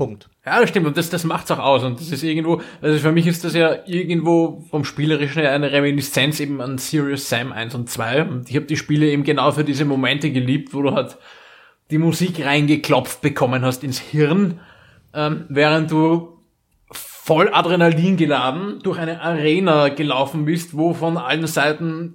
Punkt. 0.00 0.30
Ja, 0.46 0.58
das 0.58 0.70
stimmt. 0.70 0.86
Und 0.86 0.96
das, 0.96 1.10
das 1.10 1.24
macht's 1.24 1.50
auch 1.50 1.58
aus. 1.58 1.84
Und 1.84 2.00
das 2.00 2.10
ist 2.10 2.22
irgendwo, 2.22 2.62
also 2.80 2.98
für 2.98 3.12
mich 3.12 3.26
ist 3.26 3.44
das 3.44 3.52
ja 3.52 3.76
irgendwo 3.84 4.64
vom 4.70 4.86
Spielerischen 4.86 5.42
her 5.42 5.52
eine 5.52 5.72
Reminiszenz 5.72 6.40
eben 6.40 6.62
an 6.62 6.78
Serious 6.78 7.28
Sam 7.28 7.52
1 7.52 7.74
und 7.74 7.90
2. 7.90 8.22
Und 8.22 8.48
ich 8.48 8.56
habe 8.56 8.64
die 8.64 8.78
Spiele 8.78 9.10
eben 9.10 9.24
genau 9.24 9.52
für 9.52 9.62
diese 9.62 9.84
Momente 9.84 10.30
geliebt, 10.32 10.72
wo 10.72 10.80
du 10.80 10.92
halt 10.92 11.18
die 11.90 11.98
Musik 11.98 12.42
reingeklopft 12.42 13.20
bekommen 13.20 13.62
hast 13.62 13.84
ins 13.84 13.98
Hirn, 13.98 14.60
ähm, 15.12 15.44
während 15.50 15.90
du 15.90 16.38
voll 16.90 17.52
Adrenalin 17.52 18.16
geladen 18.16 18.78
durch 18.82 18.98
eine 18.98 19.20
Arena 19.20 19.90
gelaufen 19.90 20.46
bist, 20.46 20.78
wo 20.78 20.94
von 20.94 21.18
allen 21.18 21.46
Seiten 21.46 22.14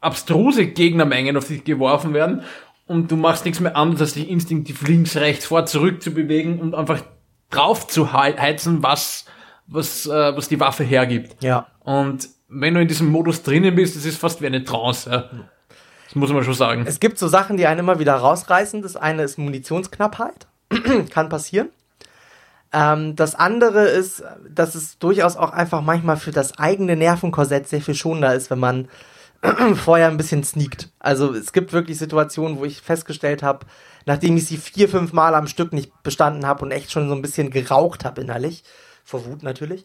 abstruse 0.00 0.66
Gegnermengen 0.66 1.36
auf 1.36 1.46
dich 1.46 1.62
geworfen 1.62 2.14
werden 2.14 2.42
und 2.86 3.10
du 3.10 3.16
machst 3.16 3.44
nichts 3.44 3.60
mehr 3.60 3.76
anderes, 3.76 4.00
als 4.00 4.14
dich 4.14 4.28
instinktiv 4.28 4.86
links, 4.86 5.16
rechts, 5.16 5.46
vor, 5.46 5.66
zurück 5.66 6.02
zu 6.02 6.12
bewegen 6.12 6.60
und 6.60 6.74
einfach 6.74 7.02
drauf 7.50 7.86
zu 7.86 8.12
heizen, 8.12 8.82
was, 8.82 9.24
was, 9.66 10.06
äh, 10.06 10.36
was 10.36 10.48
die 10.48 10.60
Waffe 10.60 10.84
hergibt. 10.84 11.42
Ja. 11.42 11.66
Und 11.80 12.28
wenn 12.48 12.74
du 12.74 12.80
in 12.80 12.88
diesem 12.88 13.08
Modus 13.08 13.42
drinnen 13.42 13.74
bist, 13.74 13.96
das 13.96 14.04
ist 14.04 14.18
fast 14.18 14.40
wie 14.40 14.46
eine 14.46 14.64
Trance. 14.64 15.10
Ja. 15.10 15.30
Das 16.04 16.14
muss 16.14 16.32
man 16.32 16.44
schon 16.44 16.54
sagen. 16.54 16.84
Es 16.86 17.00
gibt 17.00 17.18
so 17.18 17.26
Sachen, 17.26 17.56
die 17.56 17.66
einen 17.66 17.80
immer 17.80 17.98
wieder 17.98 18.14
rausreißen. 18.14 18.82
Das 18.82 18.96
eine 18.96 19.22
ist 19.22 19.38
Munitionsknappheit. 19.38 20.46
Kann 21.10 21.28
passieren. 21.28 21.68
Ähm, 22.72 23.16
das 23.16 23.34
andere 23.34 23.86
ist, 23.86 24.22
dass 24.48 24.74
es 24.74 24.98
durchaus 24.98 25.36
auch 25.36 25.52
einfach 25.52 25.82
manchmal 25.82 26.16
für 26.16 26.32
das 26.32 26.58
eigene 26.58 26.96
Nervenkorsett 26.96 27.68
sehr 27.68 27.80
viel 27.80 27.94
schonender 27.94 28.34
ist, 28.34 28.50
wenn 28.50 28.58
man 28.58 28.88
vorher 29.74 30.08
ein 30.08 30.16
bisschen 30.16 30.44
sneakt. 30.44 30.88
Also 30.98 31.34
es 31.34 31.52
gibt 31.52 31.72
wirklich 31.72 31.98
Situationen, 31.98 32.58
wo 32.58 32.64
ich 32.64 32.80
festgestellt 32.80 33.42
habe, 33.42 33.66
nachdem 34.04 34.36
ich 34.36 34.46
sie 34.46 34.56
vier, 34.56 34.88
fünf 34.88 35.12
Mal 35.12 35.34
am 35.34 35.46
Stück 35.46 35.72
nicht 35.72 36.02
bestanden 36.02 36.46
habe 36.46 36.64
und 36.64 36.70
echt 36.70 36.90
schon 36.90 37.08
so 37.08 37.14
ein 37.14 37.22
bisschen 37.22 37.50
geraucht 37.50 38.04
habe 38.04 38.20
innerlich, 38.20 38.64
vor 39.04 39.24
Wut 39.24 39.42
natürlich, 39.42 39.84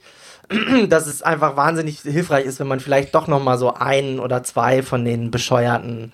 dass 0.90 1.08
es 1.08 1.22
einfach 1.22 1.56
wahnsinnig 1.56 2.00
hilfreich 2.00 2.46
ist, 2.46 2.60
wenn 2.60 2.68
man 2.68 2.80
vielleicht 2.80 3.14
doch 3.14 3.28
noch 3.28 3.44
mal 3.44 3.58
so 3.58 3.74
einen 3.74 4.20
oder 4.20 4.44
zwei 4.44 4.84
von 4.84 5.06
den 5.06 5.32
bescheuerten 5.32 6.14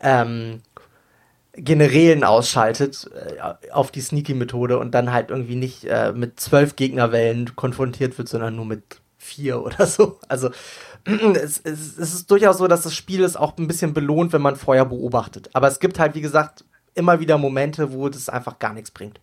ähm, 0.00 0.62
Generälen 1.56 2.22
ausschaltet 2.22 3.10
äh, 3.14 3.70
auf 3.70 3.90
die 3.90 4.02
Sneaky-Methode 4.02 4.78
und 4.78 4.92
dann 4.92 5.12
halt 5.12 5.30
irgendwie 5.30 5.56
nicht 5.56 5.84
äh, 5.84 6.12
mit 6.12 6.38
zwölf 6.38 6.76
Gegnerwellen 6.76 7.56
konfrontiert 7.56 8.16
wird, 8.18 8.28
sondern 8.28 8.56
nur 8.56 8.66
mit 8.66 9.00
vier 9.16 9.62
oder 9.62 9.86
so. 9.86 10.20
Also 10.28 10.50
es, 11.34 11.58
es, 11.58 11.98
es 11.98 12.14
ist 12.14 12.30
durchaus 12.30 12.58
so, 12.58 12.66
dass 12.66 12.82
das 12.82 12.94
Spiel 12.94 13.22
es 13.22 13.36
auch 13.36 13.56
ein 13.56 13.68
bisschen 13.68 13.94
belohnt, 13.94 14.32
wenn 14.32 14.42
man 14.42 14.56
vorher 14.56 14.84
beobachtet. 14.84 15.50
Aber 15.52 15.68
es 15.68 15.78
gibt 15.78 15.98
halt, 15.98 16.14
wie 16.14 16.20
gesagt, 16.20 16.64
immer 16.94 17.20
wieder 17.20 17.38
Momente, 17.38 17.92
wo 17.92 18.08
das 18.08 18.28
einfach 18.28 18.58
gar 18.58 18.72
nichts 18.72 18.90
bringt. 18.90 19.20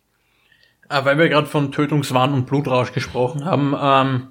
Ah, 0.89 1.05
weil 1.05 1.17
wir 1.17 1.29
gerade 1.29 1.47
von 1.47 1.71
Tötungswahn 1.71 2.33
und 2.33 2.45
Blutrausch 2.45 2.93
gesprochen 2.93 3.45
haben 3.45 3.75
ähm, 3.79 4.27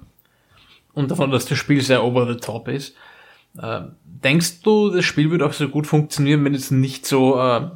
und 0.93 1.11
davon, 1.11 1.31
dass 1.31 1.45
das 1.45 1.57
Spiel 1.57 1.81
sehr 1.81 2.03
over 2.03 2.31
the 2.31 2.39
top 2.39 2.67
ist. 2.67 2.95
Äh, 3.61 3.81
denkst 4.03 4.61
du, 4.61 4.89
das 4.89 5.05
Spiel 5.05 5.29
wird 5.29 5.43
auch 5.43 5.53
so 5.53 5.67
gut 5.67 5.87
funktionieren, 5.87 6.43
wenn 6.45 6.55
es 6.55 6.71
nicht 6.71 7.05
so 7.05 7.39
äh, 7.39 7.69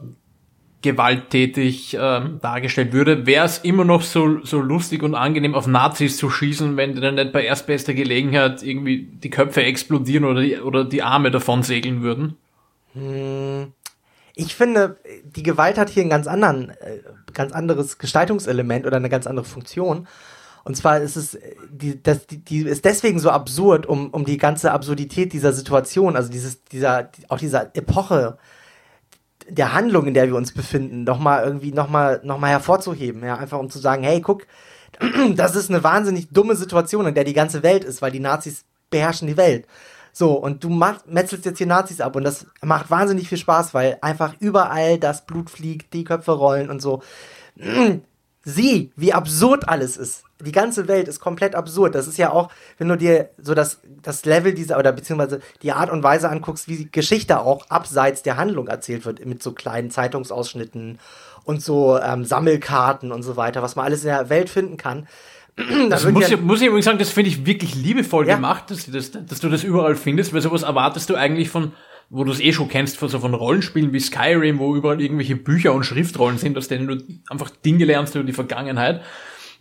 gewalttätig 0.81 1.95
äh, 1.95 2.21
dargestellt 2.41 2.93
würde? 2.93 3.25
Wäre 3.25 3.45
es 3.45 3.59
immer 3.59 3.83
noch 3.83 4.01
so, 4.01 4.43
so 4.43 4.59
lustig 4.61 5.03
und 5.03 5.15
angenehm, 5.15 5.55
auf 5.55 5.67
Nazis 5.67 6.17
zu 6.17 6.29
schießen, 6.29 6.77
wenn 6.77 6.99
dann 6.99 7.15
nicht 7.15 7.31
bei 7.31 7.43
erstbester 7.43 7.93
Gelegenheit 7.93 8.63
irgendwie 8.63 9.03
die 9.11 9.29
Köpfe 9.29 9.63
explodieren 9.63 10.25
oder 10.25 10.41
die, 10.41 10.59
oder 10.59 10.85
die 10.85 11.03
Arme 11.03 11.31
davon 11.31 11.63
segeln 11.63 12.01
würden? 12.01 12.37
Hm, 12.93 13.73
ich 14.35 14.55
finde, 14.55 14.97
die 15.23 15.43
Gewalt 15.43 15.77
hat 15.77 15.89
hier 15.89 16.03
ein 16.03 16.09
ganz 16.09 16.27
anderen, 16.27 16.69
äh, 16.69 16.99
ganz 17.33 17.53
anderes 17.53 17.97
Gestaltungselement 17.97 18.85
oder 18.85 18.97
eine 18.97 19.09
ganz 19.09 19.25
andere 19.25 19.45
Funktion. 19.45 20.07
Und 20.63 20.75
zwar 20.75 20.99
ist 20.99 21.15
es, 21.15 21.39
die, 21.71 22.03
das, 22.03 22.27
die, 22.27 22.39
die 22.43 22.59
ist 22.59 22.85
deswegen 22.85 23.19
so 23.19 23.31
absurd, 23.31 23.85
um, 23.85 24.09
um 24.09 24.25
die 24.25 24.37
ganze 24.37 24.73
Absurdität 24.73 25.33
dieser 25.33 25.53
Situation, 25.53 26.15
also 26.15 26.29
dieses, 26.29 26.63
dieser, 26.65 27.09
auch 27.29 27.39
dieser 27.39 27.75
Epoche 27.75 28.37
der 29.49 29.73
Handlung, 29.73 30.07
in 30.07 30.13
der 30.13 30.27
wir 30.27 30.35
uns 30.35 30.53
befinden, 30.53 31.03
nochmal 31.03 31.43
irgendwie 31.43 31.71
nochmal 31.71 32.21
noch 32.23 32.39
mal 32.39 32.49
hervorzuheben. 32.49 33.23
Ja, 33.23 33.37
einfach 33.37 33.59
um 33.59 33.69
zu 33.69 33.79
sagen, 33.79 34.03
hey, 34.03 34.21
guck, 34.21 34.45
das 35.35 35.55
ist 35.55 35.69
eine 35.69 35.83
wahnsinnig 35.83 36.29
dumme 36.29 36.55
Situation, 36.55 37.05
in 37.05 37.15
der 37.15 37.23
die 37.23 37.33
ganze 37.33 37.63
Welt 37.63 37.83
ist, 37.83 38.01
weil 38.01 38.11
die 38.11 38.19
Nazis 38.19 38.65
beherrschen 38.89 39.27
die 39.27 39.37
Welt. 39.37 39.65
So, 40.11 40.33
und 40.33 40.63
du 40.63 40.69
metzelst 41.05 41.45
jetzt 41.45 41.59
hier 41.59 41.67
Nazis 41.67 42.01
ab 42.01 42.15
und 42.15 42.23
das 42.23 42.47
macht 42.63 42.89
wahnsinnig 42.89 43.29
viel 43.29 43.37
Spaß, 43.37 43.75
weil 43.75 43.99
einfach 44.01 44.33
überall 44.39 44.97
das 44.97 45.25
Blut 45.25 45.49
fliegt, 45.49 45.93
die 45.93 46.03
Köpfe 46.03 46.31
rollen 46.31 46.71
und 46.71 46.81
so. 46.81 47.03
Sieh, 48.49 48.91
wie 48.95 49.11
absurd 49.11 49.67
alles 49.67 49.97
ist. 49.97 50.23
Die 50.39 50.53
ganze 50.53 50.87
Welt 50.87 51.09
ist 51.09 51.19
komplett 51.19 51.53
absurd. 51.53 51.95
Das 51.95 52.07
ist 52.07 52.17
ja 52.17 52.31
auch, 52.31 52.49
wenn 52.77 52.87
du 52.87 52.95
dir 52.95 53.29
so 53.41 53.53
das, 53.53 53.79
das 54.01 54.23
Level 54.23 54.53
dieser, 54.53 54.79
oder 54.79 54.93
beziehungsweise 54.93 55.41
die 55.63 55.73
Art 55.73 55.89
und 55.89 56.01
Weise 56.01 56.29
anguckst, 56.29 56.69
wie 56.69 56.77
die 56.77 56.91
Geschichte 56.91 57.39
auch 57.41 57.69
abseits 57.69 58.23
der 58.23 58.37
Handlung 58.37 58.67
erzählt 58.67 59.05
wird, 59.05 59.25
mit 59.25 59.43
so 59.43 59.51
kleinen 59.51 59.91
Zeitungsausschnitten 59.91 60.99
und 61.43 61.61
so 61.61 61.99
ähm, 61.99 62.23
Sammelkarten 62.23 63.11
und 63.11 63.23
so 63.23 63.35
weiter, 63.35 63.61
was 63.61 63.75
man 63.75 63.83
alles 63.83 64.03
in 64.03 64.11
der 64.11 64.29
Welt 64.29 64.49
finden 64.49 64.77
kann 64.77 65.07
das 65.89 66.05
muss, 66.05 66.29
ja, 66.29 66.37
muss 66.37 66.61
ich 66.61 66.67
übrigens 66.67 66.85
sagen, 66.85 66.99
das 66.99 67.09
finde 67.09 67.31
ich 67.31 67.45
wirklich 67.45 67.73
liebevoll 67.73 68.27
ja. 68.27 68.35
gemacht, 68.35 68.69
dass, 68.69 68.89
dass, 68.91 69.11
dass 69.11 69.39
du 69.39 69.49
das 69.49 69.63
überall 69.63 69.95
findest, 69.95 70.33
weil 70.33 70.41
sowas 70.41 70.61
erwartest 70.61 71.09
du 71.09 71.15
eigentlich 71.15 71.49
von, 71.49 71.73
wo 72.09 72.23
du 72.23 72.31
es 72.31 72.39
eh 72.39 72.53
schon 72.53 72.69
kennst, 72.69 72.97
von 72.97 73.09
so 73.09 73.19
von 73.19 73.33
Rollenspielen 73.33 73.93
wie 73.93 73.99
Skyrim, 73.99 74.59
wo 74.59 74.75
überall 74.75 75.01
irgendwelche 75.01 75.35
Bücher 75.35 75.73
und 75.73 75.85
Schriftrollen 75.85 76.37
sind, 76.37 76.57
aus 76.57 76.67
denen 76.67 76.87
du 76.87 77.03
einfach 77.29 77.49
Dinge 77.49 77.85
lernst 77.85 78.15
über 78.15 78.23
die 78.23 78.33
Vergangenheit. 78.33 79.01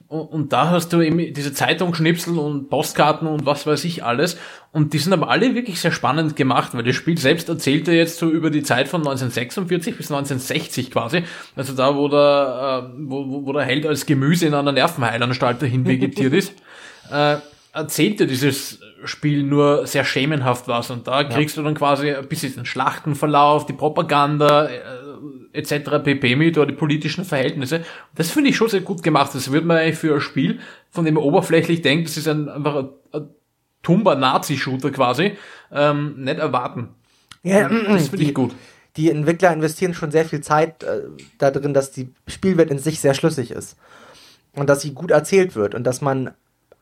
Und 0.09 0.53
da 0.53 0.71
hast 0.71 0.93
du 0.93 1.01
eben 1.01 1.35
diese 1.35 1.53
Zeitungsschnipsel 1.53 2.39
und 2.39 2.71
Postkarten 2.71 3.27
und 3.27 3.45
was 3.45 3.67
weiß 3.67 3.85
ich 3.85 4.05
alles. 4.05 4.39
Und 4.71 4.93
die 4.93 4.99
sind 4.99 5.13
aber 5.13 5.31
alle 5.31 5.57
wirklich 5.57 5.81
sehr 5.81 5.91
spannend 5.91 6.37
gemacht, 6.37 6.75
weil 6.75 6.85
das 6.85 6.95
Spiel 6.95 7.19
selbst 7.19 7.49
erzählte 7.49 7.91
jetzt 7.91 8.19
so 8.19 8.31
über 8.31 8.51
die 8.51 8.63
Zeit 8.63 8.87
von 8.87 9.01
1946 9.01 9.97
bis 9.97 10.13
1960 10.13 10.93
quasi. 10.93 11.25
Also 11.57 11.73
da, 11.73 11.97
wo 11.97 12.07
der, 12.07 12.85
äh, 12.85 12.97
wo, 12.99 13.45
wo 13.47 13.53
der 13.53 13.65
Held 13.65 13.85
als 13.85 14.07
Gemüse 14.07 14.47
in 14.47 14.55
einer 14.55 14.71
Nervenheilanstalt 14.71 15.61
dahin 15.61 15.85
vegetiert 15.85 16.33
ist, 16.33 16.53
äh, 17.11 17.39
erzählte 17.77 18.27
dieses 18.27 18.81
Spiel 19.05 19.43
nur 19.43 19.87
sehr 19.87 20.05
schemenhaft 20.05 20.67
was. 20.67 20.91
Und 20.91 21.07
da 21.07 21.25
kriegst 21.25 21.57
ja. 21.57 21.63
du 21.63 21.67
dann 21.67 21.75
quasi 21.75 22.11
ein 22.11 22.27
bisschen 22.27 22.55
den 22.55 22.65
Schlachtenverlauf, 22.65 23.67
die 23.67 23.75
Propaganda, 23.75 24.67
äh, 24.67 24.81
etc. 25.53 26.03
pp. 26.03 26.37
mit 26.37 26.57
oder 26.57 26.67
die 26.67 26.75
politischen 26.75 27.25
Verhältnisse. 27.25 27.85
Das 28.15 28.31
finde 28.31 28.51
ich 28.51 28.57
schon 28.57 28.69
sehr 28.69 28.81
gut 28.81 29.03
gemacht. 29.03 29.35
Das 29.35 29.53
wird 29.53 29.65
man 29.65 29.77
eigentlich 29.77 29.99
für 29.99 30.15
ein 30.15 30.21
Spiel, 30.21 30.61
von 30.91 31.05
dem 31.05 31.15
man 31.15 31.25
oberflächlich 31.25 31.83
denkt, 31.83 32.09
das 32.09 32.17
ist 32.17 32.29
ein, 32.29 32.49
einfach 32.49 32.77
ein, 32.77 32.89
ein 33.13 33.29
tumba 33.83 34.15
Nazi-Shooter 34.15 34.91
quasi, 34.91 35.37
ähm, 35.71 36.25
nicht 36.25 36.39
erwarten. 36.39 36.89
Ja, 37.43 37.69
das 37.69 38.09
finde 38.09 38.25
ich 38.25 38.35
gut. 38.35 38.55
Die 38.97 39.11
Entwickler 39.11 39.53
investieren 39.53 39.93
schon 39.93 40.11
sehr 40.11 40.25
viel 40.25 40.41
Zeit 40.41 40.83
äh, 40.83 41.03
darin, 41.39 41.75
dass 41.75 41.93
die 41.93 42.13
Spielwelt 42.27 42.71
in 42.71 42.79
sich 42.79 43.01
sehr 43.01 43.13
schlüssig 43.13 43.51
ist. 43.51 43.77
Und 44.55 44.71
dass 44.71 44.81
sie 44.81 44.95
gut 44.95 45.11
erzählt 45.11 45.55
wird 45.55 45.75
und 45.75 45.85
dass 45.85 46.01
man 46.01 46.31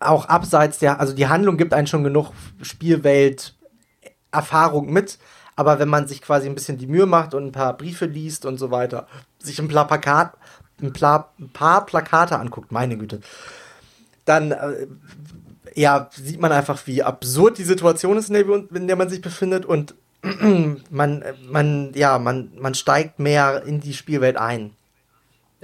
auch 0.00 0.26
abseits 0.26 0.78
der, 0.78 1.00
also 1.00 1.14
die 1.14 1.28
Handlung 1.28 1.56
gibt 1.56 1.74
einen 1.74 1.86
schon 1.86 2.04
genug 2.04 2.32
Spielwelt 2.62 3.54
Erfahrung 4.30 4.92
mit, 4.92 5.18
aber 5.56 5.78
wenn 5.78 5.88
man 5.88 6.08
sich 6.08 6.20
quasi 6.20 6.48
ein 6.48 6.54
bisschen 6.54 6.78
die 6.78 6.86
Mühe 6.86 7.06
macht 7.06 7.34
und 7.34 7.46
ein 7.46 7.52
paar 7.52 7.76
Briefe 7.76 8.06
liest 8.06 8.44
und 8.44 8.58
so 8.58 8.70
weiter, 8.70 9.06
sich 9.38 9.58
ein 9.60 9.68
paar, 9.68 9.86
Plakat, 9.86 10.32
ein 10.82 10.92
paar, 10.92 11.32
ein 11.38 11.50
paar 11.50 11.86
Plakate 11.86 12.38
anguckt, 12.38 12.72
meine 12.72 12.98
Güte, 12.98 13.20
dann 14.24 14.52
äh, 14.52 14.86
ja, 15.74 16.08
sieht 16.12 16.40
man 16.40 16.52
einfach, 16.52 16.86
wie 16.86 17.02
absurd 17.02 17.58
die 17.58 17.64
Situation 17.64 18.16
ist, 18.16 18.30
in 18.30 18.34
der, 18.34 18.46
in 18.74 18.86
der 18.86 18.96
man 18.96 19.08
sich 19.08 19.20
befindet 19.20 19.64
und 19.64 19.94
man, 20.90 21.24
man, 21.48 21.92
ja, 21.94 22.18
man, 22.18 22.50
man 22.58 22.74
steigt 22.74 23.18
mehr 23.18 23.62
in 23.64 23.80
die 23.80 23.92
Spielwelt 23.92 24.36
ein. 24.36 24.74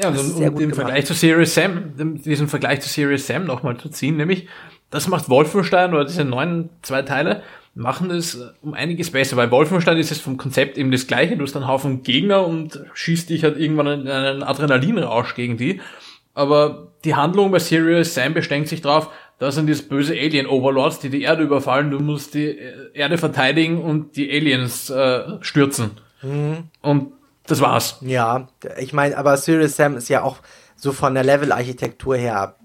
Ja, 0.02 0.08
und, 0.08 0.18
und 0.18 0.42
im 0.42 0.54
gemacht. 0.54 0.74
Vergleich 0.74 1.06
zu 1.06 1.14
Serious 1.14 1.54
Sam, 1.54 1.92
diesen 2.24 2.48
Vergleich 2.48 2.80
zu 2.80 2.88
Serious 2.88 3.26
Sam 3.26 3.44
nochmal 3.44 3.76
zu 3.76 3.88
ziehen, 3.88 4.16
nämlich, 4.16 4.48
das 4.90 5.08
macht 5.08 5.28
Wolfenstein 5.28 5.92
oder 5.92 6.04
diese 6.04 6.24
neuen 6.24 6.70
zwei 6.82 7.02
Teile, 7.02 7.42
machen 7.74 8.08
das 8.08 8.38
um 8.62 8.74
einiges 8.74 9.10
besser, 9.10 9.36
weil 9.36 9.50
Wolfenstein 9.50 9.98
ist 9.98 10.10
es 10.10 10.20
vom 10.20 10.36
Konzept 10.36 10.78
eben 10.78 10.90
das 10.90 11.06
gleiche, 11.06 11.36
du 11.36 11.44
hast 11.44 11.56
einen 11.56 11.68
Haufen 11.68 12.02
Gegner 12.02 12.46
und 12.46 12.80
schießt 12.94 13.30
dich 13.30 13.44
halt 13.44 13.58
irgendwann 13.58 13.86
in 13.86 14.08
einen 14.08 14.42
Adrenalinrausch 14.42 15.34
gegen 15.34 15.56
die. 15.56 15.80
Aber 16.34 16.92
die 17.04 17.14
Handlung 17.14 17.50
bei 17.50 17.58
Serious 17.58 18.14
Sam 18.14 18.34
beschränkt 18.34 18.68
sich 18.68 18.82
darauf, 18.82 19.10
da 19.38 19.50
sind 19.50 19.66
diese 19.66 19.84
böse 19.84 20.12
Alien-Overlords, 20.12 21.00
die 21.00 21.08
die 21.08 21.22
Erde 21.22 21.42
überfallen, 21.42 21.90
du 21.90 21.98
musst 21.98 22.34
die 22.34 22.58
Erde 22.92 23.18
verteidigen 23.18 23.80
und 23.82 24.16
die 24.16 24.30
Aliens 24.30 24.90
äh, 24.90 25.22
stürzen. 25.40 25.92
Mhm. 26.22 26.64
Und 26.82 27.12
das 27.50 27.60
war's. 27.60 27.96
Ja, 28.00 28.48
ich 28.78 28.92
meine, 28.92 29.16
aber 29.16 29.36
Serious 29.36 29.76
Sam 29.76 29.96
ist 29.96 30.08
ja 30.08 30.22
auch 30.22 30.38
so 30.76 30.92
von 30.92 31.14
der 31.14 31.24
Level-Architektur 31.24 32.16
her 32.16 32.56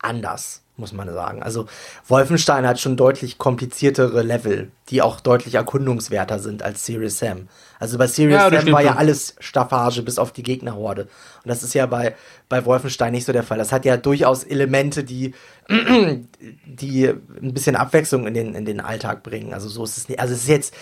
anders 0.00 0.62
muss 0.80 0.92
man 0.92 1.12
sagen. 1.12 1.42
Also 1.42 1.66
Wolfenstein 2.08 2.66
hat 2.66 2.80
schon 2.80 2.96
deutlich 2.96 3.38
kompliziertere 3.38 4.22
Level, 4.22 4.72
die 4.88 5.02
auch 5.02 5.20
deutlich 5.20 5.54
erkundungswerter 5.54 6.38
sind 6.40 6.62
als 6.62 6.84
Serious 6.84 7.18
Sam. 7.18 7.48
Also 7.78 7.96
bei 7.96 8.06
Serious 8.06 8.40
ja, 8.40 8.60
Sam 8.60 8.72
war 8.72 8.82
ja 8.82 8.96
alles 8.96 9.36
Staffage 9.38 10.02
bis 10.02 10.18
auf 10.18 10.32
die 10.32 10.42
Gegnerhorde. 10.42 11.02
Und 11.02 11.48
das 11.48 11.62
ist 11.62 11.74
ja 11.74 11.86
bei, 11.86 12.16
bei 12.48 12.64
Wolfenstein 12.64 13.12
nicht 13.12 13.24
so 13.24 13.32
der 13.32 13.42
Fall. 13.42 13.58
Das 13.58 13.72
hat 13.72 13.84
ja 13.84 13.96
durchaus 13.96 14.42
Elemente, 14.44 15.04
die, 15.04 15.34
die 15.68 17.06
ein 17.06 17.54
bisschen 17.54 17.76
Abwechslung 17.76 18.26
in 18.26 18.34
den, 18.34 18.54
in 18.54 18.64
den 18.64 18.80
Alltag 18.80 19.22
bringen. 19.22 19.54
Also 19.54 19.68
so 19.68 19.84
ist 19.84 19.96
es 19.96 20.08
nicht. 20.08 20.20
Also 20.20 20.34
es 20.34 20.40
ist 20.40 20.48
jetzt, 20.48 20.74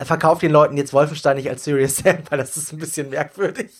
verkauft 0.00 0.42
den 0.42 0.52
Leuten 0.52 0.76
jetzt 0.76 0.92
Wolfenstein 0.92 1.36
nicht 1.36 1.48
als 1.48 1.64
Serious 1.64 1.98
Sam, 1.98 2.18
weil 2.30 2.38
das 2.38 2.56
ist 2.56 2.72
ein 2.72 2.78
bisschen 2.78 3.10
merkwürdig. 3.10 3.70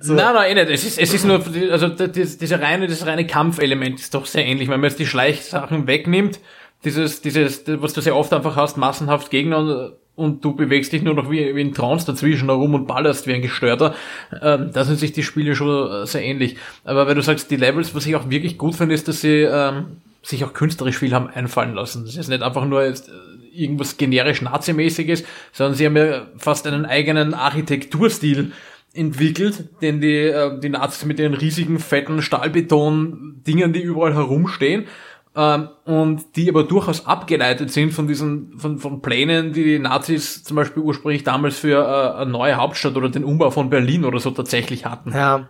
So. 0.00 0.14
Nein, 0.14 0.34
nein, 0.34 0.50
eh 0.56 0.64
nicht. 0.64 0.70
Es 0.70 0.84
ist, 0.84 0.98
es 0.98 1.14
ist 1.14 1.24
nur, 1.24 1.42
also 1.70 1.88
das, 1.88 2.38
diese 2.38 2.60
reine, 2.60 2.86
das 2.86 3.06
reine 3.06 3.26
Kampfelement 3.26 4.00
ist 4.00 4.14
doch 4.14 4.26
sehr 4.26 4.46
ähnlich. 4.46 4.68
Wenn 4.68 4.80
man 4.80 4.88
jetzt 4.88 4.98
die 4.98 5.06
Schleichsachen 5.06 5.86
wegnimmt, 5.86 6.40
dieses, 6.84 7.20
dieses, 7.20 7.64
was 7.66 7.92
du 7.92 8.00
sehr 8.00 8.16
oft 8.16 8.32
einfach 8.32 8.56
hast, 8.56 8.76
massenhaft 8.76 9.30
Gegner 9.30 9.58
und, 9.58 9.92
und 10.14 10.44
du 10.44 10.54
bewegst 10.54 10.92
dich 10.92 11.02
nur 11.02 11.14
noch 11.14 11.30
wie, 11.30 11.54
wie 11.54 11.60
ein 11.60 11.74
Trance 11.74 12.06
dazwischen 12.06 12.48
herum 12.48 12.74
und 12.74 12.86
ballerst 12.86 13.26
wie 13.26 13.34
ein 13.34 13.42
Gestörter, 13.42 13.94
ähm, 14.40 14.70
da 14.72 14.84
sind 14.84 14.98
sich 14.98 15.12
die 15.12 15.22
Spiele 15.22 15.54
schon 15.54 16.06
sehr 16.06 16.22
ähnlich. 16.22 16.56
Aber 16.84 17.06
wenn 17.06 17.16
du 17.16 17.22
sagst, 17.22 17.50
die 17.50 17.56
Levels, 17.56 17.94
was 17.94 18.06
ich 18.06 18.16
auch 18.16 18.30
wirklich 18.30 18.58
gut 18.58 18.74
finde, 18.74 18.94
ist, 18.94 19.08
dass 19.08 19.20
sie 19.20 19.42
ähm, 19.42 19.98
sich 20.22 20.44
auch 20.44 20.52
künstlerisch 20.52 20.98
viel 20.98 21.12
haben 21.12 21.28
einfallen 21.28 21.74
lassen. 21.74 22.04
Das 22.04 22.16
ist 22.16 22.28
nicht 22.28 22.42
einfach 22.42 22.64
nur 22.64 22.84
jetzt 22.84 23.08
äh, 23.08 23.12
irgendwas 23.54 23.96
generisch 23.96 24.42
Nazimäßiges, 24.42 25.24
sondern 25.52 25.74
sie 25.74 25.86
haben 25.86 25.96
ja 25.96 26.26
fast 26.38 26.66
einen 26.66 26.86
eigenen 26.86 27.34
Architekturstil 27.34 28.52
entwickelt, 28.94 29.68
den 29.80 30.00
die, 30.00 30.16
äh, 30.16 30.58
die 30.60 30.68
Nazis 30.68 31.04
mit 31.04 31.18
den 31.18 31.34
riesigen, 31.34 31.78
fetten 31.78 32.22
Stahlbeton-Dingern, 32.22 33.72
die 33.72 33.82
überall 33.82 34.14
herumstehen, 34.14 34.86
ähm, 35.34 35.68
und 35.84 36.36
die 36.36 36.50
aber 36.50 36.64
durchaus 36.64 37.06
abgeleitet 37.06 37.72
sind 37.72 37.92
von 37.92 38.06
diesen, 38.06 38.58
von, 38.58 38.78
von 38.78 39.00
Plänen, 39.00 39.52
die 39.52 39.64
die 39.64 39.78
Nazis 39.78 40.44
zum 40.44 40.56
Beispiel 40.56 40.82
ursprünglich 40.82 41.24
damals 41.24 41.58
für 41.58 41.82
äh, 41.82 42.20
eine 42.20 42.30
neue 42.30 42.56
Hauptstadt 42.56 42.96
oder 42.96 43.08
den 43.08 43.24
Umbau 43.24 43.50
von 43.50 43.70
Berlin 43.70 44.04
oder 44.04 44.20
so 44.20 44.30
tatsächlich 44.30 44.84
hatten. 44.84 45.12
Ja. 45.12 45.48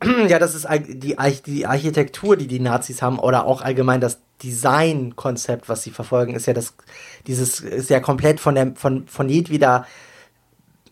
Ja, 0.28 0.38
das 0.38 0.54
ist 0.54 0.68
die, 0.86 1.16
die 1.44 1.66
Architektur, 1.66 2.36
die 2.36 2.46
die 2.46 2.60
Nazis 2.60 3.02
haben, 3.02 3.18
oder 3.18 3.46
auch 3.46 3.62
allgemein 3.62 4.00
das 4.00 4.20
Designkonzept, 4.44 5.68
was 5.68 5.82
sie 5.82 5.90
verfolgen, 5.90 6.34
ist 6.34 6.46
ja 6.46 6.52
das, 6.52 6.76
dieses, 7.26 7.58
ist 7.58 7.90
ja 7.90 7.98
komplett 7.98 8.38
von 8.38 8.54
der, 8.54 8.74
von, 8.76 9.08
von 9.08 9.28
jedweder 9.28 9.86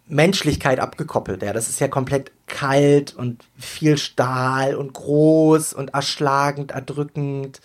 Menschlichkeit 0.09 0.79
abgekoppelt. 0.79 1.43
Ja, 1.43 1.53
das 1.53 1.69
ist 1.69 1.81
ja 1.81 1.89
komplett 1.89 2.31
kalt 2.47 3.15
und 3.15 3.45
viel 3.59 3.99
Stahl 3.99 4.75
und 4.75 4.93
groß 4.93 5.73
und 5.73 5.95
erschlagend, 5.95 6.71
erdrückend. 6.71 7.61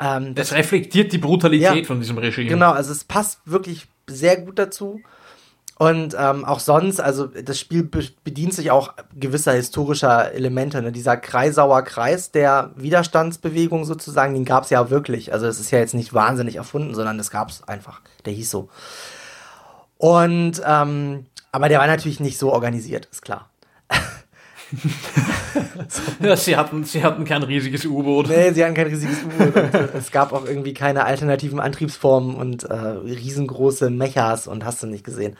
Ähm, 0.00 0.34
das, 0.34 0.48
das, 0.48 0.58
reflektiert 0.58 1.12
die 1.12 1.18
Brutalität 1.18 1.76
ja, 1.76 1.84
von 1.84 2.00
diesem 2.00 2.18
Regime. 2.18 2.48
Genau, 2.48 2.72
also 2.72 2.92
es 2.92 3.04
passt 3.04 3.40
wirklich 3.44 3.86
sehr 4.06 4.36
gut 4.36 4.58
dazu. 4.58 5.00
Und 5.78 6.16
ähm, 6.18 6.46
auch 6.46 6.58
sonst, 6.58 7.00
also 7.00 7.26
das 7.26 7.60
Spiel 7.60 7.82
bedient 7.82 8.54
sich 8.54 8.70
auch 8.70 8.94
gewisser 9.14 9.52
historischer 9.52 10.32
Elemente. 10.32 10.80
Ne? 10.80 10.90
Dieser 10.90 11.18
Kreisauer 11.18 11.82
Kreis 11.82 12.30
der 12.30 12.70
Widerstandsbewegung 12.76 13.84
sozusagen, 13.84 14.32
den 14.32 14.46
gab 14.46 14.64
es 14.64 14.70
ja 14.70 14.88
wirklich. 14.88 15.34
Also 15.34 15.46
es 15.46 15.60
ist 15.60 15.70
ja 15.70 15.78
jetzt 15.78 15.92
nicht 15.92 16.14
wahnsinnig 16.14 16.56
erfunden, 16.56 16.94
sondern 16.94 17.18
das 17.18 17.30
gab 17.30 17.50
es 17.50 17.62
einfach. 17.68 18.00
Der 18.24 18.32
hieß 18.32 18.50
so. 18.50 18.70
Und 19.98 20.62
ähm, 20.64 21.26
aber 21.56 21.70
der 21.70 21.78
war 21.78 21.86
natürlich 21.86 22.20
nicht 22.20 22.36
so 22.36 22.52
organisiert, 22.52 23.08
ist 23.10 23.22
klar. 23.22 23.48
ja, 26.20 26.36
sie, 26.36 26.54
hatten, 26.54 26.84
sie 26.84 27.02
hatten 27.02 27.24
kein 27.24 27.42
riesiges 27.42 27.86
U-Boot. 27.86 28.28
Nee, 28.28 28.52
sie 28.52 28.62
hatten 28.62 28.74
kein 28.74 28.88
riesiges 28.88 29.22
U-Boot. 29.22 29.56
Äh, 29.56 29.88
es 29.96 30.10
gab 30.10 30.34
auch 30.34 30.44
irgendwie 30.44 30.74
keine 30.74 31.06
alternativen 31.06 31.58
Antriebsformen 31.58 32.34
und 32.34 32.64
äh, 32.64 32.74
riesengroße 32.74 33.88
Mechas 33.88 34.48
und 34.48 34.66
hast 34.66 34.82
du 34.82 34.86
nicht 34.86 35.02
gesehen. 35.02 35.38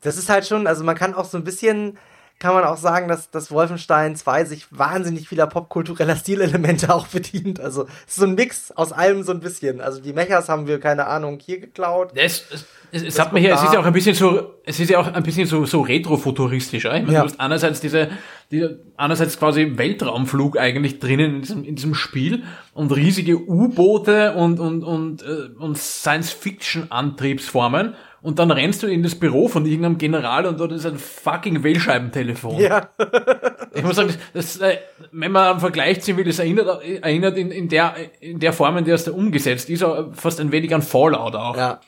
Das 0.00 0.16
ist 0.16 0.28
halt 0.28 0.48
schon, 0.48 0.66
also 0.66 0.82
man 0.82 0.96
kann 0.96 1.14
auch 1.14 1.26
so 1.26 1.38
ein 1.38 1.44
bisschen, 1.44 1.96
kann 2.42 2.54
man 2.54 2.64
auch 2.64 2.76
sagen, 2.76 3.06
dass, 3.06 3.30
dass 3.30 3.52
Wolfenstein 3.52 4.16
2 4.16 4.46
sich 4.46 4.66
wahnsinnig 4.72 5.28
vieler 5.28 5.46
popkultureller 5.46 6.16
Stilelemente 6.16 6.92
auch 6.94 7.06
bedient. 7.06 7.60
Also 7.60 7.84
es 7.84 7.90
ist 8.08 8.16
so 8.16 8.24
ein 8.24 8.34
Mix 8.34 8.72
aus 8.72 8.90
allem 8.90 9.22
so 9.22 9.30
ein 9.30 9.38
bisschen. 9.38 9.80
Also 9.80 10.00
die 10.00 10.12
Mechas 10.12 10.48
haben 10.48 10.66
wir, 10.66 10.80
keine 10.80 11.06
Ahnung, 11.06 11.38
hier 11.40 11.60
geklaut. 11.60 12.10
Das, 12.16 12.44
es, 12.90 13.04
es 13.04 13.20
hat 13.20 13.32
mir 13.32 13.38
hier, 13.38 13.54
es 13.54 13.62
ist 13.62 13.72
ja 13.72 13.78
auch 13.78 13.84
ein 13.84 13.92
bisschen 13.92 14.16
so, 14.16 14.54
es 14.66 14.80
ist 14.80 14.90
ja 14.90 14.98
auch 14.98 15.06
ein 15.06 15.22
bisschen 15.22 15.46
so, 15.46 15.64
so 15.66 15.82
retrofuturistisch. 15.82 16.84
Ich 16.84 16.90
meine, 16.90 17.12
ja. 17.12 17.20
Du 17.20 17.26
hast 17.26 17.38
einerseits 17.38 17.80
diese, 17.80 18.08
diese, 18.50 18.80
einerseits 18.96 19.38
quasi 19.38 19.74
Weltraumflug 19.76 20.58
eigentlich 20.58 20.98
drinnen 20.98 21.36
in 21.36 21.42
diesem, 21.42 21.64
in 21.64 21.76
diesem 21.76 21.94
Spiel 21.94 22.42
und 22.74 22.90
riesige 22.90 23.38
U-Boote 23.38 24.32
und, 24.32 24.58
und, 24.58 24.82
und, 24.82 25.22
äh, 25.22 25.50
und 25.60 25.78
Science-Fiction-Antriebsformen. 25.78 27.94
Und 28.22 28.38
dann 28.38 28.52
rennst 28.52 28.84
du 28.84 28.86
in 28.86 29.02
das 29.02 29.16
Büro 29.16 29.48
von 29.48 29.66
irgendeinem 29.66 29.98
General 29.98 30.46
und 30.46 30.60
dort 30.60 30.70
ist 30.70 30.86
ein 30.86 30.96
fucking 30.96 31.64
Wählscheibentelefon. 31.64 32.60
Ja. 32.60 32.88
ich 33.74 33.82
muss 33.82 33.96
sagen, 33.96 34.14
das, 34.32 34.58
äh, 34.58 34.78
wenn 35.10 35.32
man 35.32 35.48
am 35.48 35.60
Vergleich 35.60 36.00
ziehen 36.02 36.16
will, 36.16 36.24
das 36.24 36.38
erinnert, 36.38 36.82
erinnert 36.84 37.36
in, 37.36 37.50
in 37.50 37.68
der, 37.68 37.94
in 38.20 38.38
der 38.38 38.52
Form, 38.52 38.76
in 38.76 38.84
der 38.84 38.94
es 38.94 39.04
da 39.04 39.10
umgesetzt 39.10 39.68
ist, 39.68 39.84
fast 40.12 40.40
ein 40.40 40.52
wenig 40.52 40.72
an 40.72 40.82
Fallout 40.82 41.34
auch. 41.34 41.56
Ja. 41.56 41.80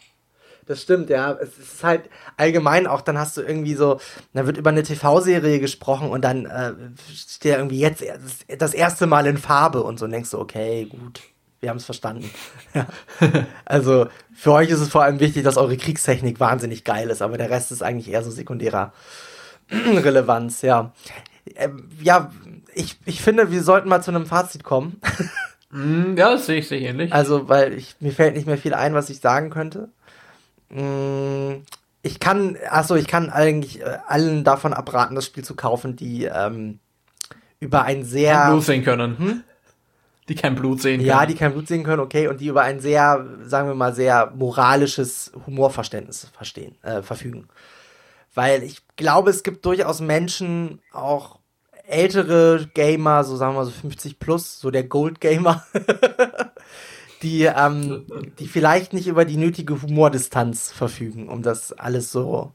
Das 0.66 0.82
stimmt, 0.82 1.10
ja. 1.10 1.32
Es 1.32 1.58
ist 1.58 1.84
halt 1.84 2.08
allgemein 2.36 2.86
auch, 2.86 3.02
dann 3.02 3.18
hast 3.18 3.36
du 3.36 3.42
irgendwie 3.42 3.74
so, 3.74 4.00
da 4.32 4.46
wird 4.46 4.56
über 4.56 4.70
eine 4.70 4.82
TV-Serie 4.82 5.60
gesprochen 5.60 6.08
und 6.08 6.22
dann 6.22 6.46
äh, 6.46 6.72
steht 7.14 7.56
irgendwie 7.56 7.80
jetzt 7.80 8.02
das 8.58 8.74
erste 8.74 9.06
Mal 9.06 9.26
in 9.26 9.36
Farbe 9.36 9.82
und 9.82 9.98
so 9.98 10.06
und 10.06 10.12
denkst 10.12 10.30
du, 10.30 10.38
okay, 10.38 10.86
gut, 10.86 11.20
wir 11.64 11.70
haben 11.70 11.78
es 11.78 11.84
verstanden. 11.84 12.30
ja. 12.74 12.86
Also 13.64 14.06
für 14.34 14.52
euch 14.52 14.68
ist 14.68 14.80
es 14.80 14.90
vor 14.90 15.02
allem 15.02 15.18
wichtig, 15.18 15.42
dass 15.42 15.56
eure 15.56 15.76
Kriegstechnik 15.76 16.38
wahnsinnig 16.38 16.84
geil 16.84 17.10
ist, 17.10 17.22
aber 17.22 17.38
der 17.38 17.50
Rest 17.50 17.72
ist 17.72 17.82
eigentlich 17.82 18.10
eher 18.10 18.22
so 18.22 18.30
sekundärer 18.30 18.92
Relevanz, 19.70 20.62
ja. 20.62 20.92
Ähm, 21.56 21.88
ja, 22.00 22.30
ich, 22.74 22.98
ich 23.06 23.22
finde, 23.22 23.50
wir 23.50 23.62
sollten 23.62 23.88
mal 23.88 24.02
zu 24.02 24.10
einem 24.10 24.26
Fazit 24.26 24.62
kommen. 24.62 25.00
Mm, 25.76 26.16
ja, 26.16 26.30
das 26.30 26.46
sehe 26.46 26.60
ich 26.60 26.68
sehr 26.68 26.80
ähnlich. 26.80 27.12
Also, 27.12 27.48
weil 27.48 27.72
ich, 27.72 27.96
mir 27.98 28.12
fällt 28.12 28.36
nicht 28.36 28.46
mehr 28.46 28.58
viel 28.58 28.74
ein, 28.74 28.94
was 28.94 29.10
ich 29.10 29.18
sagen 29.18 29.50
könnte. 29.50 29.88
Mm, 30.68 31.64
ich 32.00 32.20
kann, 32.20 32.56
achso, 32.70 32.94
ich 32.94 33.08
kann 33.08 33.28
eigentlich 33.28 33.80
äh, 33.80 33.98
allen 34.06 34.44
davon 34.44 34.72
abraten, 34.72 35.16
das 35.16 35.26
Spiel 35.26 35.42
zu 35.42 35.56
kaufen, 35.56 35.96
die 35.96 36.26
ähm, 36.26 36.78
über 37.58 37.82
ein 37.82 38.04
sehr. 38.04 38.56
Sehen 38.60 38.84
können. 38.84 39.18
Hm? 39.18 39.42
Die 40.28 40.34
kein 40.34 40.54
Blut 40.54 40.80
sehen 40.80 40.98
können. 40.98 41.08
Ja, 41.08 41.26
die 41.26 41.34
kein 41.34 41.52
Blut 41.52 41.68
sehen 41.68 41.84
können, 41.84 42.00
okay, 42.00 42.28
und 42.28 42.40
die 42.40 42.46
über 42.46 42.62
ein 42.62 42.80
sehr, 42.80 43.26
sagen 43.42 43.68
wir 43.68 43.74
mal, 43.74 43.94
sehr 43.94 44.32
moralisches 44.34 45.32
Humorverständnis 45.46 46.28
verstehen, 46.34 46.76
äh, 46.82 47.02
verfügen. 47.02 47.48
Weil 48.34 48.62
ich 48.62 48.82
glaube, 48.96 49.30
es 49.30 49.42
gibt 49.42 49.64
durchaus 49.66 50.00
Menschen, 50.00 50.80
auch 50.92 51.38
ältere 51.86 52.68
Gamer, 52.74 53.24
so 53.24 53.36
sagen 53.36 53.54
wir 53.54 53.60
mal 53.60 53.64
so 53.66 53.70
50 53.70 54.18
plus, 54.18 54.60
so 54.60 54.70
der 54.70 54.84
Gold 54.84 55.20
Gamer, 55.20 55.64
die, 57.22 57.42
ähm, 57.44 58.06
die 58.38 58.48
vielleicht 58.48 58.92
nicht 58.92 59.06
über 59.06 59.24
die 59.24 59.36
nötige 59.36 59.80
Humordistanz 59.80 60.72
verfügen, 60.72 61.28
um 61.28 61.42
das 61.42 61.72
alles 61.72 62.10
so, 62.10 62.52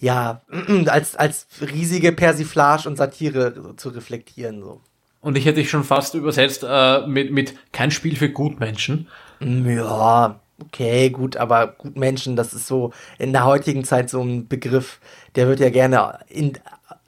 ja, 0.00 0.42
als, 0.86 1.16
als 1.16 1.46
riesige 1.60 2.12
Persiflage 2.12 2.88
und 2.88 2.96
Satire 2.96 3.74
zu 3.76 3.90
reflektieren, 3.90 4.60
so. 4.60 4.80
Und 5.26 5.36
ich 5.36 5.44
hätte 5.44 5.58
dich 5.58 5.70
schon 5.70 5.82
fast 5.82 6.14
übersetzt 6.14 6.64
äh, 6.64 7.04
mit, 7.04 7.32
mit 7.32 7.54
kein 7.72 7.90
Spiel 7.90 8.14
für 8.14 8.30
Gutmenschen. 8.30 9.08
Ja, 9.40 10.38
okay, 10.62 11.10
gut, 11.10 11.36
aber 11.36 11.66
Gutmenschen, 11.66 12.36
das 12.36 12.54
ist 12.54 12.68
so 12.68 12.92
in 13.18 13.32
der 13.32 13.44
heutigen 13.44 13.82
Zeit 13.82 14.08
so 14.08 14.22
ein 14.22 14.46
Begriff, 14.46 15.00
der 15.34 15.48
wird 15.48 15.58
ja 15.58 15.70
gerne 15.70 16.20
in, 16.28 16.52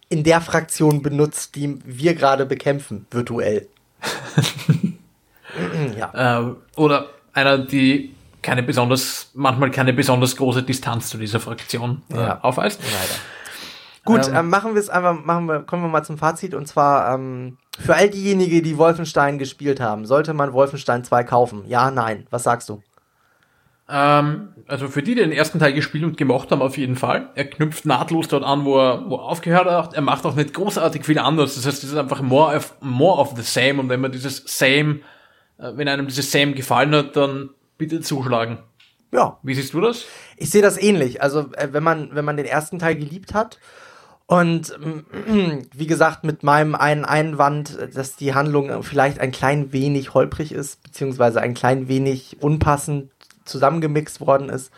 in 0.08 0.24
der 0.24 0.40
Fraktion 0.40 1.00
benutzt, 1.00 1.54
die 1.54 1.78
wir 1.84 2.14
gerade 2.14 2.44
bekämpfen, 2.44 3.06
virtuell. 3.12 3.68
ja. 5.96 6.40
Äh, 6.40 6.54
oder 6.74 7.10
einer, 7.34 7.58
die 7.58 8.16
keine 8.42 8.64
besonders, 8.64 9.30
manchmal 9.34 9.70
keine 9.70 9.92
besonders 9.92 10.34
große 10.34 10.64
Distanz 10.64 11.10
zu 11.10 11.18
dieser 11.18 11.38
Fraktion 11.38 12.02
äh, 12.10 12.16
ja. 12.16 12.40
aufweist. 12.42 12.80
Leider. 12.82 13.37
Gut, 14.04 14.28
ähm, 14.28 14.36
ähm, 14.36 14.48
machen 14.50 14.74
wir 14.74 14.80
es 14.80 14.88
einfach, 14.88 15.22
machen 15.24 15.46
wir, 15.46 15.60
kommen 15.60 15.82
wir 15.82 15.88
mal 15.88 16.02
zum 16.02 16.18
Fazit 16.18 16.54
und 16.54 16.66
zwar 16.66 17.14
ähm, 17.14 17.58
für 17.78 17.94
all 17.94 18.08
diejenigen, 18.08 18.62
die 18.62 18.78
Wolfenstein 18.78 19.38
gespielt 19.38 19.80
haben, 19.80 20.06
sollte 20.06 20.34
man 20.34 20.52
Wolfenstein 20.52 21.04
2 21.04 21.24
kaufen? 21.24 21.64
Ja, 21.66 21.90
nein. 21.90 22.26
Was 22.30 22.44
sagst 22.44 22.68
du? 22.68 22.82
Ähm, 23.88 24.48
also 24.66 24.88
für 24.88 25.02
die, 25.02 25.14
die 25.14 25.22
den 25.22 25.32
ersten 25.32 25.58
Teil 25.58 25.72
gespielt 25.72 26.04
und 26.04 26.16
gemacht 26.16 26.50
haben, 26.50 26.62
auf 26.62 26.76
jeden 26.76 26.96
Fall. 26.96 27.30
Er 27.34 27.44
knüpft 27.44 27.86
nahtlos 27.86 28.28
dort 28.28 28.44
an, 28.44 28.64
wo 28.64 28.78
er, 28.78 29.08
wo 29.08 29.16
er 29.16 29.22
aufgehört 29.22 29.66
hat. 29.66 29.94
Er 29.94 30.02
macht 30.02 30.24
auch 30.26 30.34
nicht 30.34 30.54
großartig 30.54 31.04
viel 31.04 31.18
anders. 31.18 31.54
Das 31.54 31.66
heißt, 31.66 31.84
es 31.84 31.90
ist 31.90 31.96
einfach 31.96 32.20
more 32.20 32.56
of, 32.56 32.74
more 32.80 33.18
of 33.20 33.34
the 33.36 33.42
same. 33.42 33.80
Und 33.80 33.88
wenn 33.88 34.00
man 34.00 34.12
dieses 34.12 34.42
same 34.46 35.00
äh, 35.58 35.76
wenn 35.76 35.88
einem 35.88 36.06
dieses 36.06 36.30
Same 36.30 36.52
gefallen 36.52 36.94
hat, 36.94 37.16
dann 37.16 37.50
bitte 37.76 38.00
zuschlagen. 38.00 38.58
Ja. 39.12 39.38
Wie 39.42 39.54
siehst 39.54 39.74
du 39.74 39.80
das? 39.80 40.04
Ich 40.36 40.50
sehe 40.50 40.62
das 40.62 40.80
ähnlich. 40.80 41.22
Also, 41.22 41.50
äh, 41.54 41.68
wenn 41.72 41.82
man, 41.82 42.14
wenn 42.14 42.24
man 42.24 42.36
den 42.36 42.46
ersten 42.46 42.78
Teil 42.78 42.96
geliebt 42.96 43.34
hat 43.34 43.58
Und 44.28 44.78
wie 45.74 45.86
gesagt, 45.86 46.22
mit 46.22 46.42
meinem 46.42 46.74
einen 46.74 47.06
Einwand, 47.06 47.78
dass 47.94 48.14
die 48.14 48.34
Handlung 48.34 48.82
vielleicht 48.82 49.20
ein 49.20 49.32
klein 49.32 49.72
wenig 49.72 50.12
holprig 50.12 50.52
ist, 50.52 50.82
beziehungsweise 50.82 51.40
ein 51.40 51.54
klein 51.54 51.88
wenig 51.88 52.36
unpassend 52.40 53.10
zusammengemixt 53.46 54.20
worden 54.20 54.50
ist. 54.50 54.70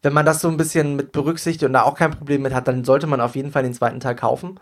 Wenn 0.00 0.14
man 0.14 0.24
das 0.24 0.40
so 0.40 0.48
ein 0.48 0.56
bisschen 0.56 0.96
mit 0.96 1.12
berücksichtigt 1.12 1.64
und 1.64 1.74
da 1.74 1.82
auch 1.82 1.96
kein 1.96 2.12
Problem 2.12 2.40
mit 2.40 2.54
hat, 2.54 2.66
dann 2.66 2.82
sollte 2.82 3.06
man 3.06 3.20
auf 3.20 3.36
jeden 3.36 3.52
Fall 3.52 3.62
den 3.62 3.74
zweiten 3.74 4.00
Teil 4.00 4.16
kaufen. 4.16 4.58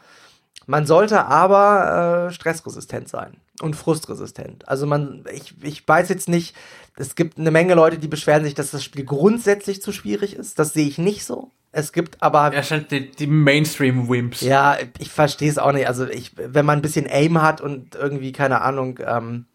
Man 0.66 0.86
sollte 0.86 1.26
aber 1.26 2.26
äh, 2.28 2.32
stressresistent 2.32 3.08
sein 3.08 3.36
und 3.62 3.76
frustresistent. 3.76 4.68
Also 4.68 4.86
man, 4.86 5.24
ich, 5.32 5.54
ich 5.62 5.86
weiß 5.86 6.08
jetzt 6.08 6.28
nicht, 6.28 6.56
es 6.96 7.14
gibt 7.14 7.38
eine 7.38 7.52
Menge 7.52 7.74
Leute, 7.74 7.98
die 7.98 8.08
beschweren 8.08 8.42
sich, 8.42 8.54
dass 8.54 8.72
das 8.72 8.82
Spiel 8.82 9.04
grundsätzlich 9.04 9.80
zu 9.80 9.92
schwierig 9.92 10.34
ist. 10.34 10.58
Das 10.58 10.72
sehe 10.72 10.88
ich 10.88 10.98
nicht 10.98 11.24
so. 11.24 11.52
Es 11.72 11.92
gibt 11.92 12.20
aber. 12.20 12.52
Er 12.52 12.62
scheint 12.62 12.90
die, 12.90 13.10
die 13.10 13.26
Mainstream-Wimps. 13.26 14.40
Ja, 14.40 14.76
ich 14.98 15.10
verstehe 15.10 15.50
es 15.50 15.58
auch 15.58 15.72
nicht. 15.72 15.86
Also 15.86 16.06
ich, 16.08 16.32
wenn 16.36 16.66
man 16.66 16.78
ein 16.78 16.82
bisschen 16.82 17.06
Aim 17.08 17.40
hat 17.40 17.60
und 17.60 17.94
irgendwie, 17.94 18.32
keine 18.32 18.60
Ahnung, 18.62 18.98
ähm, 19.06 19.46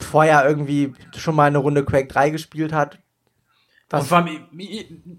vorher 0.00 0.48
irgendwie 0.48 0.92
schon 1.16 1.34
mal 1.34 1.46
eine 1.46 1.58
Runde 1.58 1.84
Quake 1.84 2.06
3 2.06 2.30
gespielt 2.30 2.72
hat? 2.72 2.98
Und 3.90 4.04
vor 4.04 4.18
allem, 4.18 4.48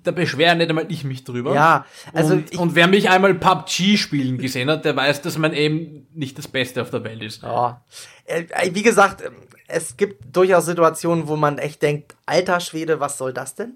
da 0.03 0.11
beschweren 0.11 0.59
nicht 0.59 0.69
einmal 0.69 0.85
ich 0.89 1.03
mich 1.03 1.23
drüber. 1.23 1.55
Ja, 1.55 1.85
also. 2.13 2.35
Und, 2.35 2.55
und, 2.55 2.75
wer 2.75 2.87
mich 2.87 3.09
einmal 3.09 3.33
PUBG 3.33 3.97
spielen 3.97 4.37
gesehen 4.37 4.69
hat, 4.69 4.85
der 4.85 4.95
weiß, 4.95 5.23
dass 5.23 5.39
man 5.39 5.53
eben 5.53 6.07
nicht 6.13 6.37
das 6.37 6.47
Beste 6.47 6.83
auf 6.83 6.91
der 6.91 7.03
Welt 7.03 7.23
ist. 7.23 7.41
Ja. 7.41 7.83
Äh, 8.25 8.45
wie 8.73 8.83
gesagt, 8.83 9.23
es 9.67 9.97
gibt 9.97 10.35
durchaus 10.35 10.67
Situationen, 10.67 11.27
wo 11.27 11.35
man 11.35 11.57
echt 11.57 11.81
denkt, 11.81 12.15
alter 12.27 12.59
Schwede, 12.59 12.99
was 12.99 13.17
soll 13.17 13.33
das 13.33 13.55
denn? 13.55 13.75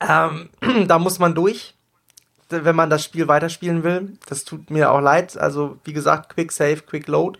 Ähm, 0.00 0.50
da 0.86 0.98
muss 0.98 1.18
man 1.18 1.34
durch, 1.34 1.74
wenn 2.48 2.76
man 2.76 2.90
das 2.90 3.04
Spiel 3.04 3.28
weiterspielen 3.28 3.82
will. 3.84 4.18
Das 4.26 4.44
tut 4.44 4.70
mir 4.70 4.90
auch 4.90 5.00
leid. 5.00 5.36
Also, 5.36 5.78
wie 5.84 5.92
gesagt, 5.92 6.34
Quick 6.34 6.52
Save, 6.52 6.82
Quick 6.82 7.08
Load. 7.08 7.38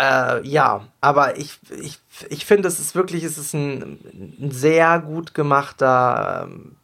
Äh, 0.00 0.46
ja, 0.46 0.86
aber 1.00 1.36
ich, 1.38 1.58
ich, 1.78 1.98
ich 2.30 2.46
finde, 2.46 2.68
es 2.68 2.80
ist 2.80 2.94
wirklich, 2.94 3.22
es 3.22 3.36
ist 3.36 3.54
ein, 3.54 3.98
ein 4.40 4.50
sehr 4.50 4.98
gut 5.00 5.34
gemachter, 5.34 6.48
ähm, 6.48 6.76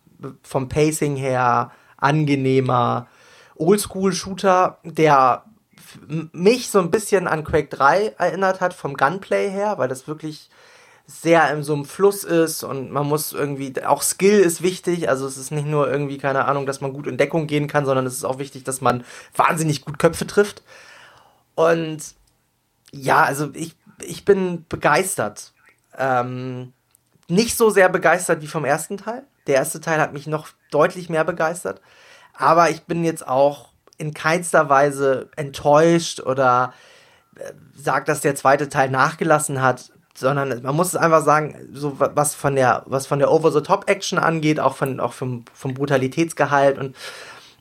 vom 0.43 0.69
Pacing 0.69 1.17
her 1.17 1.71
angenehmer 1.97 3.07
Oldschool-Shooter, 3.57 4.79
der 4.85 5.45
mich 6.33 6.69
so 6.69 6.79
ein 6.79 6.91
bisschen 6.91 7.27
an 7.27 7.45
Quake 7.45 7.69
3 7.69 8.15
erinnert 8.19 8.61
hat, 8.61 8.75
vom 8.75 8.95
Gunplay 8.95 9.51
her, 9.51 9.79
weil 9.79 9.89
das 9.89 10.07
wirklich 10.07 10.51
sehr 11.07 11.53
in 11.53 11.63
so 11.63 11.73
einem 11.73 11.85
Fluss 11.85 12.25
ist 12.25 12.65
und 12.65 12.91
man 12.91 13.07
muss 13.07 13.33
irgendwie, 13.33 13.73
auch 13.85 14.03
Skill 14.03 14.41
ist 14.41 14.63
wichtig, 14.63 15.09
also 15.09 15.27
es 15.27 15.37
ist 15.37 15.53
nicht 15.53 15.67
nur 15.67 15.89
irgendwie, 15.89 16.19
keine 16.19 16.47
Ahnung, 16.47 16.67
dass 16.67 16.81
man 16.81 16.93
gut 16.93 17.07
in 17.07 17.17
Deckung 17.17 17.47
gehen 17.47 17.69
kann, 17.69 17.87
sondern 17.87 18.07
es 18.07 18.15
ist 18.15 18.25
auch 18.25 18.39
wichtig, 18.39 18.65
dass 18.65 18.81
man 18.81 19.05
wahnsinnig 19.37 19.85
gut 19.85 20.01
Köpfe 20.01 20.27
trifft. 20.27 20.63
Und 21.55 21.99
ja, 22.91 23.23
also 23.23 23.51
ich, 23.55 23.77
ich 24.01 24.25
bin 24.25 24.67
begeistert. 24.69 25.53
Ähm, 25.97 26.73
nicht 27.29 27.57
so 27.57 27.71
sehr 27.71 27.89
begeistert 27.89 28.43
wie 28.43 28.49
vom 28.49 28.65
ersten 28.65 28.97
Teil. 28.97 29.23
Der 29.47 29.57
erste 29.57 29.81
Teil 29.81 30.01
hat 30.01 30.13
mich 30.13 30.27
noch 30.27 30.49
deutlich 30.71 31.09
mehr 31.09 31.25
begeistert. 31.25 31.81
Aber 32.35 32.71
ich 32.71 32.83
bin 32.83 33.05
jetzt 33.05 33.27
auch 33.27 33.71
in 33.97 34.13
keinster 34.13 34.69
Weise 34.69 35.31
enttäuscht 35.37 36.21
oder 36.21 36.75
äh, 37.37 37.53
sagt, 37.75 38.09
dass 38.09 38.21
der 38.21 38.35
zweite 38.35 38.69
Teil 38.69 38.91
nachgelassen 38.91 39.63
hat, 39.63 39.93
sondern 40.17 40.63
man 40.63 40.75
muss 40.75 40.89
es 40.89 40.97
einfach 40.97 41.23
sagen, 41.23 41.69
so 41.73 41.99
was 41.99 42.35
von 42.35 42.57
der, 42.57 42.83
was 42.87 43.07
von 43.07 43.19
der 43.19 43.31
Over-the-Top-Action 43.31 44.19
angeht, 44.19 44.61
auch 44.61 44.75
von, 44.75 45.01
auch 45.01 45.13
vom, 45.13 45.45
vom 45.53 45.75
Brutalitätsgehalt 45.75 46.79
und 46.79 46.97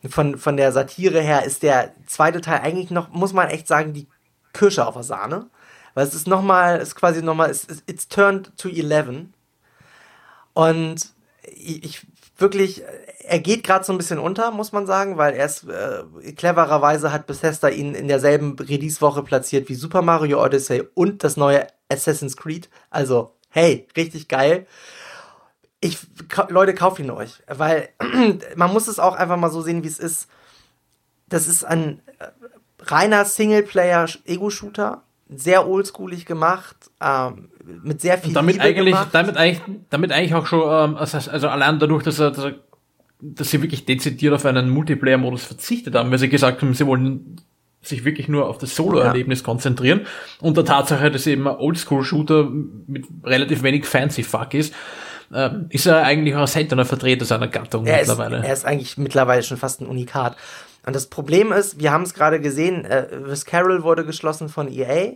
von, 0.10 0.38
von 0.38 0.58
der 0.58 0.72
Satire 0.72 1.22
her 1.22 1.46
ist 1.46 1.64
der 1.64 1.94
zweite 2.06 2.42
Teil 2.42 2.62
eigentlich 2.62 2.92
noch, 2.92 3.10
muss 3.10 3.34
man 3.34 3.50
echt 3.50 3.68
sagen, 3.68 3.94
die 3.94 4.08
Kirsche 4.54 4.86
auf 4.86 4.94
der 4.94 5.04
Sahne. 5.04 5.48
Weil 5.94 6.06
es 6.06 6.14
ist 6.14 6.28
nochmal, 6.28 6.80
ist 6.80 6.96
quasi 6.96 7.22
nochmal, 7.22 7.50
it's, 7.50 7.68
it's 7.88 8.08
turned 8.08 8.52
to 8.58 8.70
11. 8.70 9.28
Und 10.54 11.10
ich 11.44 12.06
wirklich, 12.38 12.84
er 13.20 13.40
geht 13.40 13.64
gerade 13.64 13.86
so 13.86 13.94
ein 13.94 13.98
bisschen 13.98 14.20
unter, 14.20 14.52
muss 14.52 14.72
man 14.72 14.86
sagen, 14.86 15.18
weil 15.18 15.34
er 15.34 15.46
ist, 15.46 15.68
äh, 15.68 16.32
clevererweise 16.34 17.12
hat 17.12 17.28
Bethesda 17.28 17.70
ihn 17.70 17.96
in 17.96 18.08
derselben 18.08 18.58
Release-Woche 18.60 19.24
platziert 19.24 19.70
wie 19.70 19.76
Super 19.76 20.02
Mario 20.02 20.44
Odyssey 20.44 20.84
und 20.94 21.24
das 21.24 21.38
neue 21.38 21.68
Assassin's 21.90 22.38
Creed. 22.38 22.70
Also, 22.90 23.34
hey, 23.50 23.88
richtig 23.96 24.28
geil. 24.28 24.68
Ich, 25.82 26.00
Leute, 26.50 26.74
kauft 26.74 27.00
ihn 27.00 27.12
euch, 27.12 27.44
weil 27.48 27.90
man 28.56 28.74
muss 28.74 28.88
es 28.88 29.00
auch 29.00 29.16
einfach 29.16 29.38
mal 29.38 29.52
so 29.52 29.62
sehen, 29.62 29.84
wie 29.84 29.88
es 29.88 30.00
ist. 30.00 30.30
Das 31.28 31.48
ist 31.48 31.64
ein 31.64 32.02
äh, 32.20 32.28
reiner 32.80 33.26
Singleplayer-Ego-Shooter, 33.26 35.04
sehr 35.30 35.68
oldschoolig 35.68 36.26
gemacht, 36.26 36.76
ähm, 37.02 37.50
mit 37.84 38.02
sehr 38.02 38.18
viel 38.18 38.30
Und 38.30 38.36
damit 38.36 38.56
Liebe 38.56 38.66
eigentlich, 38.66 38.94
gemacht. 38.94 39.10
damit 39.12 39.38
eigentlich, 39.38 39.62
damit 39.90 40.12
eigentlich 40.12 40.36
auch 40.36 40.46
schon, 40.46 40.62
ähm, 40.62 40.98
also, 40.98 41.18
also 41.30 41.48
allein 41.48 41.80
dadurch, 41.80 42.04
dass 42.04 42.20
er, 42.20 42.32
dass 42.32 42.46
er, 42.46 42.56
dass 43.20 43.50
sie 43.50 43.62
wirklich 43.62 43.86
dezidiert 43.86 44.34
auf 44.34 44.46
einen 44.46 44.70
Multiplayer-Modus 44.70 45.46
verzichtet 45.46 45.96
haben, 45.96 46.12
weil 46.12 46.20
sie 46.20 46.30
gesagt 46.30 46.62
haben, 46.62 46.74
sie 46.74 46.86
wollen 46.86 47.42
sich 47.88 48.06
wirklich 48.06 48.28
nur 48.28 48.48
auf 48.48 48.58
das 48.58 48.76
Solo-Erlebnis 48.76 49.40
ja. 49.40 49.46
konzentrieren 49.46 50.02
und 50.42 50.58
der 50.58 50.66
Tatsache, 50.66 51.12
dass 51.12 51.28
eben 51.28 51.48
ein 51.48 51.56
Oldschool-Shooter 51.56 52.50
mit 52.88 53.06
relativ 53.24 53.64
wenig 53.64 53.86
Fancy-Fuck 53.86 54.54
ist, 54.54 54.74
äh, 55.34 55.50
ist 55.70 55.86
er 55.86 56.04
eigentlich 56.04 56.36
auch 56.36 56.48
seltener 56.48 56.86
Vertreter 56.86 57.26
seiner 57.26 57.48
Gattung 57.48 57.86
er 57.86 58.00
mittlerweile. 58.00 58.38
Ist, 58.38 58.46
er 58.46 58.54
ist 58.54 58.66
eigentlich 58.66 58.98
mittlerweile 58.98 59.44
schon 59.44 59.58
fast 59.58 59.82
ein 59.82 59.88
Unikat. 59.88 60.36
Und 60.86 60.96
das 60.96 61.08
Problem 61.08 61.52
ist, 61.52 61.80
wir 61.80 61.92
haben 61.92 62.04
es 62.04 62.14
gerade 62.14 62.40
gesehen, 62.40 62.86
äh, 62.86 63.08
Carroll 63.46 63.84
wurde 63.84 64.06
geschlossen 64.06 64.50
von 64.50 64.72
EA. 64.72 65.14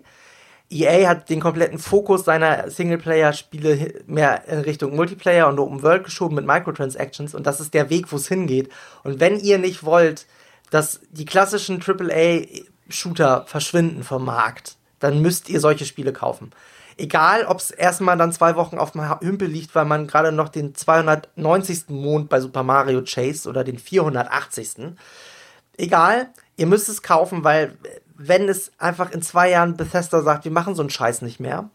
EA 0.72 1.07
hat 1.07 1.30
den 1.30 1.39
kompletten 1.39 1.80
Fokus 1.80 2.26
seiner 2.26 2.70
Singleplayer-Spiele 2.70 4.03
mehr 4.05 4.47
in 4.47 4.59
Richtung 4.59 4.95
Multiplayer 4.95 5.47
und 5.47 5.59
Open 5.59 5.82
World 5.82 6.03
geschoben 6.03 6.36
mit 6.36 6.45
Microtransactions 6.45 7.34
und 7.34 7.47
das 7.47 7.59
ist 7.59 7.74
der 7.74 7.89
Weg, 7.89 8.11
wo 8.11 8.17
es 8.17 8.28
hingeht. 8.28 8.70
Und 9.03 9.20
wenn 9.20 9.39
ihr 9.39 9.57
nicht 9.57 9.84
wollt, 9.84 10.28
dass 10.70 11.01
die 11.11 11.26
klassischen 11.26 11.82
AAA-Shooter 11.82 13.45
verschwinden 13.47 14.03
vom 14.03 14.26
Markt, 14.26 14.78
dann 14.99 15.22
müsst 15.22 15.49
ihr 15.49 15.59
solche 15.59 15.86
Spiele 15.86 16.13
kaufen. 16.13 16.51
Egal, 16.97 17.45
ob 17.45 17.59
es 17.59 17.72
erstmal 17.72 18.17
dann 18.17 18.34
zwei 18.34 18.55
Wochen 18.55 18.78
auf 18.78 18.91
dem 18.91 19.09
Hümpel 19.22 19.47
liegt, 19.47 19.74
weil 19.74 19.86
man 19.86 20.05
gerade 20.05 20.34
noch 20.34 20.49
den 20.49 20.76
290. 20.76 21.89
Mond 21.89 22.30
bei 22.30 22.41
Super 22.41 22.63
Mario 22.63 23.01
Chase 23.03 23.47
oder 23.47 23.63
den 23.63 23.80
480 23.80 24.95
egal, 25.80 26.30
ihr 26.57 26.67
müsst 26.67 26.89
es 26.89 27.01
kaufen, 27.01 27.43
weil 27.43 27.78
wenn 28.15 28.49
es 28.49 28.72
einfach 28.78 29.11
in 29.11 29.22
zwei 29.22 29.49
Jahren 29.49 29.78
Bethesda 29.78 30.22
sagt, 30.22 30.43
wir 30.43 30.51
machen 30.51 30.76
so 30.76 30.82
einen 30.82 30.89
Scheiß 30.89 31.22
nicht 31.22 31.39
mehr, 31.39 31.70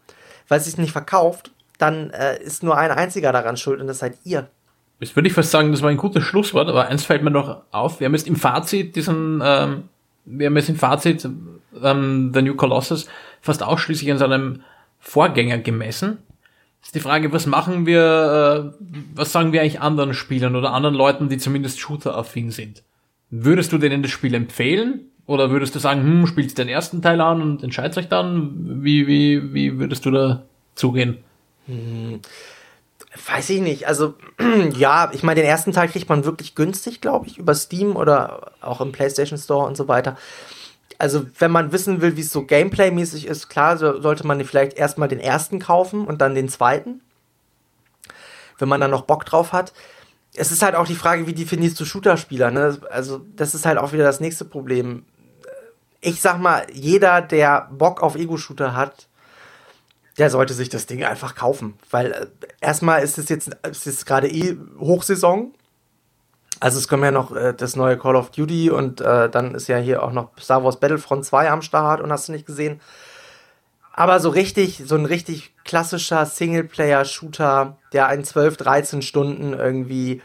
weil 0.47 0.59
es 0.59 0.65
sich 0.65 0.77
nicht 0.77 0.91
verkauft, 0.91 1.51
dann 1.79 2.11
äh, 2.11 2.41
ist 2.41 2.63
nur 2.63 2.77
ein 2.77 2.91
einziger 2.91 3.31
daran 3.31 3.57
schuld 3.57 3.81
und 3.81 3.87
das 3.87 3.99
seid 3.99 4.19
ihr. 4.23 4.47
Jetzt 4.99 5.15
würde 5.15 5.27
ich 5.27 5.33
fast 5.33 5.51
sagen, 5.51 5.71
das 5.71 5.81
war 5.81 5.89
ein 5.89 5.97
gutes 5.97 6.23
Schlusswort, 6.23 6.69
aber 6.69 6.87
eins 6.87 7.03
fällt 7.03 7.23
mir 7.23 7.31
noch 7.31 7.63
auf. 7.71 7.99
Wir 7.99 8.05
haben 8.05 8.13
jetzt 8.13 8.27
im 8.27 8.35
Fazit 8.35 8.95
diesen, 8.95 9.41
ähm, 9.43 9.83
wir 10.25 10.47
haben 10.47 10.55
jetzt 10.55 10.69
im 10.69 10.77
Fazit 10.77 11.27
ähm, 11.83 12.31
The 12.33 12.41
New 12.41 12.55
Colossus 12.55 13.07
fast 13.41 13.61
ausschließlich 13.61 14.11
an 14.11 14.17
seinem 14.17 14.61
Vorgänger 14.99 15.57
gemessen. 15.57 16.19
Ist 16.81 16.95
die 16.95 16.99
Frage, 16.99 17.33
was 17.33 17.45
machen 17.45 17.85
wir, 17.85 18.73
äh, 18.73 18.85
was 19.15 19.31
sagen 19.31 19.51
wir 19.51 19.61
eigentlich 19.61 19.81
anderen 19.81 20.13
Spielern 20.13 20.55
oder 20.55 20.71
anderen 20.71 20.95
Leuten, 20.95 21.29
die 21.29 21.37
zumindest 21.37 21.79
Shooter-affin 21.79 22.51
sind? 22.51 22.83
Würdest 23.29 23.73
du 23.73 23.77
denen 23.77 24.01
das 24.01 24.11
Spiel 24.11 24.33
empfehlen? 24.33 25.01
Oder 25.25 25.49
würdest 25.49 25.73
du 25.73 25.79
sagen, 25.79 26.03
hm, 26.03 26.27
spielst 26.27 26.57
den 26.57 26.69
ersten 26.69 27.01
Teil 27.01 27.19
an 27.19 27.41
und 27.41 27.63
entscheidest 27.63 27.97
euch 27.97 28.07
dann? 28.07 28.83
Wie, 28.83 29.07
wie, 29.07 29.53
wie 29.53 29.79
würdest 29.79 30.05
du 30.05 30.11
da 30.11 30.43
zugehen? 30.75 31.17
Hm, 31.65 32.19
weiß 33.27 33.49
ich 33.51 33.61
nicht. 33.61 33.87
Also, 33.87 34.15
ja, 34.75 35.11
ich 35.13 35.23
meine, 35.23 35.41
den 35.41 35.49
ersten 35.49 35.71
Teil 35.71 35.87
kriegt 35.87 36.09
man 36.09 36.25
wirklich 36.25 36.55
günstig, 36.55 37.01
glaube 37.01 37.27
ich, 37.27 37.37
über 37.37 37.55
Steam 37.55 37.95
oder 37.95 38.51
auch 38.61 38.81
im 38.81 38.91
PlayStation 38.91 39.39
Store 39.39 39.67
und 39.67 39.77
so 39.77 39.87
weiter. 39.87 40.17
Also, 40.97 41.25
wenn 41.39 41.51
man 41.51 41.71
wissen 41.71 42.01
will, 42.01 42.15
wie 42.15 42.21
es 42.21 42.31
so 42.31 42.43
Gameplay-mäßig 42.45 43.27
ist, 43.27 43.49
klar, 43.49 43.77
so 43.77 44.01
sollte 44.01 44.25
man 44.25 44.43
vielleicht 44.45 44.77
erstmal 44.77 45.07
den 45.07 45.19
ersten 45.19 45.59
kaufen 45.59 46.05
und 46.05 46.21
dann 46.21 46.35
den 46.35 46.49
zweiten. 46.49 47.01
Wenn 48.57 48.69
man 48.69 48.79
dann 48.79 48.91
noch 48.91 49.01
Bock 49.01 49.25
drauf 49.25 49.51
hat 49.51 49.73
es 50.37 50.51
ist 50.51 50.61
halt 50.61 50.75
auch 50.75 50.87
die 50.87 50.95
Frage, 50.95 51.27
wie 51.27 51.33
definierst 51.33 51.79
du 51.79 51.85
Shooter-Spieler? 51.85 52.51
Ne? 52.51 52.77
Also, 52.89 53.21
das 53.35 53.55
ist 53.55 53.65
halt 53.65 53.77
auch 53.77 53.93
wieder 53.93 54.03
das 54.03 54.19
nächste 54.19 54.45
Problem. 54.45 55.05
Ich 56.01 56.21
sag 56.21 56.39
mal, 56.39 56.67
jeder, 56.71 57.21
der 57.21 57.69
Bock 57.71 58.03
auf 58.03 58.15
Ego-Shooter 58.15 58.75
hat, 58.75 59.07
der 60.17 60.29
sollte 60.29 60.53
sich 60.53 60.69
das 60.69 60.85
Ding 60.85 61.03
einfach 61.03 61.35
kaufen. 61.35 61.77
Weil 61.91 62.11
äh, 62.11 62.27
erstmal 62.61 63.03
ist 63.03 63.17
es 63.17 63.29
jetzt, 63.29 63.55
ist 63.63 64.05
gerade 64.05 64.29
eh 64.29 64.57
Hochsaison. 64.79 65.53
Also 66.59 66.79
es 66.79 66.87
kommt 66.87 67.03
ja 67.03 67.11
noch 67.11 67.35
äh, 67.35 67.53
das 67.53 67.75
neue 67.75 67.97
Call 67.97 68.15
of 68.15 68.31
Duty 68.31 68.69
und 68.71 69.01
äh, 69.01 69.29
dann 69.29 69.55
ist 69.55 69.67
ja 69.67 69.77
hier 69.77 70.03
auch 70.03 70.11
noch 70.11 70.29
Star 70.39 70.63
Wars 70.63 70.79
Battlefront 70.79 71.25
2 71.25 71.49
am 71.49 71.61
Start 71.61 72.01
und 72.01 72.11
hast 72.11 72.27
du 72.27 72.31
nicht 72.31 72.45
gesehen. 72.45 72.79
Aber 73.91 74.19
so 74.19 74.29
richtig, 74.29 74.83
so 74.85 74.95
ein 74.95 75.05
richtig 75.05 75.53
klassischer 75.63 76.25
Singleplayer-Shooter, 76.25 77.77
der 77.93 78.09
in 78.11 78.25
12, 78.25 78.57
13 78.57 79.01
Stunden 79.01 79.53
irgendwie 79.53 80.21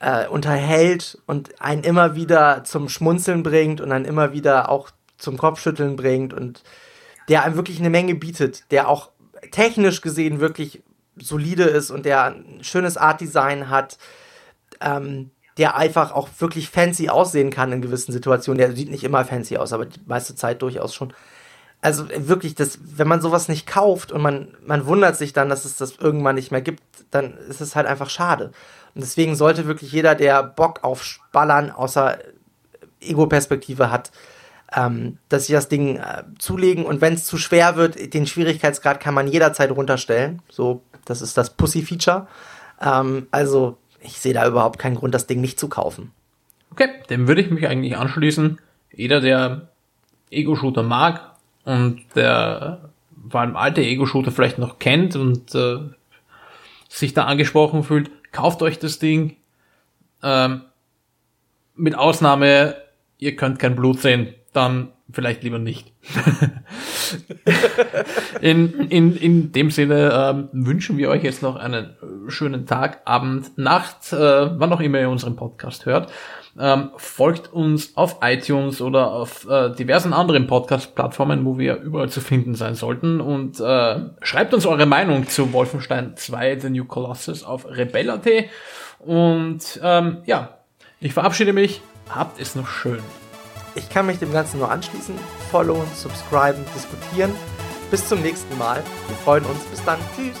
äh, 0.00 0.26
unterhält 0.26 1.18
und 1.26 1.60
einen 1.60 1.84
immer 1.84 2.16
wieder 2.16 2.64
zum 2.64 2.88
Schmunzeln 2.88 3.42
bringt 3.42 3.80
und 3.80 3.92
einen 3.92 4.04
immer 4.04 4.32
wieder 4.32 4.68
auch 4.68 4.90
zum 5.16 5.36
Kopfschütteln 5.36 5.94
bringt 5.96 6.32
und 6.32 6.62
der 7.30 7.44
einem 7.44 7.56
wirklich 7.56 7.78
eine 7.78 7.90
Menge 7.90 8.14
bietet, 8.14 8.70
der 8.70 8.88
auch 8.88 9.10
technisch 9.52 10.00
gesehen 10.00 10.40
wirklich 10.40 10.82
solide 11.16 11.64
ist 11.64 11.90
und 11.90 12.04
der 12.04 12.24
ein 12.24 12.58
schönes 12.62 12.96
Art-Design 12.96 13.70
hat, 13.70 13.98
ähm, 14.80 15.30
der 15.56 15.76
einfach 15.76 16.12
auch 16.12 16.28
wirklich 16.38 16.70
fancy 16.70 17.08
aussehen 17.08 17.50
kann 17.50 17.72
in 17.72 17.82
gewissen 17.82 18.12
Situationen. 18.12 18.58
Der 18.58 18.72
sieht 18.74 18.90
nicht 18.90 19.04
immer 19.04 19.24
fancy 19.24 19.56
aus, 19.56 19.72
aber 19.72 19.86
die 19.86 20.00
meiste 20.06 20.34
Zeit 20.34 20.62
durchaus 20.62 20.94
schon. 20.94 21.12
Also 21.82 22.08
wirklich, 22.14 22.54
das, 22.54 22.78
wenn 22.82 23.08
man 23.08 23.22
sowas 23.22 23.48
nicht 23.48 23.66
kauft 23.66 24.12
und 24.12 24.20
man, 24.20 24.54
man 24.66 24.86
wundert 24.86 25.16
sich 25.16 25.32
dann, 25.32 25.48
dass 25.48 25.64
es 25.64 25.76
das 25.76 25.96
irgendwann 25.96 26.34
nicht 26.34 26.50
mehr 26.50 26.60
gibt, 26.60 26.82
dann 27.10 27.36
ist 27.48 27.60
es 27.60 27.74
halt 27.76 27.86
einfach 27.86 28.10
schade. 28.10 28.52
Und 28.94 29.02
deswegen 29.02 29.36
sollte 29.36 29.66
wirklich 29.66 29.92
jeder, 29.92 30.14
der 30.14 30.42
Bock 30.42 30.82
auf 30.82 31.20
Ballern 31.32 31.70
außer 31.70 32.18
Ego-Perspektive 33.00 33.90
hat, 33.90 34.10
ähm, 34.74 35.18
dass 35.28 35.46
sie 35.46 35.52
das 35.52 35.68
Ding 35.68 35.96
äh, 35.96 36.22
zulegen 36.38 36.84
und 36.84 37.00
wenn 37.00 37.14
es 37.14 37.24
zu 37.24 37.38
schwer 37.38 37.76
wird, 37.76 38.14
den 38.14 38.26
Schwierigkeitsgrad 38.26 39.00
kann 39.00 39.14
man 39.14 39.28
jederzeit 39.28 39.70
runterstellen. 39.70 40.42
So, 40.48 40.82
das 41.04 41.22
ist 41.22 41.36
das 41.36 41.56
Pussy-Feature. 41.56 42.28
Ähm, 42.80 43.26
also, 43.30 43.78
ich 44.00 44.18
sehe 44.18 44.34
da 44.34 44.46
überhaupt 44.46 44.78
keinen 44.78 44.96
Grund, 44.96 45.14
das 45.14 45.26
Ding 45.26 45.40
nicht 45.40 45.58
zu 45.58 45.68
kaufen. 45.68 46.12
Okay, 46.70 46.88
dem 47.08 47.26
würde 47.26 47.40
ich 47.40 47.50
mich 47.50 47.66
eigentlich 47.66 47.96
anschließen. 47.96 48.60
Jeder, 48.92 49.20
der 49.20 49.68
Ego-Shooter 50.30 50.84
mag 50.84 51.32
und 51.64 52.04
der 52.14 52.90
vor 53.28 53.40
allem 53.40 53.56
alte 53.56 53.82
Ego-Shooter 53.82 54.30
vielleicht 54.30 54.58
noch 54.58 54.78
kennt 54.78 55.16
und 55.16 55.54
äh, 55.54 55.78
sich 56.88 57.12
da 57.12 57.24
angesprochen 57.24 57.82
fühlt, 57.82 58.10
kauft 58.32 58.62
euch 58.62 58.78
das 58.78 58.98
Ding. 58.98 59.36
Ähm, 60.22 60.62
mit 61.74 61.96
Ausnahme, 61.96 62.76
ihr 63.18 63.36
könnt 63.36 63.58
kein 63.58 63.74
Blut 63.74 64.00
sehen 64.00 64.34
dann 64.52 64.92
vielleicht 65.12 65.42
lieber 65.42 65.58
nicht. 65.58 65.92
in, 68.40 68.88
in, 68.88 69.16
in 69.16 69.52
dem 69.52 69.70
Sinne 69.70 70.10
ähm, 70.12 70.48
wünschen 70.52 70.98
wir 70.98 71.10
euch 71.10 71.22
jetzt 71.22 71.42
noch 71.42 71.56
einen 71.56 71.96
schönen 72.28 72.66
Tag, 72.66 73.00
Abend, 73.04 73.56
Nacht, 73.58 74.12
äh, 74.12 74.58
wann 74.58 74.72
auch 74.72 74.80
immer 74.80 75.00
ihr 75.00 75.10
unseren 75.10 75.36
Podcast 75.36 75.86
hört. 75.86 76.12
Ähm, 76.58 76.90
folgt 76.96 77.52
uns 77.52 77.96
auf 77.96 78.18
iTunes 78.22 78.80
oder 78.80 79.12
auf 79.12 79.48
äh, 79.48 79.70
diversen 79.70 80.12
anderen 80.12 80.48
Podcast-Plattformen, 80.48 81.44
wo 81.44 81.58
wir 81.58 81.76
überall 81.76 82.08
zu 82.08 82.20
finden 82.20 82.54
sein 82.54 82.74
sollten. 82.74 83.20
Und 83.20 83.60
äh, 83.60 84.00
schreibt 84.22 84.52
uns 84.52 84.66
eure 84.66 84.86
Meinung 84.86 85.28
zu 85.28 85.52
Wolfenstein 85.52 86.16
2 86.16 86.58
The 86.58 86.70
New 86.70 86.86
Colossus 86.86 87.44
auf 87.44 87.66
rebella.at. 87.68 88.26
Und 88.98 89.80
ähm, 89.82 90.18
ja, 90.26 90.58
ich 91.00 91.14
verabschiede 91.14 91.52
mich. 91.52 91.80
Habt 92.08 92.40
es 92.40 92.56
noch 92.56 92.66
schön. 92.66 93.00
Ich 93.74 93.88
kann 93.88 94.06
mich 94.06 94.18
dem 94.18 94.32
Ganzen 94.32 94.58
nur 94.58 94.70
anschließen. 94.70 95.14
Followen, 95.50 95.86
subscriben, 95.94 96.64
diskutieren. 96.74 97.34
Bis 97.90 98.08
zum 98.08 98.20
nächsten 98.22 98.56
Mal. 98.58 98.82
Wir 99.08 99.16
freuen 99.16 99.44
uns. 99.44 99.60
Bis 99.64 99.84
dann. 99.84 99.98
Tschüss. 100.16 100.36